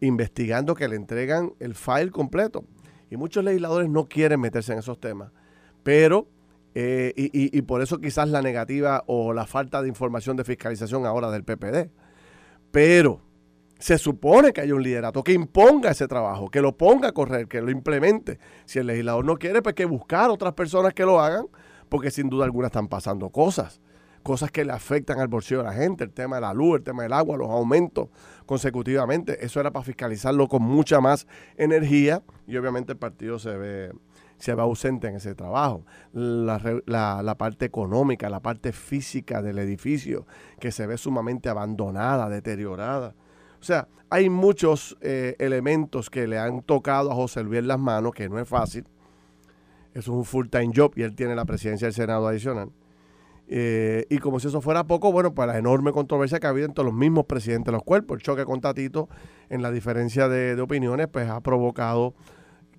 investigando 0.00 0.74
que 0.74 0.88
le 0.88 0.96
entregan 0.96 1.54
el 1.60 1.74
file 1.74 2.10
completo. 2.10 2.64
Y 3.10 3.16
muchos 3.16 3.44
legisladores 3.44 3.88
no 3.88 4.08
quieren 4.08 4.40
meterse 4.40 4.72
en 4.72 4.80
esos 4.80 5.00
temas. 5.00 5.30
Pero, 5.82 6.28
eh, 6.74 7.12
y, 7.16 7.62
por 7.62 7.82
eso 7.82 7.98
quizás 7.98 8.28
la 8.28 8.42
negativa 8.42 9.04
o 9.06 9.32
la 9.32 9.46
falta 9.46 9.82
de 9.82 9.88
información 9.88 10.36
de 10.36 10.44
fiscalización 10.44 11.06
ahora 11.06 11.30
del 11.30 11.44
PPD. 11.44 11.90
Pero 12.70 13.20
se 13.82 13.98
supone 13.98 14.52
que 14.52 14.60
hay 14.60 14.70
un 14.70 14.80
liderato 14.80 15.24
que 15.24 15.32
imponga 15.32 15.90
ese 15.90 16.06
trabajo, 16.06 16.48
que 16.48 16.60
lo 16.60 16.76
ponga 16.76 17.08
a 17.08 17.12
correr, 17.12 17.48
que 17.48 17.60
lo 17.60 17.68
implemente. 17.72 18.38
Si 18.64 18.78
el 18.78 18.86
legislador 18.86 19.24
no 19.24 19.36
quiere, 19.36 19.60
pues 19.60 19.74
que 19.74 19.86
buscar 19.86 20.30
otras 20.30 20.52
personas 20.52 20.94
que 20.94 21.04
lo 21.04 21.18
hagan, 21.20 21.46
porque 21.88 22.12
sin 22.12 22.28
duda 22.28 22.44
alguna 22.44 22.68
están 22.68 22.86
pasando 22.86 23.28
cosas 23.30 23.80
cosas 24.22 24.52
que 24.52 24.64
le 24.64 24.70
afectan 24.70 25.18
al 25.18 25.26
bolsillo 25.26 25.64
de 25.64 25.64
la 25.64 25.72
gente, 25.72 26.04
el 26.04 26.12
tema 26.12 26.36
de 26.36 26.42
la 26.42 26.54
luz, 26.54 26.76
el 26.76 26.84
tema 26.84 27.02
del 27.02 27.12
agua, 27.12 27.36
los 27.36 27.50
aumentos 27.50 28.08
consecutivamente. 28.46 29.44
Eso 29.44 29.58
era 29.58 29.72
para 29.72 29.84
fiscalizarlo 29.84 30.46
con 30.46 30.62
mucha 30.62 31.00
más 31.00 31.26
energía 31.56 32.22
y 32.46 32.56
obviamente 32.56 32.92
el 32.92 32.98
partido 32.98 33.40
se 33.40 33.56
ve, 33.56 33.92
se 34.38 34.54
ve 34.54 34.62
ausente 34.62 35.08
en 35.08 35.16
ese 35.16 35.34
trabajo. 35.34 35.84
La, 36.12 37.34
parte 37.36 37.64
económica, 37.64 38.30
la 38.30 38.38
parte 38.38 38.70
física 38.70 39.42
del 39.42 39.58
edificio, 39.58 40.24
que 40.60 40.70
se 40.70 40.86
ve 40.86 40.96
sumamente 40.98 41.48
abandonada, 41.48 42.28
deteriorada. 42.28 43.16
O 43.62 43.64
sea, 43.64 43.86
hay 44.10 44.28
muchos 44.28 44.98
eh, 45.00 45.36
elementos 45.38 46.10
que 46.10 46.26
le 46.26 46.36
han 46.36 46.62
tocado 46.62 47.12
a 47.12 47.14
José 47.14 47.44
Luis 47.44 47.60
en 47.60 47.68
las 47.68 47.78
manos, 47.78 48.12
que 48.12 48.28
no 48.28 48.40
es 48.40 48.48
fácil. 48.48 48.84
Es 49.94 50.08
un 50.08 50.24
full-time 50.24 50.72
job 50.74 50.92
y 50.96 51.02
él 51.02 51.14
tiene 51.14 51.36
la 51.36 51.44
presidencia 51.44 51.86
del 51.86 51.94
Senado 51.94 52.26
adicional. 52.26 52.70
Eh, 53.46 54.04
y 54.10 54.18
como 54.18 54.40
si 54.40 54.48
eso 54.48 54.60
fuera 54.60 54.82
poco, 54.84 55.12
bueno, 55.12 55.32
pues 55.32 55.46
la 55.46 55.56
enorme 55.56 55.92
controversia 55.92 56.40
que 56.40 56.46
ha 56.48 56.50
habido 56.50 56.66
entre 56.66 56.84
los 56.84 56.92
mismos 56.92 57.26
presidentes 57.26 57.66
de 57.66 57.72
los 57.72 57.84
cuerpos, 57.84 58.16
el 58.16 58.22
choque 58.24 58.44
con 58.44 58.60
Tatito 58.60 59.08
en 59.48 59.62
la 59.62 59.70
diferencia 59.70 60.28
de, 60.28 60.60
opiniones, 60.60 61.06
pues 61.06 61.30
ha 61.30 61.40
provocado 61.40 62.14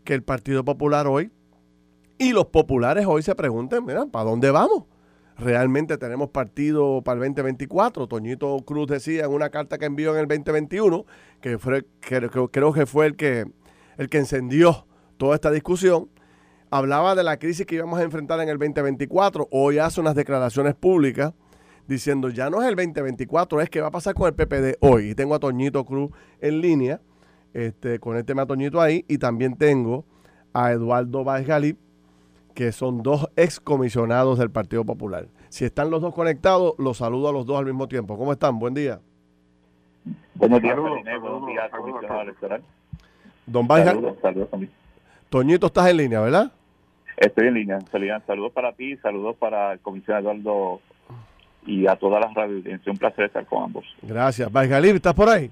que 0.03 0.15
el 0.15 0.23
Partido 0.23 0.65
Popular 0.65 1.07
hoy 1.07 1.31
y 2.17 2.33
los 2.33 2.47
populares 2.47 3.05
hoy 3.07 3.23
se 3.23 3.35
pregunten, 3.35 3.85
mira, 3.85 4.05
¿para 4.05 4.25
dónde 4.25 4.51
vamos? 4.51 4.83
¿Realmente 5.37 5.97
tenemos 5.97 6.29
partido 6.29 7.01
para 7.01 7.15
el 7.15 7.33
2024? 7.33 8.07
Toñito 8.07 8.57
Cruz 8.65 8.87
decía 8.87 9.25
en 9.25 9.31
una 9.31 9.49
carta 9.49 9.77
que 9.77 9.85
envió 9.85 10.13
en 10.13 10.19
el 10.19 10.27
2021, 10.27 11.05
que, 11.41 11.57
fue, 11.57 11.85
que 12.01 12.29
creo 12.29 12.73
que 12.73 12.85
fue 12.85 13.07
el 13.07 13.15
que, 13.15 13.45
el 13.97 14.09
que 14.09 14.19
encendió 14.19 14.85
toda 15.17 15.35
esta 15.35 15.49
discusión, 15.51 16.09
hablaba 16.69 17.15
de 17.15 17.23
la 17.23 17.37
crisis 17.37 17.65
que 17.65 17.75
íbamos 17.75 17.99
a 17.99 18.03
enfrentar 18.03 18.39
en 18.41 18.49
el 18.49 18.57
2024. 18.57 19.47
Hoy 19.51 19.79
hace 19.79 20.01
unas 20.01 20.15
declaraciones 20.15 20.75
públicas 20.75 21.33
diciendo 21.87 22.29
ya 22.29 22.49
no 22.49 22.61
es 22.61 22.69
el 22.69 22.75
2024, 22.75 23.61
es 23.61 23.69
que 23.69 23.81
va 23.81 23.87
a 23.87 23.91
pasar 23.91 24.13
con 24.13 24.27
el 24.27 24.33
PPD 24.33 24.77
hoy. 24.81 25.09
Y 25.09 25.15
tengo 25.15 25.35
a 25.35 25.39
Toñito 25.39 25.83
Cruz 25.85 26.11
en 26.39 26.61
línea, 26.61 27.01
este, 27.53 27.99
con 27.99 28.17
el 28.17 28.25
tema 28.25 28.45
Toñito 28.45 28.79
ahí, 28.79 29.03
y 29.07 29.17
también 29.17 29.55
tengo 29.55 30.05
a 30.53 30.71
Eduardo 30.71 31.23
Vázquez 31.23 31.75
que 32.53 32.71
son 32.71 33.03
dos 33.03 33.29
excomisionados 33.35 34.39
del 34.39 34.51
Partido 34.51 34.85
Popular. 34.85 35.27
Si 35.49 35.65
están 35.65 35.89
los 35.89 36.01
dos 36.01 36.13
conectados, 36.13 36.73
los 36.77 36.97
saludo 36.97 37.29
a 37.29 37.31
los 37.31 37.45
dos 37.45 37.57
al 37.59 37.65
mismo 37.65 37.87
tiempo. 37.87 38.17
¿Cómo 38.17 38.31
están? 38.31 38.59
Buen 38.59 38.73
día. 38.73 38.99
Buenos 40.35 40.61
días, 40.61 40.77
buenos 40.77 41.45
días, 41.45 41.69
comisionado 41.71 42.21
electoral. 42.21 42.63
Don 43.45 43.67
Vázquez. 43.67 43.97
Toñito, 45.29 45.67
estás 45.67 45.89
en 45.89 45.97
línea, 45.97 46.21
¿verdad? 46.21 46.51
Estoy 47.17 47.47
en 47.47 47.53
línea. 47.53 47.79
Saludos 48.25 48.51
para 48.51 48.73
ti, 48.73 48.97
saludos 48.97 49.35
para 49.37 49.73
el 49.73 49.79
comisionado 49.79 50.31
Eduardo 50.31 50.81
y 51.65 51.87
a 51.87 51.95
todas 51.95 52.23
las 52.25 52.33
radios. 52.33 52.65
Un 52.87 52.97
placer 52.97 53.25
estar 53.25 53.45
con 53.45 53.63
ambos. 53.63 53.85
Gracias. 54.01 54.51
Galib, 54.51 54.95
¿estás 54.95 55.13
por 55.13 55.29
ahí? 55.29 55.51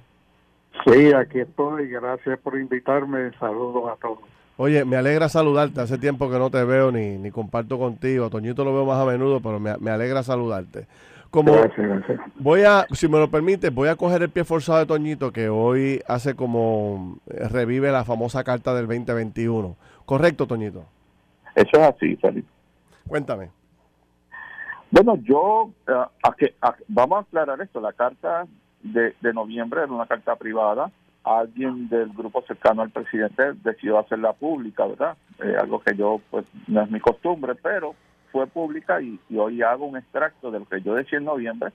Sí, 0.86 1.14
aquí 1.14 1.40
estoy. 1.40 1.90
Gracias 1.90 2.40
por 2.40 2.58
invitarme. 2.58 3.32
Saludos 3.40 3.92
a 3.92 3.96
todos. 3.96 4.20
Oye, 4.62 4.86
me 4.86 4.96
alegra 4.96 5.28
saludarte. 5.28 5.82
Hace 5.82 5.98
tiempo 5.98 6.30
que 6.30 6.38
no 6.38 6.52
te 6.52 6.64
veo 6.64 6.92
ni, 6.92 7.18
ni 7.18 7.32
comparto 7.32 7.80
contigo. 7.80 8.30
Toñito 8.30 8.64
lo 8.64 8.72
veo 8.76 8.86
más 8.86 9.00
a 9.02 9.06
menudo, 9.06 9.40
pero 9.42 9.60
me, 9.60 9.76
me 9.80 9.90
alegra 9.90 10.22
saludarte. 10.22 10.86
Como 11.32 11.52
Gracias, 11.54 11.88
gracias. 11.88 12.20
voy 12.36 12.62
a, 12.62 12.86
si 12.92 13.08
me 13.08 13.18
lo 13.18 13.32
permite, 13.32 13.72
voy 13.72 13.88
a 13.88 13.96
coger 13.96 14.22
el 14.22 14.30
pie 14.30 14.44
forzado 14.44 14.78
de 14.78 14.86
Toñito, 14.86 15.32
que 15.32 15.50
hoy 15.50 16.00
hace 16.08 16.36
como 16.36 17.18
eh, 17.28 17.48
revive 17.50 17.92
la 17.92 18.04
famosa 18.06 18.44
carta 18.44 18.76
del 18.76 18.86
2021. 18.86 19.76
¿Correcto, 20.06 20.46
Toñito? 20.46 20.86
Eso 21.56 21.70
es 21.74 21.80
así, 21.82 22.16
Felipe. 22.18 22.48
Cuéntame. 23.08 23.50
Bueno, 24.92 25.16
yo, 25.24 25.72
eh, 25.88 25.92
a 26.22 26.34
que, 26.38 26.54
a- 26.62 26.76
vamos 26.88 27.18
a 27.18 27.22
aclarar 27.22 27.60
esto. 27.62 27.82
La 27.82 27.94
carta 27.94 28.46
de, 28.84 29.16
de 29.22 29.34
noviembre 29.34 29.82
era 29.82 29.92
una 29.92 30.06
carta 30.06 30.36
privada. 30.36 30.92
Alguien 31.24 31.88
del 31.88 32.10
grupo 32.10 32.44
cercano 32.48 32.82
al 32.82 32.90
presidente 32.90 33.54
decidió 33.64 34.00
hacerla 34.00 34.34
pública, 34.34 34.86
¿verdad? 34.86 35.18
Eh, 35.44 35.56
algo 35.60 35.80
que 35.80 35.96
yo, 35.96 36.20
pues, 36.30 36.46
no 36.68 36.82
es 36.82 36.90
mi 36.90 37.00
costumbre, 37.00 37.56
pero 37.56 37.96
fue 38.32 38.48
pública 38.48 39.02
y, 39.02 39.20
hoy 39.38 39.62
hago 39.62 39.86
un 39.86 39.98
extracto 39.98 40.50
de 40.52 40.60
lo 40.60 40.66
que 40.66 40.82
yo 40.82 40.96
decía 40.96 41.20
en 41.20 41.26
noviembre, 41.26 41.72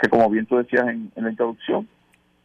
que 0.00 0.08
como 0.08 0.28
bien 0.30 0.46
tú 0.46 0.56
decías 0.56 0.88
en, 0.88 1.12
en 1.14 1.24
la 1.24 1.30
introducción, 1.30 1.86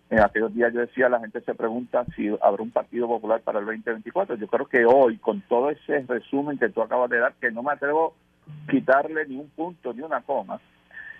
en 0.09 0.19
aquellos 0.19 0.53
días 0.53 0.71
yo 0.73 0.81
decía, 0.81 1.09
la 1.09 1.19
gente 1.19 1.41
se 1.41 1.55
pregunta 1.55 2.05
si 2.15 2.27
habrá 2.41 2.61
un 2.61 2.71
Partido 2.71 3.07
Popular 3.07 3.41
para 3.41 3.59
el 3.59 3.65
2024. 3.65 4.35
Yo 4.35 4.47
creo 4.47 4.67
que 4.67 4.85
hoy, 4.85 5.17
con 5.17 5.41
todo 5.41 5.71
ese 5.71 6.05
resumen 6.07 6.59
que 6.59 6.69
tú 6.69 6.81
acabas 6.81 7.09
de 7.09 7.19
dar, 7.19 7.33
que 7.33 7.51
no 7.51 7.63
me 7.63 7.71
atrevo 7.71 8.13
a 8.47 8.71
quitarle 8.71 9.25
ni 9.27 9.37
un 9.37 9.49
punto 9.49 9.93
ni 9.93 10.01
una 10.01 10.21
coma, 10.21 10.59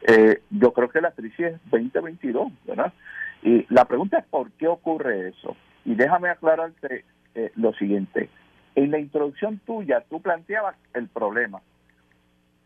eh, 0.07 0.41
yo 0.51 0.71
creo 0.71 0.89
que 0.89 1.01
la 1.01 1.11
crisis 1.11 1.47
es 1.47 1.59
2022, 1.71 2.51
¿verdad? 2.65 2.93
Y 3.43 3.65
la 3.73 3.86
pregunta 3.86 4.17
es 4.19 4.25
por 4.25 4.51
qué 4.53 4.67
ocurre 4.67 5.29
eso. 5.29 5.55
Y 5.86 5.95
déjame 5.95 6.29
aclararte 6.29 7.05
eh, 7.36 7.51
lo 7.55 7.73
siguiente. 7.73 8.29
En 8.75 8.91
la 8.91 8.99
introducción 8.99 9.59
tuya, 9.65 10.03
tú 10.09 10.21
planteabas 10.21 10.75
el 10.93 11.07
problema. 11.07 11.61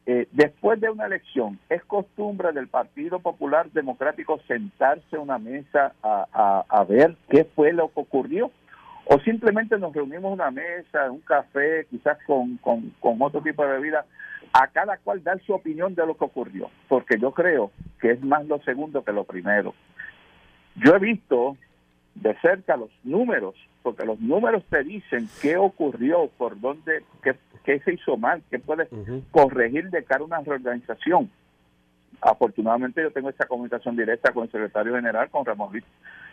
Eh, 0.06 0.28
después 0.32 0.80
de 0.82 0.90
una 0.90 1.06
elección, 1.06 1.60
¿es 1.70 1.84
costumbre 1.84 2.52
del 2.52 2.68
Partido 2.68 3.20
Popular 3.20 3.70
Democrático 3.72 4.40
sentarse 4.48 5.16
a 5.18 5.20
una 5.20 5.38
mesa 5.38 5.94
a, 6.02 6.66
a- 6.68 6.84
ver 6.86 7.16
qué 7.30 7.44
fue 7.44 7.74
lo 7.74 7.90
que 7.94 8.00
ocurrió? 8.00 8.50
¿O 9.06 9.20
simplemente 9.20 9.78
nos 9.78 9.94
reunimos 9.94 10.30
en 10.30 10.34
una 10.34 10.50
mesa, 10.52 11.12
un 11.12 11.20
café, 11.22 11.86
quizás 11.92 12.18
con, 12.26 12.58
con, 12.58 12.92
con 13.00 13.22
otro 13.22 13.42
tipo 13.42 13.64
de 13.64 13.74
bebida, 13.74 14.06
a 14.54 14.68
cada 14.68 14.98
cual 14.98 15.24
dar 15.24 15.40
su 15.42 15.54
opinión 15.54 15.94
de 15.94 16.06
lo 16.08 16.16
que 16.18 16.26
ocurrió? 16.26 16.72
Porque 16.88 17.20
yo 17.20 17.32
creo 17.32 17.72
que 18.00 18.12
es 18.12 18.22
más 18.24 18.46
lo 18.48 18.60
segundo 18.64 19.04
que 19.04 19.12
lo 19.12 19.26
primero. 19.26 19.76
Yo 20.84 20.96
he 20.96 21.00
visto 21.00 21.58
de 22.16 22.36
cerca 22.42 22.78
los 22.78 22.90
números, 23.04 23.56
porque 23.84 24.06
los 24.06 24.20
números 24.20 24.64
te 24.70 24.84
dicen 24.84 25.30
qué 25.42 25.58
ocurrió, 25.58 26.30
por 26.38 26.60
dónde, 26.60 27.04
qué, 27.24 27.36
qué 27.64 27.80
se 27.80 27.94
hizo 27.94 28.18
mal, 28.18 28.42
qué 28.50 28.60
puede 28.60 28.88
corregir 29.32 29.90
de 29.90 30.04
cara 30.04 30.22
a 30.22 30.26
una 30.26 30.40
reorganización. 30.42 31.30
Afortunadamente 32.22 33.02
yo 33.02 33.12
tengo 33.12 33.30
esa 33.30 33.46
comunicación 33.46 33.96
directa 33.96 34.34
con 34.34 34.44
el 34.44 34.52
secretario 34.52 34.96
general, 34.96 35.30
con 35.30 35.46
Ramón 35.46 35.72
Luis 35.72 35.86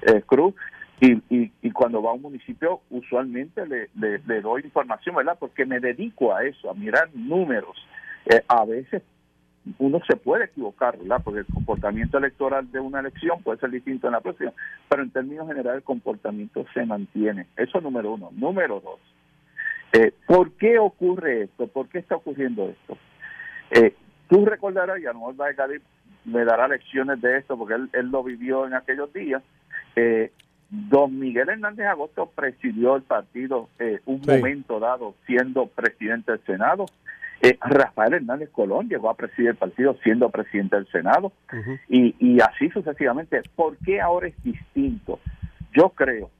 eh, 0.02 0.22
Cruz, 0.26 0.54
y, 1.00 1.12
y, 1.28 1.52
y 1.62 1.70
cuando 1.70 2.02
va 2.02 2.10
a 2.10 2.14
un 2.14 2.22
municipio 2.22 2.80
usualmente 2.90 3.66
le, 3.66 3.90
le, 3.94 4.18
le 4.26 4.40
doy 4.40 4.62
información, 4.62 5.14
¿verdad? 5.14 5.36
Porque 5.38 5.66
me 5.66 5.78
dedico 5.78 6.34
a 6.34 6.42
eso, 6.44 6.70
a 6.70 6.74
mirar 6.74 7.10
números. 7.14 7.76
Eh, 8.24 8.42
a 8.48 8.64
veces 8.64 9.02
uno 9.78 10.00
se 10.08 10.16
puede 10.16 10.44
equivocar, 10.44 10.96
¿verdad? 10.98 11.20
Porque 11.24 11.40
el 11.40 11.46
comportamiento 11.46 12.18
electoral 12.18 12.70
de 12.70 12.80
una 12.80 13.00
elección 13.00 13.42
puede 13.42 13.58
ser 13.58 13.70
distinto 13.70 14.06
en 14.06 14.12
la 14.12 14.20
próxima, 14.20 14.52
pero 14.88 15.02
en 15.02 15.10
términos 15.10 15.48
generales 15.48 15.78
el 15.78 15.84
comportamiento 15.84 16.64
se 16.72 16.84
mantiene. 16.86 17.46
Eso 17.56 17.80
número 17.80 18.14
uno. 18.14 18.30
Número 18.32 18.80
dos, 18.80 19.00
eh, 19.92 20.12
¿por 20.26 20.52
qué 20.52 20.78
ocurre 20.78 21.42
esto? 21.42 21.66
¿Por 21.66 21.88
qué 21.88 21.98
está 21.98 22.16
ocurriendo 22.16 22.68
esto? 22.68 22.96
Eh, 23.70 23.94
tú 24.28 24.44
recordarás, 24.46 25.00
y 25.00 25.06
a 25.06 25.12
lo 25.12 25.18
mejor 25.30 25.34
me 26.24 26.44
dará 26.44 26.68
lecciones 26.68 27.20
de 27.20 27.38
esto 27.38 27.56
porque 27.56 27.74
él, 27.74 27.88
él 27.92 28.10
lo 28.10 28.22
vivió 28.22 28.66
en 28.66 28.74
aquellos 28.74 29.12
días, 29.12 29.42
eh, 29.96 30.32
don 30.68 31.18
Miguel 31.18 31.48
Hernández 31.48 31.86
Agosto 31.86 32.30
presidió 32.34 32.96
el 32.96 33.02
partido 33.02 33.68
eh, 33.78 34.00
un 34.06 34.22
Sí. 34.24 34.30
momento 34.30 34.80
dado 34.80 35.14
siendo 35.26 35.66
presidente 35.66 36.32
del 36.32 36.44
Senado. 36.44 36.86
Eh, 37.42 37.58
Rafael 37.60 38.14
Hernández 38.14 38.50
Colón 38.50 38.88
llegó 38.88 39.10
a 39.10 39.16
presidir 39.16 39.50
el 39.50 39.56
partido 39.56 39.96
siendo 40.02 40.30
presidente 40.30 40.76
del 40.76 40.88
Senado 40.88 41.32
y, 41.88 42.14
y 42.18 42.40
así 42.40 42.70
sucesivamente. 42.70 43.42
¿Por 43.54 43.76
qué 43.78 44.00
ahora 44.00 44.28
es 44.28 44.42
distinto? 44.42 45.20
Yo 45.72 45.90
creo 45.90 46.30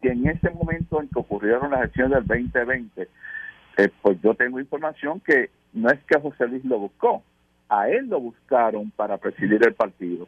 que 0.00 0.08
en 0.10 0.26
ese 0.26 0.50
momento 0.50 1.00
en 1.00 1.08
que 1.08 1.18
ocurrieron 1.20 1.70
las 1.70 1.80
elecciones 1.80 2.26
del 2.26 2.26
2020, 2.26 3.08
eh, 3.78 3.88
pues 4.02 4.20
yo 4.20 4.34
tengo 4.34 4.58
información 4.58 5.20
que 5.20 5.50
no 5.72 5.88
es 5.88 6.00
que 6.04 6.20
José 6.20 6.48
Luis 6.48 6.64
lo 6.64 6.78
buscó, 6.78 7.22
a 7.68 7.88
él 7.88 8.08
lo 8.08 8.20
buscaron 8.20 8.90
para 8.90 9.16
presidir 9.16 9.64
el 9.64 9.74
partido. 9.74 10.26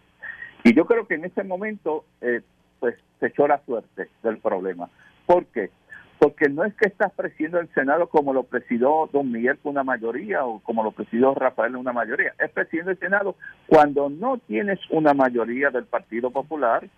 Y 0.63 0.75
yo 0.75 0.87
creo 0.87 1.07
que 1.07 1.15
en 1.15 1.25
ese 1.27 1.43
momento, 1.43 2.05
eh, 2.23 2.41
pues 2.81 2.95
se 3.21 3.27
echó 3.27 3.47
la 3.47 3.63
suerte 3.65 4.09
del 4.23 4.39
problema. 4.39 4.89
¿Por 5.27 5.45
qué? 5.47 5.71
Porque 6.19 6.49
no 6.49 6.65
es 6.65 6.75
que 6.75 6.89
estás 6.89 7.13
presidiendo 7.13 7.59
el 7.59 7.69
Senado 7.75 8.09
como 8.09 8.33
lo 8.33 8.45
presidió 8.45 9.09
don 9.13 9.31
Miguel 9.31 9.59
con 9.59 9.73
una 9.73 9.85
mayoría 9.85 10.45
o 10.45 10.61
como 10.61 10.83
lo 10.83 10.93
presidió 10.93 11.35
Rafael 11.35 11.73
en 11.73 11.81
una 11.81 11.93
mayoría. 11.93 12.33
Es 12.39 12.51
presidiendo 12.51 12.93
el 12.93 12.99
Senado 12.99 13.37
cuando 13.67 14.09
no 14.09 14.39
tienes 14.39 14.79
una 14.91 15.13
mayoría 15.13 15.71
del 15.71 15.85
Partido 15.85 16.31
Popular. 16.31 16.89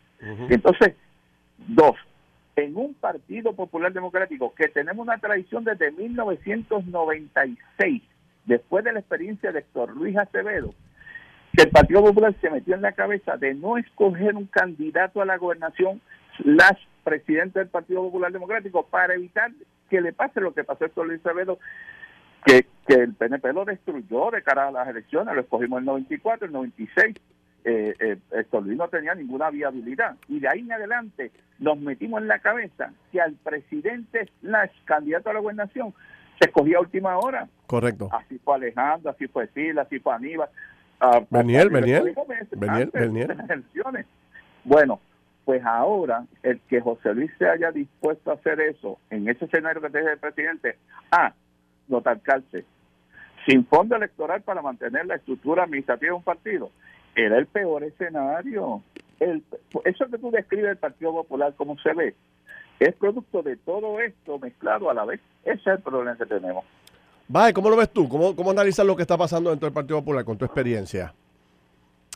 Entonces, 0.48 0.94
dos, 1.58 1.96
en 2.56 2.76
un 2.76 2.94
Partido 2.94 3.54
Popular 3.54 3.92
Democrático 3.92 4.52
que 4.54 4.68
tenemos 4.68 5.06
una 5.06 5.18
tradición 5.18 5.64
desde 5.64 5.92
1996, 5.92 8.02
después 8.46 8.84
de 8.84 8.92
la 8.92 9.00
experiencia 9.00 9.52
de 9.52 9.58
Héctor 9.60 9.94
Luis 9.94 10.16
Acevedo, 10.16 10.74
que 11.52 11.64
el 11.64 11.70
Partido 11.70 12.02
Popular 12.02 12.34
se 12.40 12.50
metió 12.50 12.74
en 12.74 12.82
la 12.82 12.92
cabeza 12.92 13.36
de 13.36 13.54
no 13.54 13.78
escoger 13.78 14.36
un 14.36 14.46
candidato 14.46 15.20
a 15.20 15.26
la 15.26 15.36
gobernación 15.36 16.00
slash 16.38 16.80
presidente 17.07 17.61
del 17.61 17.68
Partido 17.68 18.02
Popular 18.02 18.32
Democrático 18.32 18.84
para 18.84 19.14
evitar 19.14 19.52
que 19.88 20.00
le 20.00 20.12
pase 20.12 20.40
lo 20.40 20.52
que 20.52 20.64
pasó 20.64 20.82
a 20.82 20.86
Héctor 20.88 21.07
Luis 21.07 21.24
Acevedo, 21.24 21.61
que, 22.44 22.66
que 22.84 22.94
el 22.94 23.14
PNP 23.14 23.52
lo 23.52 23.64
destruyó 23.64 24.32
de 24.32 24.42
cara 24.42 24.66
a 24.66 24.72
las 24.72 24.88
elecciones, 24.88 25.32
lo 25.32 25.40
escogimos 25.42 25.76
en 25.76 25.82
el 25.82 25.86
94, 25.86 26.46
el 26.46 26.52
96, 26.52 27.14
eh, 27.64 27.94
eh, 28.00 28.16
Héctor 28.32 28.64
Luis 28.64 28.76
no 28.76 28.88
tenía 28.88 29.14
ninguna 29.14 29.50
viabilidad. 29.50 30.16
Y 30.26 30.40
de 30.40 30.48
ahí 30.48 30.61
en 30.61 30.72
adelante 30.72 31.30
nos 31.61 31.78
metimos 31.78 32.22
en 32.22 32.26
la 32.26 32.40
cabeza 32.40 32.92
que 33.12 33.20
al 33.20 33.34
presidente 33.34 34.28
slash 34.40 34.72
candidato 34.84 35.30
a 35.30 35.34
la 35.34 35.40
gobernación 35.40 35.94
se 36.40 36.48
escogía 36.48 36.78
a 36.78 36.80
última 36.80 37.16
hora. 37.18 37.48
Correcto. 37.68 38.09
Así 38.12 38.36
fue 38.40 38.57
Alejandro, 38.57 39.12
así 39.12 39.28
fue 39.28 39.46
Sila, 39.54 39.82
así 39.82 40.00
fue 40.00 40.12
Aníbal. 40.12 40.48
Ah, 40.98 41.20
Beniel, 41.30 41.68
Beniel, 41.70 42.14
Beniel, 42.57 42.90
Beniel. 42.92 43.36
Bueno, 44.64 45.00
pues 45.47 45.64
ahora 45.64 46.26
el 46.42 46.61
que 46.62 46.80
José 46.80 47.14
Luis 47.14 47.30
se 47.38 47.49
haya 47.49 47.70
dispuesto 47.70 48.32
a 48.32 48.34
hacer 48.34 48.61
eso 48.61 48.99
en 49.11 49.28
ese 49.28 49.44
escenario 49.44 49.80
que 49.80 49.90
te 49.90 49.99
dije 49.99 50.11
del 50.11 50.18
presidente, 50.18 50.76
ah, 51.12 51.32
notarcarse, 51.86 52.64
sin 53.47 53.64
fondo 53.64 53.94
electoral 53.94 54.42
para 54.42 54.61
mantener 54.61 55.07
la 55.07 55.14
estructura 55.14 55.62
administrativa 55.62 56.11
de 56.11 56.16
un 56.16 56.24
partido, 56.24 56.72
era 57.14 57.38
el 57.38 57.47
peor 57.47 57.84
escenario. 57.84 58.82
El, 59.20 59.44
eso 59.84 60.07
que 60.11 60.18
tú 60.18 60.32
describes 60.32 60.66
del 60.66 60.78
Partido 60.78 61.12
Popular, 61.12 61.55
como 61.55 61.78
se 61.78 61.94
ve, 61.94 62.16
es 62.80 62.94
producto 62.97 63.40
de 63.42 63.57
todo 63.57 64.01
esto 64.01 64.40
mezclado 64.40 64.90
a 64.90 64.94
la 64.94 65.05
vez. 65.05 65.20
Ese 65.44 65.61
es 65.61 65.66
el 65.68 65.78
problema 65.80 66.16
que 66.16 66.26
tenemos. 66.26 66.64
Vale, 67.28 67.55
¿cómo 67.55 67.70
lo 67.70 67.76
ves 67.76 67.90
tú? 67.90 68.09
¿Cómo, 68.09 68.34
¿Cómo 68.34 68.51
analizas 68.51 68.84
lo 68.84 68.97
que 68.97 69.03
está 69.03 69.16
pasando 69.16 69.51
dentro 69.51 69.66
del 69.66 69.74
Partido 69.74 70.01
Popular 70.01 70.24
con 70.24 70.36
tu 70.36 70.44
experiencia? 70.44 71.14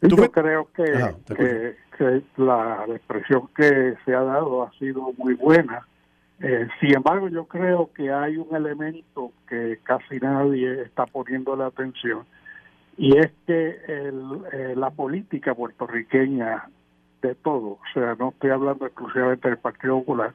Yo 0.03 0.31
creo 0.31 0.69
que, 0.75 0.85
te 1.27 1.77
que, 1.97 2.23
la 2.39 2.85
expresión 2.89 3.49
que 3.55 3.95
se 4.05 4.15
ha 4.15 4.23
dado 4.23 4.63
ha 4.63 4.73
sido 4.79 5.13
muy 5.19 5.35
buena. 5.35 5.87
Eh, 6.41 6.69
sin 6.81 6.97
embargo, 6.97 7.29
yo 7.29 7.45
creo 7.45 7.91
que 7.93 8.11
hay 8.11 8.39
un 8.39 8.55
elemento 8.57 9.33
que 9.47 9.79
casi 9.83 10.19
nadie 10.19 10.83
está 10.83 11.05
poniendo 11.05 11.55
la 11.55 11.67
atención 11.67 12.25
y 12.97 13.19
es 13.19 13.31
que 13.47 13.79
el, 13.87 14.23
eh, 14.53 14.75
la 14.75 14.91
política 14.91 15.55
puertorriqueña 15.55 16.65
de 17.21 17.35
todo, 17.35 17.73
o 17.73 17.81
sea, 17.93 18.15
no 18.19 18.31
estoy 18.31 18.51
hablando 18.51 18.87
exclusivamente 18.87 19.49
del 19.49 19.59
Partido 19.59 19.99
Popular, 19.99 20.33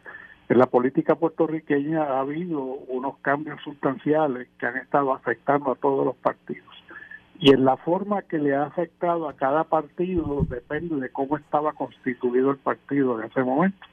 en 0.48 0.60
la 0.60 0.68
política 0.68 1.16
puertorriqueña 1.16 2.04
ha 2.04 2.20
habido 2.20 2.62
unos 2.62 3.18
cambios 3.20 3.60
sustanciales 3.64 4.48
que 4.60 4.68
han 4.68 4.78
estado 4.78 5.12
afectando 5.12 5.72
a 5.72 5.76
todos 5.76 6.06
los 6.06 6.16
partidos 6.18 6.75
y 7.40 7.52
en 7.52 7.66
la 7.66 7.78
forma 7.78 8.22
que 8.22 8.38
le 8.38 8.56
ha 8.56 8.64
afectado 8.64 9.28
a 9.28 9.36
cada 9.36 9.66
partido 9.66 10.46
depende 10.50 10.96
de 10.96 11.10
cómo 11.10 11.38
estaba 11.38 11.74
constituido 11.74 12.52
el 12.52 12.58
partido 12.58 13.20
en 13.20 13.28
ese 13.28 13.44
momento. 13.44 13.86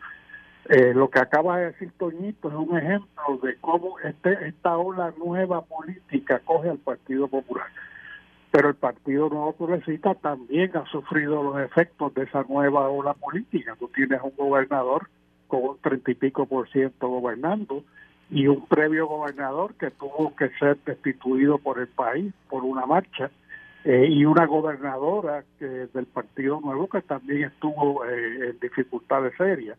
Eh, 0.68 0.94
lo 0.94 1.10
que 1.10 1.18
acaba 1.18 1.58
de 1.58 1.66
decir 1.66 1.90
Toñito 1.98 2.48
es 2.48 2.54
un 2.54 2.78
ejemplo 2.78 3.38
de 3.42 3.56
cómo 3.60 3.98
este, 3.98 4.46
esta 4.46 4.76
ola 4.76 5.12
nueva 5.18 5.62
política 5.62 6.40
coge 6.44 6.70
al 6.70 6.78
Partido 6.78 7.26
Popular. 7.26 7.66
pero 8.52 8.68
el 8.68 8.74
Partido 8.74 9.28
Nuevo 9.30 9.52
Progresista 9.54 10.14
también 10.14 10.76
ha 10.76 10.84
sufrido 10.86 11.42
los 11.42 11.58
efectos 11.58 12.14
de 12.14 12.24
esa 12.24 12.44
nueva 12.48 12.88
ola 12.90 13.14
política. 13.14 13.74
Tú 13.78 13.88
tienes 13.88 14.20
un 14.22 14.34
gobernador 14.36 15.08
con 15.48 15.62
un 15.64 15.78
treinta 15.78 16.10
y 16.10 16.14
pico 16.14 16.46
por 16.46 16.68
ciento 16.68 17.08
gobernando 17.08 17.82
y 18.32 18.46
un 18.46 18.64
previo 18.66 19.06
gobernador 19.06 19.74
que 19.74 19.90
tuvo 19.90 20.34
que 20.34 20.48
ser 20.58 20.78
destituido 20.86 21.58
por 21.58 21.78
el 21.78 21.86
país 21.86 22.32
por 22.48 22.64
una 22.64 22.86
marcha 22.86 23.30
eh, 23.84 24.06
y 24.08 24.24
una 24.24 24.46
gobernadora 24.46 25.44
que, 25.58 25.66
del 25.66 26.06
Partido 26.06 26.58
Nuevo 26.62 26.88
que 26.88 27.02
también 27.02 27.44
estuvo 27.44 28.06
eh, 28.06 28.50
en 28.50 28.58
dificultades 28.58 29.34
serias. 29.36 29.76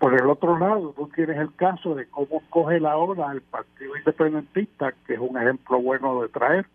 Por 0.00 0.20
el 0.20 0.28
otro 0.28 0.58
lado, 0.58 0.92
tú 0.96 1.08
tienes 1.14 1.38
el 1.38 1.54
caso 1.54 1.94
de 1.94 2.06
cómo 2.06 2.42
coge 2.50 2.80
la 2.80 2.96
ola 2.96 3.30
el 3.30 3.40
Partido 3.40 3.96
Independentista, 3.96 4.92
que 5.06 5.14
es 5.14 5.20
un 5.20 5.40
ejemplo 5.40 5.80
bueno 5.80 6.22
de 6.22 6.28
traer, 6.28 6.66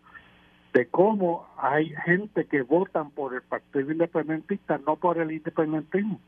de 0.72 0.86
cómo 0.86 1.46
hay 1.58 1.90
gente 2.06 2.46
que 2.46 2.62
votan 2.62 3.10
por 3.10 3.34
el 3.34 3.42
Partido 3.42 3.92
Independentista, 3.92 4.80
no 4.86 4.96
por 4.96 5.18
el 5.18 5.30
independentismo, 5.30 6.18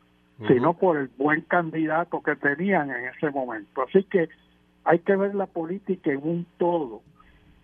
sino 0.47 0.75
por 0.75 0.97
el 0.97 1.09
buen 1.17 1.41
candidato 1.41 2.21
que 2.21 2.35
tenían 2.35 2.91
en 2.91 3.05
ese 3.07 3.31
momento. 3.31 3.81
Así 3.81 4.03
que 4.03 4.29
hay 4.85 4.99
que 4.99 5.15
ver 5.15 5.33
la 5.35 5.47
política 5.47 6.11
en 6.11 6.21
un 6.23 6.45
todo, 6.57 7.01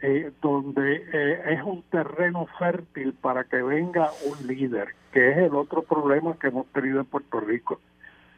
eh, 0.02 0.32
donde 0.42 0.96
eh, 1.14 1.54
es 1.54 1.64
un 1.64 1.84
terreno 1.84 2.48
fértil 2.58 3.14
para 3.14 3.44
que 3.44 3.62
venga 3.62 4.10
un 4.26 4.48
líder, 4.48 4.90
que 5.14 5.30
es 5.30 5.38
el 5.38 5.56
otro 5.56 5.84
problema 5.84 6.36
que 6.40 6.48
hemos 6.48 6.66
tenido 6.68 7.00
en 7.00 7.06
Puerto 7.06 7.40
Rico. 7.40 7.80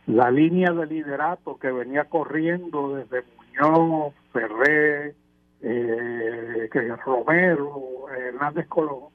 La 0.06 0.30
línea 0.30 0.72
de 0.72 0.86
liderato 0.86 1.58
que 1.58 1.72
venía 1.72 2.04
corriendo 2.06 2.96
desde 2.96 3.24
Muñoz, 3.38 4.14
Ferré, 4.34 5.16
eh, 5.62 6.70
Romero, 7.06 8.10
Hernández 8.10 8.68
Colón, 8.68 9.14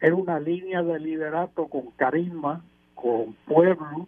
era 0.00 0.14
una 0.14 0.38
línea 0.38 0.80
de 0.84 1.00
liderato 1.00 1.66
con 1.66 1.90
carisma, 1.96 2.62
con 2.94 3.34
pueblo, 3.46 4.06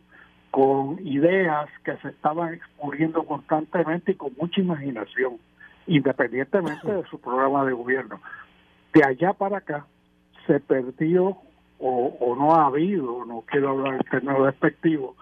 con 0.51 0.99
ideas 1.07 1.69
que 1.85 1.97
se 1.99 2.09
estaban 2.09 2.55
exponiendo 2.55 3.25
constantemente 3.25 4.13
y 4.13 4.15
con 4.17 4.33
mucha 4.39 4.61
imaginación, 4.61 5.39
independientemente 5.87 6.93
de 6.93 7.05
su 7.05 7.21
programa 7.21 7.65
de 7.65 7.73
gobierno. 7.73 8.21
De 8.93 9.05
allá 9.05 9.33
para 9.33 9.59
acá 9.59 9.87
se 10.47 10.59
perdió 10.61 11.39
o, 11.79 12.37
no 12.37 12.55
ha 12.55 12.67
habido, 12.67 13.25
no 13.25 13.43
quiero 13.47 13.71
hablar 13.71 13.95
en 13.95 14.11
términos 14.11 14.47
despectivos, 14.47 15.17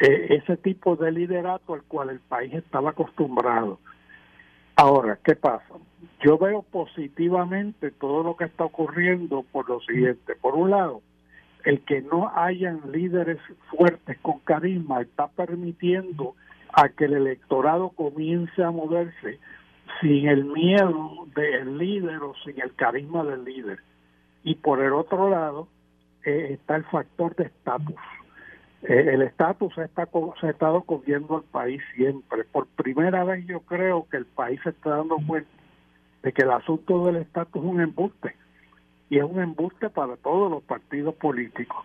eh, 0.00 0.26
ese 0.42 0.56
tipo 0.58 0.96
de 0.96 1.10
liderato 1.10 1.74
al 1.74 1.82
cual 1.82 2.10
el 2.10 2.20
país 2.20 2.52
estaba 2.52 2.90
acostumbrado. 2.90 3.78
Ahora, 4.76 5.18
¿qué 5.24 5.36
pasa? 5.36 5.74
Yo 6.20 6.38
veo 6.38 6.62
positivamente 6.62 7.90
todo 7.92 8.22
lo 8.22 8.36
que 8.36 8.44
está 8.44 8.64
ocurriendo 8.64 9.44
por 9.52 9.68
lo 9.68 9.80
siguiente. 9.80 10.34
Por 10.34 10.54
un 10.54 10.70
lado, 10.70 11.02
el 11.64 11.80
que 11.82 12.02
no 12.02 12.30
hayan 12.34 12.80
líderes 12.90 13.38
fuertes 13.70 14.18
con 14.20 14.40
carisma 14.40 15.02
está 15.02 15.28
permitiendo 15.28 16.34
a 16.72 16.88
que 16.88 17.04
el 17.04 17.14
electorado 17.14 17.90
comience 17.90 18.62
a 18.62 18.70
moverse 18.70 19.38
sin 20.00 20.28
el 20.28 20.44
miedo 20.44 21.26
del 21.34 21.78
líder 21.78 22.22
o 22.22 22.34
sin 22.44 22.60
el 22.60 22.74
carisma 22.74 23.24
del 23.24 23.44
líder. 23.44 23.80
Y 24.42 24.56
por 24.56 24.82
el 24.82 24.92
otro 24.92 25.30
lado 25.30 25.68
eh, 26.24 26.48
está 26.52 26.76
el 26.76 26.84
factor 26.84 27.36
de 27.36 27.44
estatus. 27.44 27.96
Eh, 28.82 29.10
el 29.12 29.22
estatus 29.22 29.76
está, 29.78 30.08
se 30.40 30.46
ha 30.46 30.50
estado 30.50 30.82
cogiendo 30.82 31.36
al 31.36 31.44
país 31.44 31.80
siempre. 31.94 32.44
Por 32.44 32.66
primera 32.66 33.22
vez 33.24 33.46
yo 33.46 33.60
creo 33.60 34.06
que 34.10 34.16
el 34.16 34.26
país 34.26 34.60
se 34.64 34.70
está 34.70 34.90
dando 34.96 35.18
cuenta 35.26 35.50
de 36.22 36.32
que 36.32 36.42
el 36.42 36.50
asunto 36.50 37.04
del 37.04 37.16
estatus 37.16 37.62
es 37.62 37.68
un 37.68 37.80
embuste 37.80 38.41
y 39.12 39.18
es 39.18 39.24
un 39.24 39.42
embuste 39.42 39.90
para 39.90 40.16
todos 40.16 40.50
los 40.50 40.62
partidos 40.62 41.14
políticos. 41.16 41.84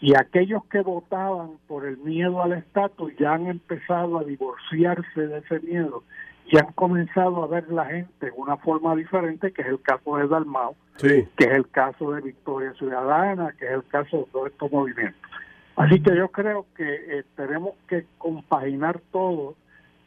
Y 0.00 0.16
aquellos 0.16 0.64
que 0.66 0.82
votaban 0.82 1.58
por 1.66 1.84
el 1.84 1.98
miedo 1.98 2.40
al 2.40 2.52
estatus 2.52 3.12
ya 3.18 3.32
han 3.32 3.48
empezado 3.48 4.20
a 4.20 4.22
divorciarse 4.22 5.20
de 5.26 5.38
ese 5.38 5.58
miedo 5.66 6.04
y 6.46 6.58
han 6.58 6.70
comenzado 6.74 7.42
a 7.42 7.48
ver 7.48 7.68
la 7.72 7.86
gente 7.86 8.26
de 8.26 8.32
una 8.36 8.56
forma 8.56 8.94
diferente, 8.94 9.52
que 9.52 9.62
es 9.62 9.68
el 9.68 9.82
caso 9.82 10.16
de 10.16 10.28
Dalmau, 10.28 10.76
que 11.00 11.26
es 11.38 11.50
el 11.50 11.68
caso 11.70 12.12
de 12.12 12.20
Victoria 12.20 12.72
Ciudadana, 12.74 13.52
que 13.58 13.66
es 13.66 13.72
el 13.72 13.84
caso 13.88 14.18
de 14.18 14.24
todos 14.30 14.52
estos 14.52 14.70
movimientos. 14.70 15.30
Así 15.74 16.00
que 16.00 16.16
yo 16.16 16.28
creo 16.28 16.66
que 16.76 16.84
eh, 16.84 17.24
tenemos 17.34 17.72
que 17.88 18.06
compaginar 18.16 19.00
todo 19.10 19.56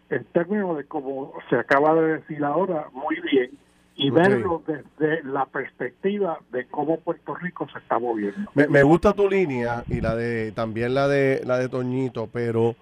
en 0.10 0.24
términos 0.32 0.78
de, 0.78 0.86
como 0.86 1.34
se 1.50 1.58
acaba 1.58 1.94
de 1.96 2.20
decir 2.20 2.42
ahora, 2.46 2.88
muy 2.94 3.20
bien, 3.20 3.52
y 3.96 4.10
verlo 4.10 4.64
desde 4.66 5.24
la 5.24 5.46
perspectiva 5.46 6.40
de 6.52 6.66
cómo 6.68 7.00
Puerto 7.00 7.36
Rico 7.36 7.68
se 7.72 7.80
está 7.80 8.00
moviendo. 8.00 8.50
Me, 8.56 8.84
gusta 8.84 9.14
tu 9.14 9.30
línea 9.30 9.84
y 9.88 10.02
la 10.02 10.16
de 10.16 10.52
también 10.52 10.94
la 10.94 11.08
de 11.08 11.42
la 11.46 11.58
de 11.58 11.70
Toñito, 11.70 12.28
pero 12.32 12.76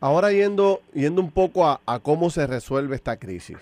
ahora 0.00 0.32
yendo 0.32 0.80
yendo 0.92 1.20
un 1.20 1.30
poco 1.30 1.66
a, 1.66 1.80
a 1.86 1.98
cómo 1.98 2.30
se 2.30 2.46
resuelve 2.46 2.94
esta 2.94 3.16
crisis, 3.16 3.58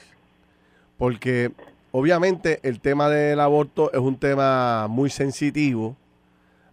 porque 0.99 1.53
obviamente 1.93 2.61
el 2.63 2.81
tema 2.81 3.09
del 3.09 3.41
aborto 3.41 3.91
es 3.93 4.01
un 4.01 4.19
tema 4.19 4.87
muy 4.89 5.09
sensitivo, 5.09 5.97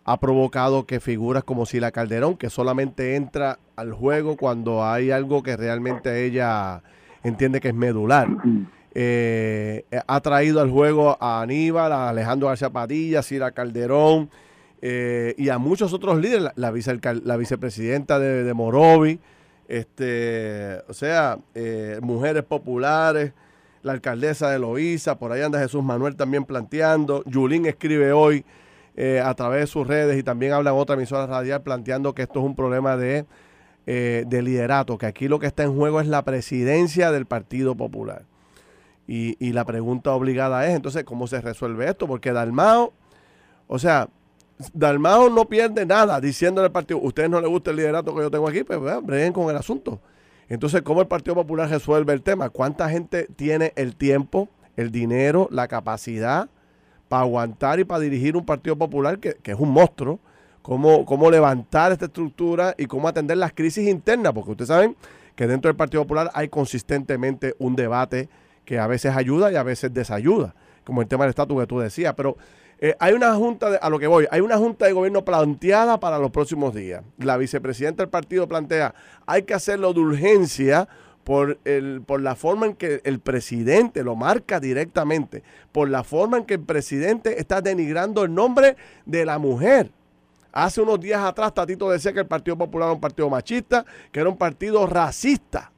ha 0.04 0.20
provocado 0.20 0.86
que 0.86 1.00
figuras 1.00 1.44
como 1.44 1.66
Sila 1.66 1.92
Calderón, 1.92 2.36
que 2.36 2.50
solamente 2.50 3.16
entra 3.16 3.60
al 3.76 3.94
juego 3.94 4.36
cuando 4.36 4.84
hay 4.84 5.12
algo 5.12 5.44
que 5.44 5.56
realmente 5.56 6.26
ella 6.26 6.82
entiende 7.24 7.62
que 7.62 7.70
es 7.70 7.76
medular. 7.76 8.28
Eh, 8.96 9.86
ha 10.08 10.22
traído 10.22 10.62
al 10.62 10.72
juego 10.72 11.18
a 11.20 11.42
Aníbal, 11.42 11.92
a 11.92 12.10
Alejandro 12.10 12.48
García 12.48 12.72
Padilla, 12.72 13.20
a 13.20 13.24
Cira 13.24 13.52
Calderón 13.52 14.30
eh, 14.82 15.36
y 15.38 15.50
a 15.50 15.58
muchos 15.60 15.94
otros 15.94 16.20
líderes, 16.20 16.52
la, 16.56 17.38
vicepresidenta 17.38 18.18
de, 18.18 18.44
de, 18.44 18.54
Morovi, 18.54 19.20
este, 19.68 20.80
o 20.88 20.94
sea, 20.94 21.38
eh, 21.54 22.00
mujeres 22.02 22.44
populares, 22.44 23.34
la 23.84 23.92
alcaldesa 23.92 24.50
de 24.50 24.58
Loíza, 24.58 25.20
por 25.20 25.32
ahí 25.32 25.42
anda 25.42 25.60
Jesús 25.60 25.84
Manuel 25.84 26.16
también 26.16 26.46
planteando, 26.46 27.24
Yulín 27.26 27.66
escribe 27.66 28.12
hoy 28.12 28.44
a 29.24 29.34
través 29.34 29.62
de 29.62 29.68
sus 29.68 29.88
redes 29.88 30.20
y 30.20 30.24
también 30.24 30.52
habla 30.52 30.72
en 30.72 30.76
otra 30.76 30.96
emisora 30.96 31.26
radial 31.26 31.62
planteando 31.62 32.14
que 32.14 32.24
esto 32.24 32.40
es 32.40 32.46
un 32.46 32.54
problema 32.54 32.98
de, 32.98 33.26
de 33.86 34.42
liderato, 34.42 34.98
que 34.98 35.06
aquí 35.06 35.30
lo 35.30 35.40
que 35.40 35.48
está 35.48 35.64
en 35.64 35.74
juego 35.74 36.02
es 36.02 36.08
la 36.08 36.26
presidencia 36.26 37.10
del 37.14 37.26
Partido 37.26 37.76
Popular. 37.76 38.24
Y, 39.12 39.54
la 39.54 39.66
pregunta 39.66 40.14
obligada 40.14 40.68
es, 40.68 40.76
entonces, 40.76 41.04
¿cómo 41.04 41.26
se 41.26 41.42
resuelve 41.42 41.90
esto? 41.90 42.06
Porque 42.06 42.32
Dalmao, 42.32 42.94
o 43.66 43.80
sea, 43.80 44.08
Dalmao 44.72 45.32
no 45.32 45.46
pierde 45.46 45.84
nada 45.84 46.22
diciéndole 46.22 46.68
al 46.68 46.72
partido, 46.72 47.00
ustedes 47.00 47.28
no 47.28 47.42
les 47.42 47.50
gusta 47.50 47.72
el 47.72 47.78
liderato 47.78 48.14
que 48.14 48.22
yo 48.22 48.30
tengo 48.30 48.48
aquí, 48.48 48.64
pues 48.64 48.80
vean, 48.80 49.34
con 49.34 49.50
el 49.50 49.58
asunto. 49.58 50.00
Entonces, 50.48 50.84
¿cómo 50.84 51.02
el 51.02 51.08
Partido 51.08 51.34
Popular 51.34 51.68
resuelve 51.68 52.14
el 52.14 52.22
tema? 52.22 52.52
¿Cuánta 52.52 52.88
gente 52.88 53.28
tiene 53.36 53.74
el 53.76 53.96
tiempo, 53.96 54.48
el 54.78 54.92
dinero, 54.92 55.48
la 55.52 55.68
capacidad 55.68 56.48
para 57.08 57.24
aguantar 57.24 57.80
y 57.80 57.86
para 57.86 58.02
dirigir 58.02 58.38
un 58.38 58.46
Partido 58.46 58.76
Popular 58.76 59.18
que, 59.18 59.34
que 59.42 59.54
es 59.54 59.60
un 59.60 59.72
monstruo? 59.72 60.20
¿Cómo, 60.62 61.04
¿Cómo 61.06 61.32
levantar 61.32 61.92
esta 61.92 62.06
estructura 62.06 62.76
y 62.78 62.86
cómo 62.86 63.08
atender 63.08 63.38
las 63.38 63.54
crisis 63.54 63.88
internas? 63.88 64.34
Porque 64.34 64.52
ustedes 64.52 64.68
saben 64.68 64.96
que 65.36 65.48
dentro 65.48 65.68
del 65.70 65.78
Partido 65.78 66.04
Popular 66.04 66.30
hay 66.36 66.48
consistentemente 66.50 67.56
un 67.58 67.76
debate 67.76 68.30
que 68.70 68.78
a 68.78 68.86
veces 68.86 69.16
ayuda 69.16 69.52
y 69.52 69.56
a 69.56 69.64
veces 69.64 69.92
desayuda, 69.92 70.54
como 70.84 71.02
el 71.02 71.08
tema 71.08 71.24
del 71.24 71.32
estatus 71.32 71.60
que 71.60 71.66
tú 71.66 71.80
decías. 71.80 72.14
Pero 72.14 72.38
eh, 72.78 72.96
hay 73.00 73.14
una 73.14 73.34
junta, 73.34 73.72
de, 73.72 73.80
a 73.82 73.90
lo 73.90 73.98
que 73.98 74.06
voy, 74.06 74.28
hay 74.30 74.42
una 74.42 74.58
junta 74.58 74.86
de 74.86 74.92
gobierno 74.92 75.26
planteada 75.26 76.00
para 76.00 76.20
los 76.20 76.30
próximos 76.30 76.76
días. 76.76 77.04
La 77.18 77.38
vicepresidenta 77.38 78.04
del 78.04 78.12
partido 78.12 78.48
plantea, 78.48 78.94
hay 79.26 79.42
que 79.42 79.56
hacerlo 79.56 79.92
de 79.92 80.02
urgencia 80.02 80.88
por, 81.24 81.58
el, 81.66 82.04
por 82.06 82.22
la 82.22 82.36
forma 82.36 82.68
en 82.68 82.76
que 82.76 83.02
el 83.06 83.20
presidente 83.20 84.04
lo 84.04 84.16
marca 84.16 84.60
directamente, 84.60 85.42
por 85.72 85.90
la 85.90 86.04
forma 86.04 86.38
en 86.38 86.46
que 86.46 86.54
el 86.54 86.64
presidente 86.64 87.42
está 87.42 87.62
denigrando 87.62 88.24
el 88.24 88.36
nombre 88.36 88.78
de 89.04 89.26
la 89.26 89.40
mujer. 89.40 89.90
Hace 90.52 90.82
unos 90.82 91.00
días 91.00 91.24
atrás 91.24 91.56
Tatito 91.56 91.90
decía 91.90 92.14
que 92.14 92.20
el 92.20 92.28
Partido 92.28 92.56
Popular 92.56 92.90
era 92.90 92.94
un 92.94 93.02
partido 93.02 93.32
machista, 93.32 93.84
que 94.12 94.20
era 94.20 94.30
un 94.30 94.38
partido 94.38 94.86
racista. 94.86 95.72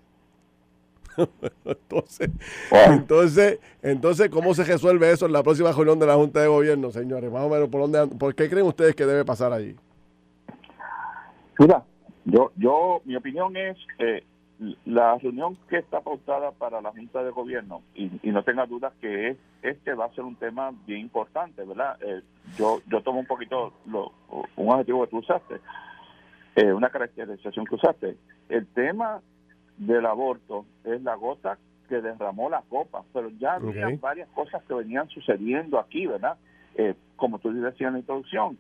entonces, 1.66 2.30
entonces, 2.72 3.60
entonces, 3.82 4.30
¿cómo 4.30 4.54
se 4.54 4.64
resuelve 4.64 5.12
eso 5.12 5.26
en 5.26 5.34
la 5.34 5.44
próxima 5.44 5.72
reunión 5.72 6.00
de 6.00 6.08
la 6.08 6.16
Junta 6.16 6.42
de 6.42 6.48
Gobierno, 6.48 6.92
señores? 6.92 7.32
Más 7.32 7.44
o 7.44 7.50
menos, 7.50 7.70
¿por, 7.70 7.82
dónde, 7.82 8.08
¿por 8.18 8.36
qué 8.36 8.50
creen 8.50 8.66
ustedes 8.66 8.96
que 8.96 9.06
debe 9.06 9.26
pasar 9.26 9.54
allí? 9.54 9.76
Mira, 11.60 11.84
yo, 12.26 12.52
yo, 12.56 13.02
mi 13.06 13.16
opinión 13.16 13.56
es 13.58 13.78
que 13.98 14.24
la 14.86 15.18
reunión 15.18 15.58
que 15.70 15.78
está 15.78 16.02
pautada 16.02 16.52
para 16.52 16.82
la 16.82 16.92
Junta 16.92 17.24
de 17.24 17.32
Gobierno, 17.32 17.82
y, 17.96 18.12
no 18.24 18.44
tenga 18.44 18.66
dudas 18.66 18.94
que 19.02 19.30
es 19.30 19.38
este 19.64 19.94
va 19.94 20.06
a 20.06 20.14
ser 20.14 20.24
un 20.24 20.36
tema 20.36 20.72
bien 20.86 21.02
importante, 21.02 21.64
¿verdad? 21.64 21.98
Eh, 22.02 22.22
yo, 22.58 22.80
yo 22.88 23.02
tomo 23.02 23.20
un 23.20 23.26
poquito 23.26 23.74
lo, 23.88 24.12
un 24.56 24.74
adjetivo 24.74 25.04
que 25.04 25.12
tú 25.12 25.18
usaste, 25.18 25.56
eh, 26.56 26.74
una 26.74 26.90
caracterización 26.90 27.66
que 27.66 27.76
usaste. 27.76 28.18
El 28.50 28.68
tema 28.68 29.22
del 29.78 30.06
aborto 30.06 30.66
es 30.84 31.02
la 31.02 31.16
gota 31.16 31.58
que 31.90 32.02
derramó 32.02 32.50
la 32.50 32.64
copa, 32.70 33.04
pero 33.14 33.30
ya 33.40 33.56
había 33.56 33.90
varias 34.00 34.30
cosas 34.30 34.64
que 34.64 34.74
venían 34.74 35.10
sucediendo 35.10 35.80
aquí, 35.80 36.08
¿verdad? 36.08 36.38
Eh, 36.76 36.96
como 37.16 37.40
tú 37.40 37.52
decías 37.52 37.88
en 37.88 37.94
la 37.94 38.00
introducción, 38.00 38.58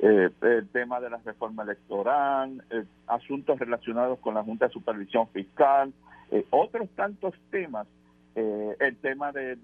eh, 0.00 0.28
el 0.42 0.68
tema 0.68 1.00
de 1.00 1.08
la 1.08 1.18
reforma 1.18 1.62
electoral, 1.62 2.62
eh, 2.70 2.84
asuntos 3.06 3.58
relacionados 3.58 4.18
con 4.18 4.34
la 4.34 4.42
Junta 4.42 4.66
de 4.66 4.72
Supervisión 4.72 5.28
Fiscal, 5.28 5.92
eh, 6.30 6.44
otros 6.50 6.88
tantos 6.90 7.34
temas, 7.50 7.86
el 8.34 8.96
tema 8.96 9.30
del, 9.30 9.58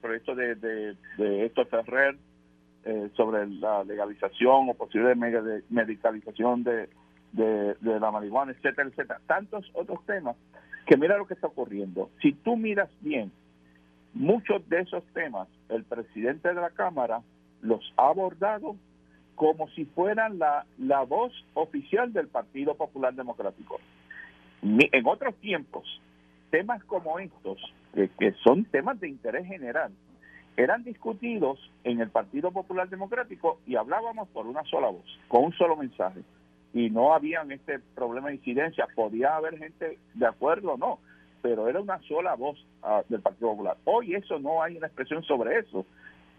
proyecto 0.00 0.34
de, 0.34 0.54
de, 0.54 0.96
de 1.18 1.44
Héctor 1.44 1.66
Ferrer 1.66 2.16
sobre 3.14 3.46
la 3.46 3.84
legalización 3.84 4.70
o 4.70 4.74
posible 4.74 5.14
medicalización 5.14 6.64
de, 6.64 6.88
de, 7.34 7.76
la 7.82 8.10
marihuana, 8.10 8.52
etcétera, 8.52 8.88
etcétera, 8.88 9.20
tantos 9.26 9.70
otros 9.74 10.04
temas 10.06 10.36
que 10.86 10.96
mira 10.96 11.18
lo 11.18 11.26
que 11.26 11.34
está 11.34 11.48
ocurriendo. 11.48 12.10
Si 12.22 12.32
tú 12.32 12.56
miras 12.56 12.90
bien, 13.00 13.32
muchos 14.12 14.68
de 14.68 14.80
esos 14.80 15.04
temas 15.12 15.48
el 15.68 15.84
presidente 15.84 16.48
de 16.48 16.54
la 16.54 16.70
Cámara 16.70 17.22
los 17.62 17.80
ha 17.96 18.08
abordado 18.08 18.76
como 19.34 19.68
si 19.70 19.84
fueran 19.84 20.38
la, 20.38 20.64
la 20.78 21.02
voz 21.02 21.32
oficial 21.54 22.12
del 22.12 22.28
Partido 22.28 22.76
Popular 22.76 23.14
Democrático. 23.14 23.80
En 24.62 25.06
otros 25.06 25.34
tiempos, 25.36 25.84
temas 26.50 26.82
como 26.84 27.18
estos, 27.18 27.58
que, 27.92 28.32
son 28.44 28.64
temas 28.66 29.00
de 29.00 29.08
interés 29.08 29.46
general, 29.46 29.92
eran 30.56 30.84
discutidos 30.84 31.58
en 31.82 32.00
el 32.00 32.10
Partido 32.10 32.52
Popular 32.52 32.88
Democrático 32.88 33.58
y 33.66 33.74
hablábamos 33.74 34.28
por 34.28 34.46
una 34.46 34.62
sola 34.64 34.88
voz, 34.88 35.04
con 35.26 35.44
un 35.46 35.52
solo 35.54 35.76
mensaje. 35.76 36.20
Y 36.74 36.90
no 36.90 37.14
había 37.14 37.42
este 37.48 37.78
problema 37.94 38.28
de 38.28 38.34
incidencia. 38.34 38.86
Podía 38.94 39.36
haber 39.36 39.56
gente 39.56 39.98
de 40.12 40.26
acuerdo 40.26 40.72
o 40.72 40.76
no, 40.76 40.98
pero 41.40 41.68
era 41.68 41.80
una 41.80 42.00
sola 42.02 42.34
voz 42.34 42.62
ah, 42.82 43.02
del 43.08 43.22
Partido 43.22 43.52
Popular. 43.52 43.78
Hoy 43.84 44.14
eso 44.14 44.38
no 44.38 44.62
hay 44.62 44.76
una 44.76 44.88
expresión 44.88 45.22
sobre 45.22 45.60
eso. 45.60 45.86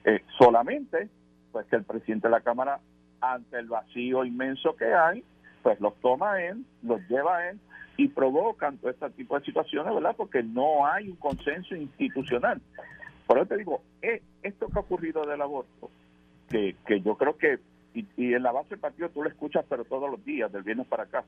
Eh, 0.04 0.22
solamente 0.38 1.10
pues 1.56 1.66
que 1.68 1.78
el 1.78 1.84
presidente 1.86 2.28
de 2.28 2.32
la 2.34 2.42
Cámara, 2.42 2.82
ante 3.22 3.58
el 3.58 3.68
vacío 3.68 4.26
inmenso 4.26 4.76
que 4.76 4.94
hay, 4.94 5.24
pues 5.64 5.80
los 5.80 5.96
toma 6.02 6.44
él, 6.44 6.66
los 6.84 7.00
lleva 7.08 7.48
él 7.50 7.60
y 7.96 8.10
provocan 8.10 8.78
todo 8.78 8.92
este 8.92 9.10
tipo 9.12 9.40
de 9.40 9.46
situaciones, 9.46 9.94
¿verdad? 9.94 10.16
Porque 10.18 10.44
no 10.44 10.86
hay 10.86 11.08
un 11.08 11.16
consenso 11.16 11.76
institucional. 11.76 12.62
Por 13.26 13.38
eso 13.38 13.48
te 13.48 13.58
digo, 13.58 13.82
eh, 14.02 14.22
esto 14.44 14.68
que 14.68 14.78
ha 14.78 14.82
ocurrido 14.82 15.26
del 15.26 15.42
aborto, 15.42 15.90
que, 16.50 16.76
que 16.86 17.00
yo 17.00 17.16
creo 17.16 17.38
que, 17.38 17.60
y, 17.96 18.34
en 18.34 18.44
la 18.44 18.52
base 18.52 18.70
del 18.72 18.80
partido 18.80 19.10
tú 19.10 19.24
lo 19.24 19.30
escuchas, 19.30 19.66
pero 19.70 19.86
todos 19.86 20.10
los 20.12 20.24
días, 20.26 20.52
del 20.52 20.64
viernes 20.64 20.88
para 20.88 21.04
acá, 21.04 21.24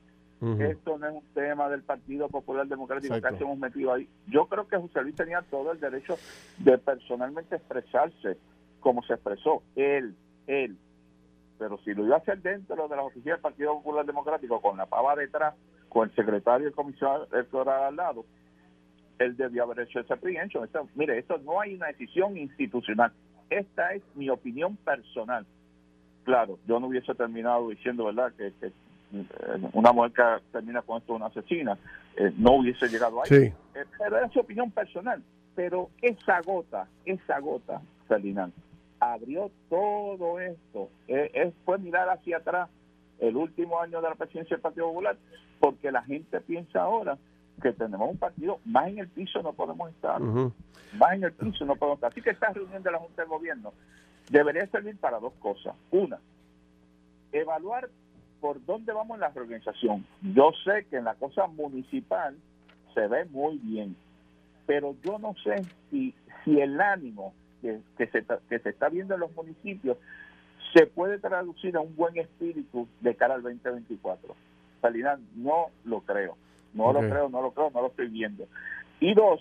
esto 0.60 0.98
no 0.98 1.08
es 1.08 1.14
un 1.14 1.34
tema 1.34 1.68
del 1.68 1.82
Partido 1.82 2.28
Popular 2.28 2.66
Democrático 2.68 3.14
que 3.20 3.42
hemos 3.42 3.58
metido 3.58 3.92
ahí. 3.92 4.08
Yo 4.28 4.46
creo 4.46 4.68
que 4.68 4.76
José 4.76 5.02
Luis 5.02 5.16
tenía 5.16 5.42
todo 5.42 5.72
el 5.72 5.80
derecho 5.80 6.16
de 6.58 6.78
personalmente 6.78 7.56
expresarse 7.56 8.36
como 8.78 9.02
se 9.02 9.14
expresó, 9.14 9.62
él, 9.74 10.14
él. 10.46 10.76
Pero 11.58 11.78
si 11.78 11.92
lo 11.92 12.06
iba 12.06 12.16
a 12.16 12.18
hacer 12.20 12.40
dentro 12.40 12.86
de 12.86 12.94
la 12.94 13.02
oficina 13.02 13.32
del 13.32 13.42
Partido 13.42 13.74
Popular 13.74 14.06
Democrático, 14.06 14.60
con 14.60 14.76
la 14.76 14.86
pava 14.86 15.16
detrás, 15.16 15.54
con 15.88 16.08
el 16.08 16.14
secretario 16.14 16.68
de 16.68 16.72
comisión 16.72 17.22
electoral 17.32 17.82
al 17.82 17.96
lado, 17.96 18.24
él 19.18 19.36
debió 19.36 19.64
haber 19.64 19.80
hecho 19.80 19.98
ese 19.98 20.16
prevention. 20.16 20.68
mire, 20.94 21.18
esto 21.18 21.38
no 21.38 21.60
hay 21.60 21.74
una 21.74 21.88
decisión 21.88 22.36
institucional. 22.36 23.12
Esta 23.50 23.94
es 23.94 24.02
mi 24.14 24.30
opinión 24.30 24.76
personal. 24.76 25.44
Claro, 26.28 26.58
yo 26.66 26.78
no 26.78 26.88
hubiese 26.88 27.14
terminado 27.14 27.70
diciendo, 27.70 28.04
¿verdad?, 28.04 28.30
que, 28.36 28.48
eh, 28.60 28.70
una 29.72 29.92
mujer 29.92 30.12
que 30.12 30.22
termina 30.52 30.82
con 30.82 30.98
esto 30.98 31.14
una 31.14 31.24
asesina. 31.24 31.78
Eh, 32.18 32.30
no 32.36 32.56
hubiese 32.56 32.86
llegado 32.86 33.22
ahí. 33.22 33.30
Eh, 33.34 33.54
pero 33.98 34.18
era 34.18 34.28
su 34.28 34.40
opinión 34.40 34.70
personal. 34.70 35.22
Pero 35.54 35.88
esa 36.02 36.42
gota, 36.42 36.86
esa 37.06 37.38
gota, 37.38 37.80
Ferdinand, 38.08 38.52
abrió 39.00 39.50
todo 39.70 40.38
esto. 40.38 40.90
Es, 41.06 41.54
fue 41.64 41.78
mirar 41.78 42.10
hacia 42.10 42.36
atrás 42.36 42.68
el 43.20 43.34
último 43.34 43.80
año 43.80 44.02
de 44.02 44.10
la 44.10 44.14
presidencia 44.14 44.54
del 44.54 44.60
Partido 44.60 44.88
Popular, 44.88 45.16
porque 45.58 45.90
la 45.90 46.02
gente 46.02 46.42
piensa 46.42 46.82
ahora 46.82 47.16
que 47.62 47.72
tenemos 47.72 48.10
un 48.10 48.18
partido, 48.18 48.60
más 48.66 48.88
en 48.88 48.98
el 48.98 49.08
piso 49.08 49.42
no 49.42 49.54
podemos 49.54 49.90
estar, 49.90 50.20
más 50.20 51.12
en 51.14 51.24
el 51.24 51.32
piso 51.32 51.64
no 51.64 51.74
podemos 51.74 51.96
estar. 51.96 52.12
Así 52.12 52.20
que 52.20 52.30
esta 52.30 52.52
reunión 52.52 52.82
de 52.82 52.90
la 52.92 52.98
Junta 52.98 53.22
de 53.22 53.28
Gobierno 53.28 53.72
debería 54.30 54.66
servir 54.66 54.96
para 54.98 55.18
dos 55.18 55.32
cosas. 55.34 55.74
Una, 55.90 56.18
evaluar 57.32 57.88
por 58.40 58.64
dónde 58.64 58.92
vamos 58.92 59.16
en 59.16 59.20
la 59.20 59.30
reorganización. 59.30 60.06
Yo 60.22 60.52
sé 60.64 60.86
que 60.88 60.96
en 60.96 61.04
la 61.04 61.14
cosa 61.14 61.46
municipal 61.46 62.36
se 62.94 63.06
ve 63.06 63.24
muy 63.26 63.58
bien, 63.58 63.96
pero 64.66 64.94
yo 65.04 65.18
no 65.18 65.34
sé 65.42 65.64
si, 65.90 66.14
si 66.44 66.60
el 66.60 66.80
ánimo 66.80 67.34
que, 67.60 67.80
se, 67.96 68.24
que 68.48 68.58
se 68.60 68.68
está 68.68 68.88
viendo 68.88 69.14
en 69.14 69.20
los 69.20 69.34
municipios 69.34 69.98
se 70.72 70.86
puede 70.86 71.18
traducir 71.18 71.76
a 71.76 71.80
un 71.80 71.96
buen 71.96 72.16
espíritu 72.18 72.86
de 73.00 73.14
cara 73.14 73.34
al 73.34 73.42
2024. 73.42 74.34
Salina, 74.80 75.18
no 75.34 75.66
lo 75.84 76.00
creo. 76.02 76.36
No 76.74 76.92
lo 76.92 77.00
creo, 77.00 77.28
no 77.28 77.42
lo 77.42 77.52
creo, 77.52 77.70
no 77.72 77.80
lo 77.80 77.86
estoy 77.88 78.08
viendo. 78.08 78.46
Y 79.00 79.14
dos, 79.14 79.40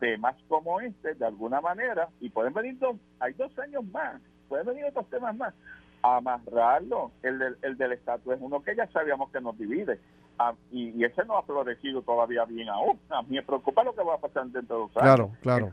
temas 0.00 0.34
como 0.48 0.80
este, 0.80 1.14
de 1.14 1.26
alguna 1.26 1.60
manera, 1.60 2.08
y 2.20 2.30
pueden 2.30 2.52
venir 2.52 2.76
dos, 2.78 2.96
hay 3.20 3.32
dos 3.34 3.56
años 3.60 3.84
más, 3.92 4.20
pueden 4.48 4.66
venir 4.66 4.86
otros 4.86 5.08
temas 5.10 5.36
más, 5.36 5.54
amarrarlo. 6.02 7.12
El 7.22 7.38
del, 7.38 7.56
el 7.62 7.76
del 7.76 7.92
estatus 7.92 8.34
es 8.34 8.40
uno 8.40 8.60
que 8.62 8.74
ya 8.74 8.88
sabíamos 8.88 9.30
que 9.30 9.40
nos 9.40 9.56
divide. 9.56 10.00
Ah, 10.38 10.54
y, 10.72 11.04
ese 11.04 11.24
no 11.26 11.36
ha 11.36 11.42
florecido 11.42 12.00
todavía 12.00 12.46
bien 12.46 12.70
aún. 12.70 12.98
A 13.10 13.20
mí 13.22 13.36
me 13.36 13.42
preocupa 13.42 13.84
lo 13.84 13.94
que 13.94 14.02
va 14.02 14.14
a 14.14 14.18
pasar 14.18 14.46
dentro 14.46 14.76
de 14.76 14.82
dos 14.82 14.96
años. 14.96 15.30
Claro, 15.42 15.42
claro. 15.42 15.68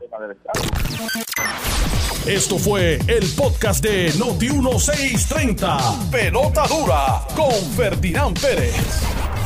Esto 2.26 2.58
fue 2.58 2.98
el 3.08 3.24
podcast 3.34 3.82
de 3.82 4.10
Noti1630. 4.10 6.10
Pelota 6.10 6.64
dura 6.68 7.22
con 7.34 7.54
Ferdinand 7.74 8.38
Pérez. 8.38 9.17